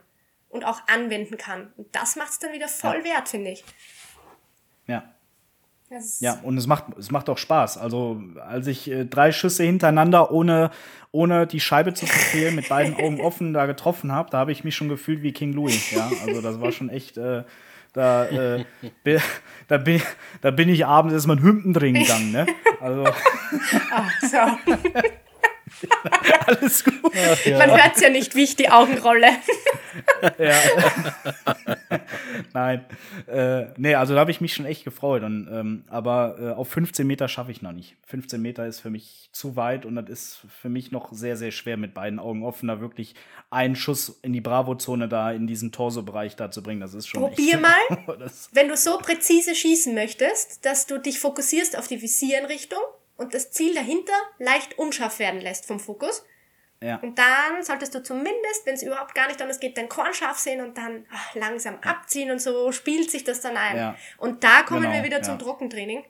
[0.50, 1.74] und auch anwenden kann.
[1.78, 3.16] Und das macht's dann wieder voll ja.
[3.16, 3.64] wert, finde ich.
[4.86, 5.16] Ja,
[6.20, 7.78] ja, und es macht, es macht auch Spaß.
[7.78, 10.72] Also, als ich äh, drei Schüsse hintereinander ohne,
[11.12, 14.64] ohne die Scheibe zu verfehlen, mit beiden Augen offen da getroffen habe, da habe ich
[14.64, 15.92] mich schon gefühlt wie King Louis.
[15.92, 17.18] Ja, also das war schon echt.
[17.18, 17.44] Äh,
[17.94, 18.66] da, äh,
[19.68, 20.00] da, bin,
[20.42, 22.32] da bin ich abends erstmal Hümpen drin gegangen.
[22.32, 22.46] Ne?
[22.80, 23.06] Also.
[23.92, 24.72] Ach so.
[26.46, 27.12] Alles gut.
[27.16, 27.58] Ach, ja.
[27.58, 29.28] Man hört es ja nicht, wie ich die Augen rolle.
[30.38, 30.58] ja.
[32.54, 32.86] Nein.
[33.28, 35.24] Äh, nee, also da habe ich mich schon echt gefreut.
[35.24, 37.98] Und, ähm, aber äh, auf 15 Meter schaffe ich noch nicht.
[38.08, 41.52] 15 Meter ist für mich zu weit und das ist für mich noch sehr, sehr
[41.52, 43.16] schwer mit beiden Augen offen, da wirklich
[43.50, 46.82] einen Schuss in die Bravo-Zone da, in diesen Torso-Bereich da zu bringen.
[46.82, 47.22] Das ist schon.
[47.22, 48.20] Probier echt, mal,
[48.52, 52.80] wenn du so präzise schießen möchtest, dass du dich fokussierst auf die Visiereinrichtung
[53.20, 56.26] und das Ziel dahinter leicht unscharf werden lässt vom Fokus.
[56.82, 56.96] Ja.
[56.98, 60.38] Und dann solltest du zumindest, wenn es überhaupt gar nicht anders geht, dein Korn scharf
[60.38, 61.92] sehen und dann ach, langsam ja.
[61.92, 63.76] abziehen und so spielt sich das dann ein.
[63.76, 63.98] Ja.
[64.18, 66.06] Und da kommen genau, wir wieder zum Trockentraining,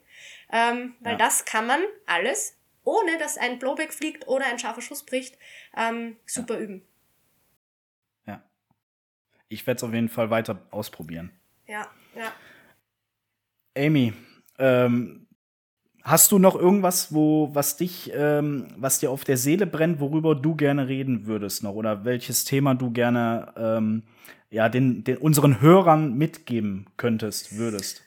[0.52, 5.04] ähm, weil das kann man alles, ohne dass ein Blowback fliegt oder ein scharfer Schuss
[5.04, 5.36] bricht,
[5.76, 6.86] ähm, super üben.
[8.28, 8.44] Ja.
[9.48, 11.32] Ich werde es auf jeden Fall weiter ausprobieren.
[11.66, 12.32] Ja, ja.
[13.76, 14.14] Amy,
[14.60, 15.19] ähm,
[16.10, 20.34] Hast du noch irgendwas, wo, was dich, ähm, was dir auf der Seele brennt, worüber
[20.34, 21.76] du gerne reden würdest noch?
[21.76, 24.02] Oder welches Thema du gerne ähm,
[24.50, 28.02] ja, den, den unseren Hörern mitgeben könntest, würdest?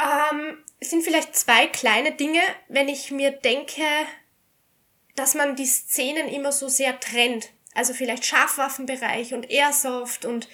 [0.00, 3.82] Ähm, es sind vielleicht zwei kleine Dinge, wenn ich mir denke,
[5.14, 7.50] dass man die Szenen immer so sehr trennt.
[7.72, 10.48] Also vielleicht Scharfwaffenbereich und Airsoft und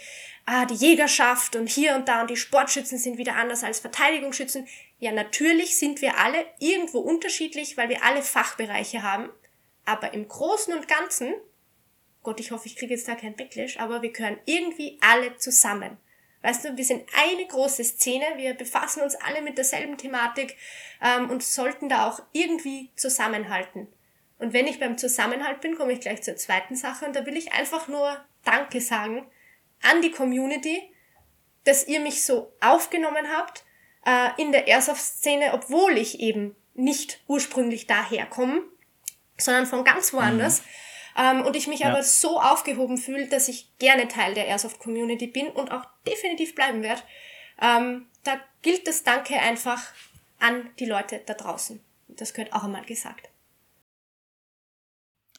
[0.45, 4.67] ah, die Jägerschaft und hier und da und die Sportschützen sind wieder anders als Verteidigungsschützen.
[5.01, 9.31] Ja, natürlich sind wir alle irgendwo unterschiedlich, weil wir alle Fachbereiche haben.
[9.87, 11.33] Aber im Großen und Ganzen,
[12.23, 15.97] Gott, ich hoffe, ich kriege jetzt da kein Backlash, aber wir gehören irgendwie alle zusammen.
[16.43, 20.57] Weißt du, wir sind eine große Szene, wir befassen uns alle mit derselben Thematik
[21.03, 23.89] ähm, und sollten da auch irgendwie zusammenhalten.
[24.39, 27.37] Und wenn ich beim Zusammenhalt bin, komme ich gleich zur zweiten Sache und da will
[27.37, 29.27] ich einfach nur Danke sagen
[29.83, 30.79] an die Community,
[31.65, 33.65] dass ihr mich so aufgenommen habt
[34.05, 38.63] äh, in der Airsoft-Szene, obwohl ich eben nicht ursprünglich daherkomme,
[39.37, 40.61] sondern von ganz woanders.
[40.61, 40.65] Mhm.
[41.19, 41.89] Ähm, und ich mich ja.
[41.89, 46.83] aber so aufgehoben fühle, dass ich gerne Teil der Airsoft-Community bin und auch definitiv bleiben
[46.83, 47.03] werde.
[47.61, 49.83] Ähm, da gilt das Danke einfach
[50.39, 51.81] an die Leute da draußen.
[52.09, 53.29] Das gehört auch einmal gesagt.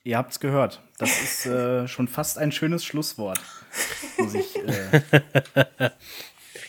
[0.03, 0.81] Ihr habt's gehört.
[0.97, 3.39] Das ist äh, schon fast ein schönes Schlusswort.
[4.17, 5.01] Muss ich, äh,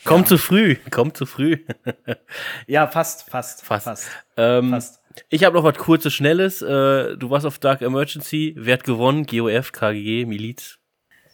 [0.04, 1.58] Kommt zu früh, kommt zu früh.
[2.66, 3.84] ja, fast, fast, Fast.
[3.86, 4.08] fast.
[4.36, 5.00] Ähm, Fast.
[5.28, 6.62] Ich habe noch was kurzes, schnelles.
[6.62, 8.54] Äh, du warst auf Dark Emergency.
[8.56, 9.26] Wer hat gewonnen?
[9.26, 10.78] GOF, KGG, Miliz.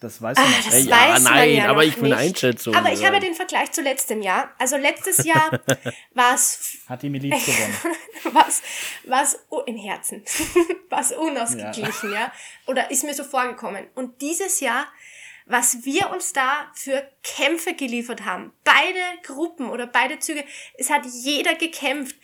[0.01, 0.67] Das weiß ich Ah, nicht.
[0.67, 2.35] das Ja, weiß man nein, ja aber noch ich will eine nicht.
[2.35, 3.25] Einschätzung Aber ich habe ja sagen.
[3.25, 4.49] den Vergleich zu letztem Jahr.
[4.57, 5.51] Also letztes Jahr
[6.13, 7.75] war es Hat die Miliz gewonnen.
[8.33, 8.61] was,
[9.05, 10.23] was oh, im Herzen,
[10.89, 12.31] was unausgeglichen, ja.
[12.67, 13.87] Oder ist mir so vorgekommen.
[13.95, 14.85] Und dieses Jahr,
[15.49, 20.45] was wir uns da für Kämpfe geliefert haben, beide Gruppen oder beide Züge,
[20.75, 22.15] es hat jeder gekämpft.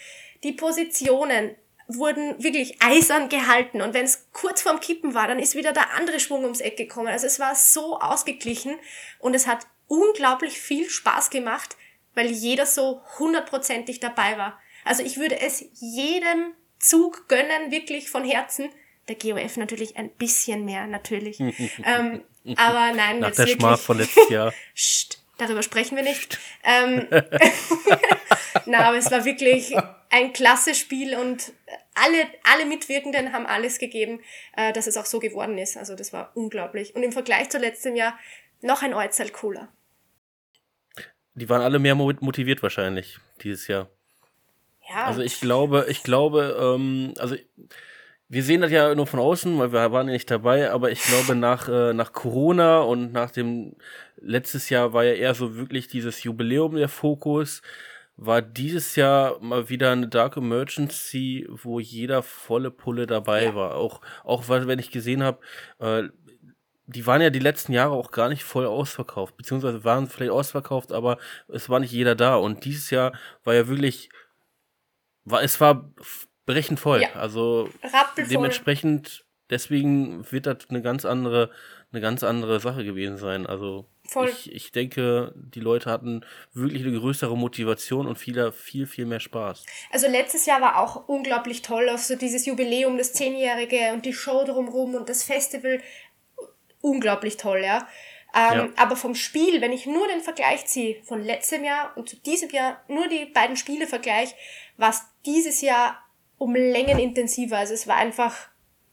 [0.43, 1.55] Die Positionen
[1.87, 3.81] wurden wirklich eisern gehalten.
[3.81, 6.77] Und wenn es kurz vorm Kippen war, dann ist wieder der andere Schwung ums Eck
[6.77, 7.07] gekommen.
[7.07, 8.77] Also es war so ausgeglichen
[9.19, 11.77] und es hat unglaublich viel Spaß gemacht,
[12.13, 14.59] weil jeder so hundertprozentig dabei war.
[14.83, 18.69] Also ich würde es jedem Zug gönnen, wirklich von Herzen.
[19.07, 21.39] Der GOF natürlich ein bisschen mehr, natürlich.
[21.83, 22.23] ähm,
[22.57, 23.47] aber nein, Nach der.
[23.47, 24.53] Schmach von letztes Jahr.
[24.75, 26.37] Psst, darüber sprechen wir nicht.
[26.63, 27.07] Ähm,
[28.65, 29.75] na, aber es war wirklich
[30.09, 31.51] ein klasse Spiel und
[31.95, 34.19] alle, alle Mitwirkenden haben alles gegeben,
[34.55, 35.77] äh, dass es auch so geworden ist.
[35.77, 36.95] Also das war unglaublich.
[36.95, 38.17] Und im Vergleich zu letztem Jahr
[38.61, 39.69] noch ein Äußerl cooler.
[41.33, 43.89] Die waren alle mehr mo- motiviert wahrscheinlich dieses Jahr.
[44.89, 47.35] Ja, Also ich glaube, ich glaube, ähm, also
[48.27, 51.01] wir sehen das ja nur von außen, weil wir waren ja nicht dabei, aber ich
[51.03, 53.75] glaube nach, äh, nach Corona und nach dem
[54.17, 57.61] letztes Jahr war ja eher so wirklich dieses Jubiläum der Fokus,
[58.17, 63.55] war dieses Jahr mal wieder eine Dark Emergency, wo jeder volle Pulle dabei Ja.
[63.55, 63.75] war.
[63.75, 65.39] Auch, auch wenn ich gesehen habe,
[65.79, 66.03] äh,
[66.87, 70.91] die waren ja die letzten Jahre auch gar nicht voll ausverkauft, beziehungsweise waren vielleicht ausverkauft,
[70.91, 72.35] aber es war nicht jeder da.
[72.35, 74.09] Und dieses Jahr war ja wirklich,
[75.25, 75.91] war, es war
[76.45, 77.01] brechend voll.
[77.01, 77.13] Ja.
[77.13, 78.27] Also rappelvoll.
[78.29, 81.49] dementsprechend, deswegen wird das eine ganz andere,
[81.91, 83.45] eine ganz andere Sache gewesen sein.
[83.45, 84.29] Also Voll.
[84.29, 86.21] ich, ich denke, die Leute hatten
[86.53, 89.65] wirklich eine größere Motivation und viel, viel, viel mehr Spaß.
[89.91, 94.13] Also letztes Jahr war auch unglaublich toll, auch so dieses Jubiläum, das Zehnjährige und die
[94.13, 95.81] Show drumherum und das Festival.
[96.81, 97.87] Unglaublich toll, ja.
[98.35, 98.69] Ähm, Ja.
[98.75, 102.49] Aber vom Spiel, wenn ich nur den Vergleich ziehe von letztem Jahr und zu diesem
[102.49, 104.35] Jahr, nur die beiden Spiele vergleich,
[104.77, 106.04] war es dieses Jahr
[106.37, 107.57] um Längen intensiver.
[107.57, 108.33] Also es war einfach,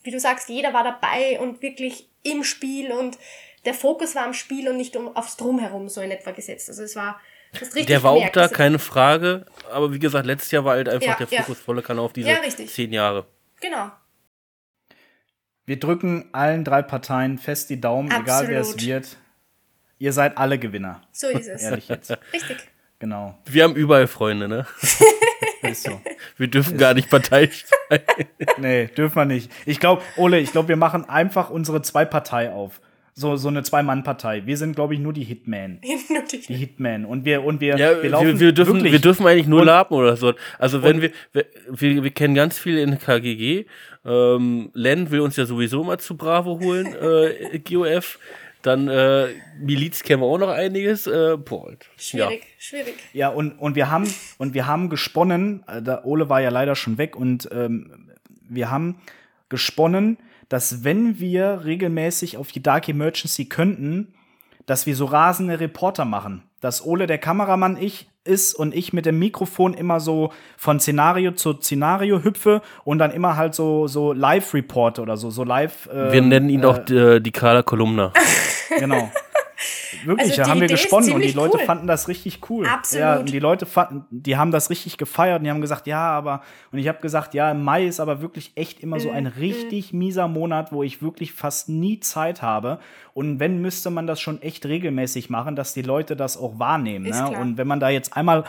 [0.03, 3.19] wie du sagst, jeder war dabei und wirklich im Spiel und
[3.65, 6.69] der Fokus war am Spiel und nicht um, aufs Drumherum so in etwa gesetzt.
[6.69, 7.21] Also es war
[7.53, 9.45] das ist richtig Der war auch da, dass- keine Frage.
[9.71, 11.43] Aber wie gesagt, letztes Jahr war halt einfach Ja, der ja.
[11.43, 13.27] Fokus volle Kanne auf diese Ja, zehn Jahre.
[13.61, 13.91] Genau.
[15.65, 18.87] Wir drücken allen drei Parteien fest die Daumen, egal wer es Absolut.
[18.87, 19.17] wird.
[19.99, 21.03] Ihr seid alle Gewinner.
[21.13, 21.63] So ist es.
[21.63, 22.11] Ehrlich jetzt.
[22.33, 22.57] Richtig.
[22.99, 23.39] Genau.
[23.45, 24.67] Wir haben überall Freunde, ne?
[25.63, 26.01] Ist so.
[26.37, 28.01] Wir dürfen gar nicht parteiisch sein.
[28.59, 29.51] Nee, dürfen wir nicht.
[29.67, 32.81] Ich glaube, Ole, ich glaube, wir machen einfach unsere Zwei-Partei auf.
[33.15, 34.47] So, so eine Zwei-Mann-Partei.
[34.47, 35.81] Wir sind, glaube ich, nur die Hitman.
[36.49, 37.05] Die Hitman.
[37.05, 38.93] Und wir, und wir, Ja, wir laufen wir, wir, dürfen, wirklich.
[38.93, 40.33] wir dürfen eigentlich nur Und- lapen oder so.
[40.59, 43.67] Also wenn wir, wir, wir, wir kennen ganz viele in KGG.
[44.05, 48.19] Ähm, Len will uns ja sowieso mal zu Bravo holen, äh, GOF.
[48.63, 49.29] Dann äh,
[49.59, 51.07] Miliz kennen wir auch noch einiges.
[51.07, 51.77] Äh, boah, ja.
[51.97, 52.95] Schwierig, schwierig.
[53.13, 56.77] Ja, und, und wir haben, und wir haben gesponnen, äh, der Ole war ja leider
[56.77, 58.11] schon weg, und ähm,
[58.49, 59.01] wir haben
[59.49, 60.17] gesponnen,
[60.49, 64.15] dass wenn wir regelmäßig auf die Dark Emergency könnten,
[64.67, 66.45] dass wir so rasende Reporter machen.
[66.61, 71.33] Dass Ole der Kameramann ich ist und ich mit dem Mikrofon immer so von Szenario
[71.33, 75.89] zu Szenario hüpfe und dann immer halt so, so Live-Report oder so, so live.
[75.93, 78.13] äh, Wir nennen ihn äh, auch äh, die Carla Kolumna.
[78.79, 79.11] Genau.
[80.05, 81.65] Wirklich, Also da haben wir Idee gesponnen und die Leute cool.
[81.65, 82.67] fanden das richtig cool.
[82.67, 83.01] Absolut.
[83.03, 86.01] Ja, und die Leute fanden, die haben das richtig gefeiert und die haben gesagt, ja,
[86.11, 89.17] aber und ich habe gesagt, ja, im Mai ist aber wirklich echt immer so Mhm,
[89.17, 92.79] ein richtig mieser Monat, wo ich wirklich fast nie Zeit habe
[93.15, 97.09] und wenn müsste man das schon echt regelmäßig machen, dass die Leute das auch wahrnehmen,
[97.09, 97.29] ne?
[97.39, 98.45] Und wenn man da jetzt einmal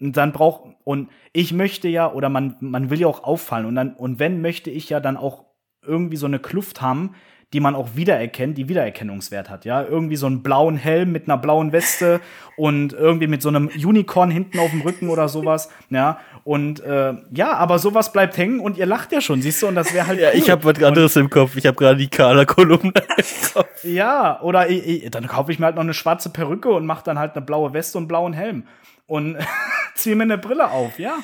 [0.00, 3.74] und dann braucht und ich möchte ja oder man man will ja auch auffallen und
[3.74, 5.44] dann und wenn möchte ich ja dann auch
[5.82, 7.14] irgendwie so eine Kluft haben,
[7.52, 11.38] die man auch wiedererkennt, die Wiedererkennungswert hat, ja, irgendwie so einen blauen Helm mit einer
[11.38, 12.20] blauen Weste
[12.56, 17.14] und irgendwie mit so einem Unicorn hinten auf dem Rücken oder sowas, ja, und äh,
[17.32, 20.06] ja, aber sowas bleibt hängen und ihr lacht ja schon, siehst du, und das wäre
[20.06, 20.38] halt Ja, cool.
[20.38, 21.56] ich habe was anderes im Kopf.
[21.56, 23.84] Ich habe gerade die Carla Kolumna im Kopf.
[23.84, 27.04] Ja, oder ich, ich, dann kaufe ich mir halt noch eine schwarze Perücke und mache
[27.04, 28.64] dann halt eine blaue Weste und einen blauen Helm
[29.06, 29.36] und
[29.96, 31.18] ziehe mir eine Brille auf, ja.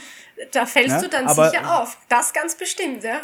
[0.51, 1.99] Da fällst Ja, du dann aber- sicher auf.
[2.09, 3.21] Das ganz bestimmt, ja.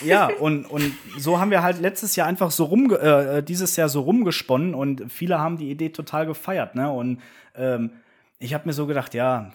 [0.00, 3.88] Ja, und, und so haben wir halt letztes Jahr einfach so rum, äh, dieses Jahr
[3.88, 6.90] so rumgesponnen und viele haben die Idee total gefeiert, ne?
[6.90, 7.22] Und
[7.56, 7.90] ähm,
[8.38, 9.52] ich habe mir so gedacht, ja,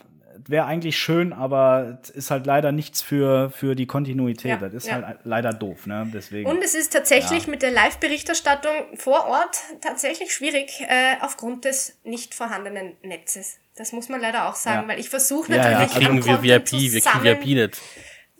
[0.47, 4.52] wäre eigentlich schön, aber es ist halt leider nichts für, für die Kontinuität.
[4.61, 5.02] Ja, das ist ja.
[5.02, 6.10] halt leider doof, ne?
[6.14, 6.49] Deswegen.
[6.49, 7.52] Und es ist tatsächlich Ja.
[7.52, 13.57] mit der Live-Berichterstattung vor Ort tatsächlich schwierig äh, aufgrund des nicht vorhandenen Netzes.
[13.76, 14.88] Das muss man leider auch sagen, Ja.
[14.88, 17.39] weil ich versuche Ja, ja, natürlich also Kriegen wir VIP, zu wir kriegen sammeln.
[17.39, 17.81] VIP nicht.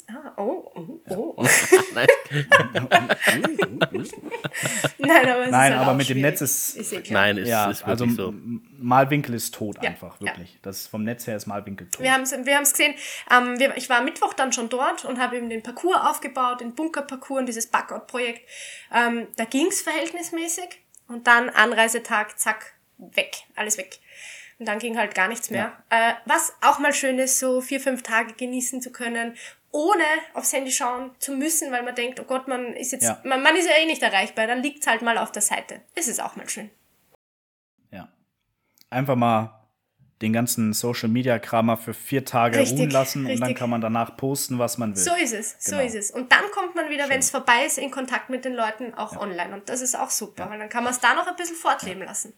[0.07, 1.48] Ah, oh, oh, oh.
[1.95, 2.07] Nein.
[4.98, 6.22] Nein, aber, es Nein, halt aber mit dem schwierig.
[6.24, 7.02] Netz ist- ist eh.
[7.12, 8.34] Nein, ist, ja, ist wirklich also so.
[8.78, 10.28] Malwinkel ist tot Ja, einfach, ja.
[10.28, 10.57] wirklich.
[10.62, 12.02] Das ist vom Netz her ist Malwinkel tot.
[12.03, 12.94] Wir haben es wir haben's gesehen.
[13.32, 16.62] Ähm, wir, ich war am Mittwoch dann schon dort und habe eben den Parcours aufgebaut,
[16.62, 18.48] den Bunkerparcours und dieses Backout-Projekt.
[18.94, 20.70] Ähm, da ging's verhältnismäßig
[21.07, 23.99] und dann Anreisetag, zack, weg, alles weg.
[24.57, 25.73] Und dann ging halt gar nichts mehr.
[25.90, 29.36] Äh, was auch mal schön ist, so vier, fünf Tage genießen zu können,
[29.72, 30.03] ohne
[30.34, 33.19] aufs Handy schauen zu müssen, weil man denkt, oh Gott, man ist jetzt, Ja.
[33.26, 35.82] man, man ist ja eh nicht erreichbar, dann liegt's halt mal auf der Seite.
[35.95, 36.69] Das ist auch mal schön.
[37.91, 38.07] Ja.
[38.90, 39.61] Einfach mal
[40.22, 43.57] den ganzen Social Media Kram mal für vier Tage Richtig, ruhen lassen und dann richtig.
[43.57, 45.03] kann man danach posten, was man will.
[45.03, 45.84] So ist es, so Genau.
[45.86, 46.11] ist es.
[46.11, 49.18] Und dann kommt man wieder, wenn es vorbei ist, in Kontakt mit den Leuten auch
[49.18, 49.53] online.
[49.53, 52.03] Und das ist auch super, weil dann kann man es da noch ein bisschen fortleben
[52.03, 52.32] lassen.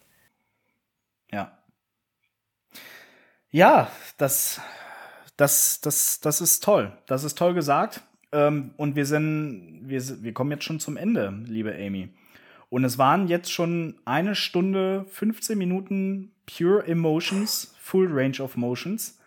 [1.31, 1.55] Ja.
[3.51, 4.61] Ja, das,
[5.37, 6.91] das, das, das ist toll.
[7.05, 8.01] Das ist toll gesagt.
[8.31, 12.09] Ähm, und wir sind, wir, wir kommen jetzt schon zum Ende, liebe Amy.
[12.69, 19.19] Und es waren jetzt schon eine Stunde, 15 Minuten Pure Emotions, Full Range of Motions.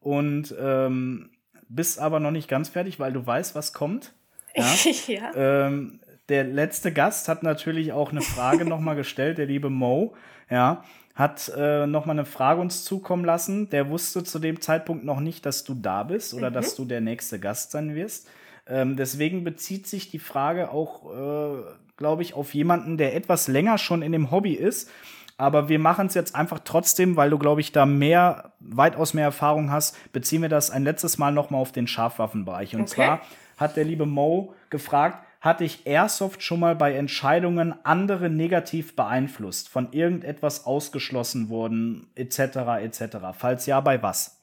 [0.00, 1.30] Und ähm,
[1.68, 4.12] bist aber noch nicht ganz fertig, weil du weißt, was kommt.
[4.54, 4.74] Ja?
[5.08, 5.32] ja.
[5.34, 10.14] Ähm, der letzte Gast hat natürlich auch eine Frage nochmal gestellt, der liebe Mo,
[10.50, 10.84] ja,
[11.18, 13.68] hat äh, nochmal eine Frage uns zukommen lassen.
[13.70, 17.00] Der wusste zu dem Zeitpunkt noch nicht, dass du da bist oder dass du der
[17.00, 18.28] nächste Gast sein wirst.
[18.68, 21.62] Ähm, deswegen bezieht sich die Frage auch, äh,
[21.96, 24.90] glaube ich, auf jemanden, der etwas länger schon in dem Hobby ist.
[25.38, 29.24] Aber wir machen es jetzt einfach trotzdem, weil du, glaube ich, da mehr, weitaus mehr
[29.24, 32.76] Erfahrung hast, beziehen wir das ein letztes Mal nochmal auf den Scharfwaffenbereich.
[32.76, 32.94] Und Okay.
[32.94, 33.20] zwar
[33.56, 39.68] hat der liebe Mo gefragt, hatte ich Airsoft schon mal bei Entscheidungen andere negativ beeinflusst,
[39.68, 42.38] von irgendetwas ausgeschlossen worden, etc.,
[42.82, 43.16] etc.
[43.36, 44.40] Falls ja, bei was?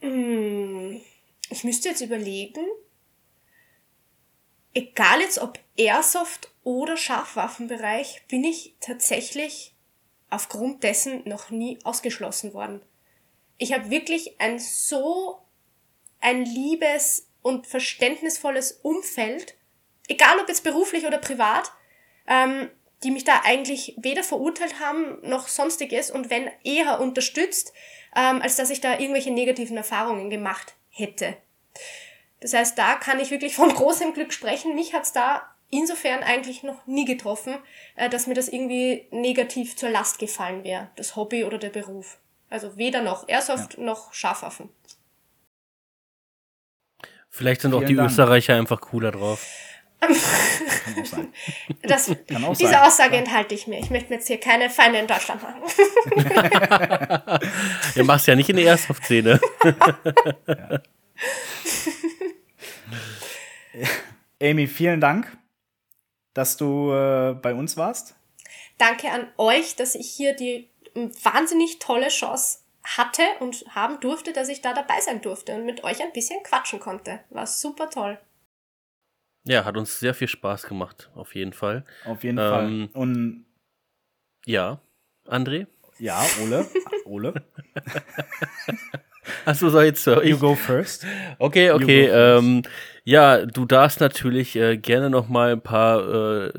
[0.00, 1.00] Hm,
[1.50, 2.64] Ich müsste jetzt überlegen,
[4.74, 9.74] egal jetzt ob Airsoft oder Scharfwaffenbereich, bin ich tatsächlich
[10.30, 12.82] aufgrund dessen noch nie ausgeschlossen worden.
[13.56, 15.40] Ich habe wirklich ein so
[16.20, 19.56] ein liebes und verständnisvolles Umfeld,
[20.06, 21.72] egal ob jetzt beruflich oder privat,
[22.28, 22.70] ähm,
[23.02, 27.72] die mich da eigentlich weder verurteilt haben noch sonstiges und wenn eher unterstützt,
[28.14, 31.36] ähm, als dass ich da irgendwelche negativen Erfahrungen gemacht hätte.
[32.40, 34.74] Das heißt, da kann ich wirklich von großem Glück sprechen.
[34.74, 37.56] Mich hat's da insofern eigentlich noch nie getroffen,
[37.96, 42.18] äh, dass mir das irgendwie negativ zur Last gefallen wäre, das Hobby oder der Beruf.
[42.50, 44.70] Also weder noch Airsoft noch Scharfwaffen.
[47.30, 48.10] Vielleicht sind auch Vielen die Dank.
[48.10, 49.46] Österreicher einfach cooler drauf.
[50.00, 50.12] Kann
[51.00, 51.32] auch sein.
[51.82, 52.80] Das, Kann auch diese sein.
[52.82, 53.78] Aussage enthalte ich mir.
[53.78, 55.62] Ich möchte mir jetzt hier keine Feinde in Deutschland machen.
[57.94, 59.40] Ihr machst ja nicht in der Airsoft-Szene.
[64.40, 65.36] Amy, vielen Dank,
[66.34, 68.14] dass du äh, bei uns warst.
[68.78, 72.58] Danke an euch, dass ich hier die wahnsinnig tolle Chance
[72.96, 76.42] hatte und haben durfte, dass ich da dabei sein durfte und mit euch ein bisschen
[76.42, 77.20] quatschen konnte.
[77.30, 78.18] War super toll.
[79.44, 81.84] Ja, hat uns sehr viel Spaß gemacht, auf jeden Fall.
[82.04, 83.00] Auf jeden Ähm, Fall.
[83.02, 83.46] Und
[84.46, 84.80] Ja,
[85.26, 85.66] André?
[85.98, 86.66] ja, Ole,
[87.04, 87.34] Ole,
[89.44, 90.40] Achso, so jetzt you ich.
[90.40, 91.06] go first.
[91.38, 92.08] Okay, You okay.
[92.08, 92.44] first.
[92.44, 92.62] Ähm,
[93.04, 96.52] ja, du darfst natürlich äh, gerne noch mal ein paar äh,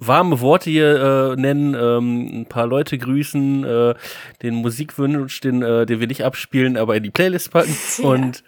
[0.00, 3.94] warme Worte hier äh, nennen, ähm, ein paar Leute grüßen, äh,
[4.42, 7.76] den Musikwunsch, den, äh, den wir nicht abspielen, aber in die Playlist packen.
[7.98, 8.04] Ja.
[8.08, 8.44] Und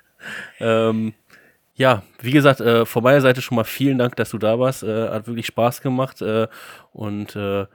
[0.60, 1.14] ähm,
[1.74, 4.82] ja, wie gesagt, äh, von meiner Seite schon mal vielen Dank, dass du da warst.
[4.82, 6.22] Äh, hat wirklich Spaß gemacht.
[6.22, 6.46] Äh,
[6.92, 7.66] und äh,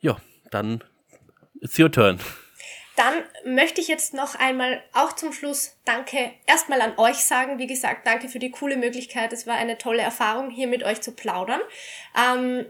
[0.00, 0.16] ja,
[0.50, 0.84] dann
[1.60, 2.18] it's your turn.
[2.96, 3.14] Dann
[3.54, 7.58] möchte ich jetzt noch einmal auch zum Schluss Danke erstmal an euch sagen.
[7.58, 9.32] Wie gesagt, danke für die coole Möglichkeit.
[9.32, 11.60] Es war eine tolle Erfahrung, hier mit euch zu plaudern.
[12.14, 12.66] Ähm,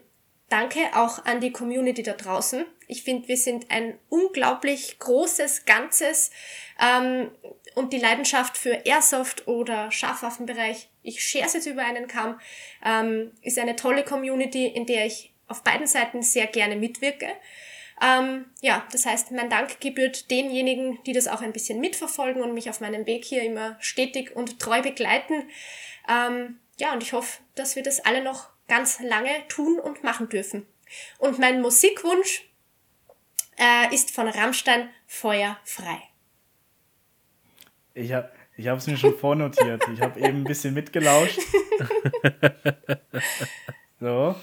[0.51, 2.67] danke auch an die Community da draußen.
[2.87, 6.31] Ich finde, wir sind ein unglaublich großes Ganzes.
[6.79, 7.31] Ähm,
[7.75, 12.39] und die Leidenschaft für Airsoft oder Scharfwaffenbereich, ich es jetzt über einen Kamm,
[12.85, 17.29] ähm, ist eine tolle Community, in der ich auf beiden Seiten sehr gerne mitwirke.
[18.03, 22.55] Ähm, ja, das heißt, mein Dank gebührt denjenigen, die das auch ein bisschen mitverfolgen und
[22.55, 25.49] mich auf meinem Weg hier immer stetig und treu begleiten.
[26.09, 30.29] Ähm, ja, und ich hoffe, dass wir das alle noch ganz lange tun und machen
[30.29, 30.67] dürfen.
[31.19, 32.49] Und mein Musikwunsch
[33.59, 36.01] äh, ist von Rammstein Feuerfrei.
[37.95, 39.83] Ich habe ich es mir schon vornotiert.
[39.93, 41.41] Ich habe eben ein bisschen mitgelauscht.
[44.01, 44.37] so.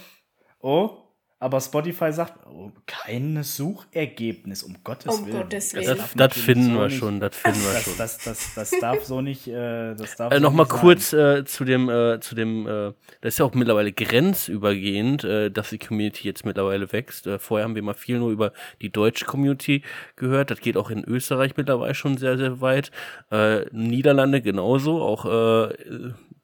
[0.59, 0.97] Oh,
[1.39, 5.37] aber Spotify sagt, oh, kein Suchergebnis, um Gottes um Willen.
[5.37, 5.97] Gottes Willen.
[5.97, 7.97] Das, das finden so wir nicht, schon, das finden wir das, schon.
[7.97, 11.45] Das, das, das, das darf so nicht, äh, das darf äh, so Nochmal kurz äh,
[11.45, 15.77] zu dem, äh, zu dem, äh, das ist ja auch mittlerweile grenzübergehend, äh, dass die
[15.77, 17.27] Community jetzt mittlerweile wächst.
[17.27, 18.51] Äh, vorher haben wir mal viel nur über
[18.81, 19.83] die deutsche Community
[20.15, 20.49] gehört.
[20.49, 22.89] Das geht auch in Österreich mittlerweile schon sehr, sehr weit.
[23.29, 25.75] Äh, Niederlande genauso, auch äh,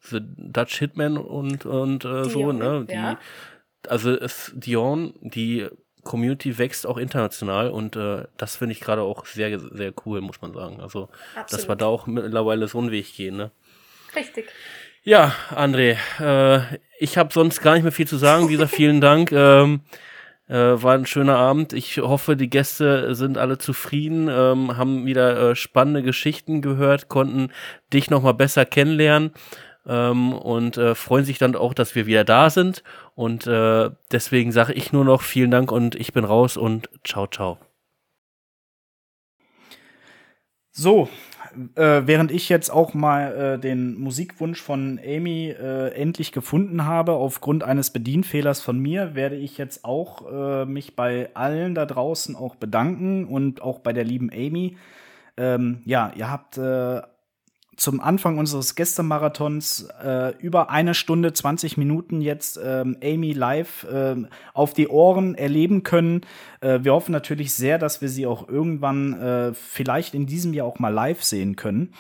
[0.02, 2.86] The Dutch Hitman und, und äh, so, ne?
[2.88, 3.18] Die, ja
[3.88, 5.68] also es, Dion, die
[6.03, 10.41] Community wächst auch international und äh, das finde ich gerade auch sehr, sehr cool, muss
[10.41, 10.81] man sagen.
[10.81, 11.51] Also, Absolut.
[11.51, 13.51] dass wir da auch mittlerweile so einen Weg gehen, ne?
[14.15, 14.47] Richtig.
[15.03, 18.47] Ja, André, äh, ich habe sonst gar nicht mehr viel zu sagen.
[18.47, 19.31] Dieser vielen Dank.
[19.43, 19.81] Ähm,
[20.49, 21.72] äh, war ein schöner Abend.
[21.72, 27.51] Ich hoffe, die Gäste sind alle zufrieden, ähm, haben wieder äh, spannende Geschichten gehört, konnten
[27.93, 29.31] dich noch mal besser kennenlernen
[29.88, 32.84] ähm, und äh, freuen sich dann auch, dass wir wieder da sind.
[33.15, 37.27] Und äh, deswegen sage ich nur noch vielen Dank und ich bin raus und ciao,
[37.27, 37.57] ciao.
[40.72, 41.07] So,
[41.76, 47.14] äh, während ich jetzt auch mal äh, den Musikwunsch von Amy äh, endlich gefunden habe,
[47.14, 52.35] aufgrund eines Bedienfehlers von mir, werde ich jetzt auch äh, mich bei allen da draußen
[52.35, 54.77] auch bedanken und auch bei der lieben Amy.
[55.38, 57.01] Ähm, ja, ihr habt äh,
[57.75, 64.15] zum Anfang unseres Gästemarathons äh, über eine Stunde 20 Minuten jetzt ähm, Amy live äh,
[64.53, 66.21] auf die Ohren erleben können.
[66.61, 70.67] Äh, wir hoffen natürlich sehr, dass wir sie auch irgendwann äh, vielleicht in diesem Jahr
[70.67, 71.93] auch mal live sehen können.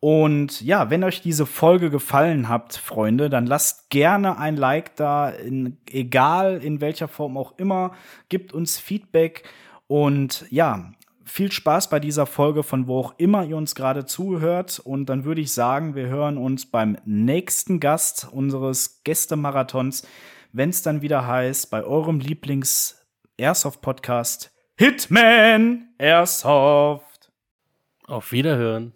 [0.00, 5.28] Und ja, wenn euch diese Folge gefallen hat, Freunde, dann lasst gerne ein Like da,
[5.28, 7.92] in, egal in welcher Form auch immer.
[8.30, 9.44] Gebt uns Feedback.
[9.86, 10.92] Und ja,
[11.30, 14.78] viel Spaß bei dieser Folge, von wo auch immer ihr uns gerade zuhört.
[14.78, 20.06] Und dann würde ich sagen, wir hören uns beim nächsten Gast unseres Gästemarathons,
[20.52, 27.30] wenn es dann wieder heißt, bei eurem Lieblings-Airsoft-Podcast Hitman Airsoft.
[28.06, 28.94] Auf Wiederhören.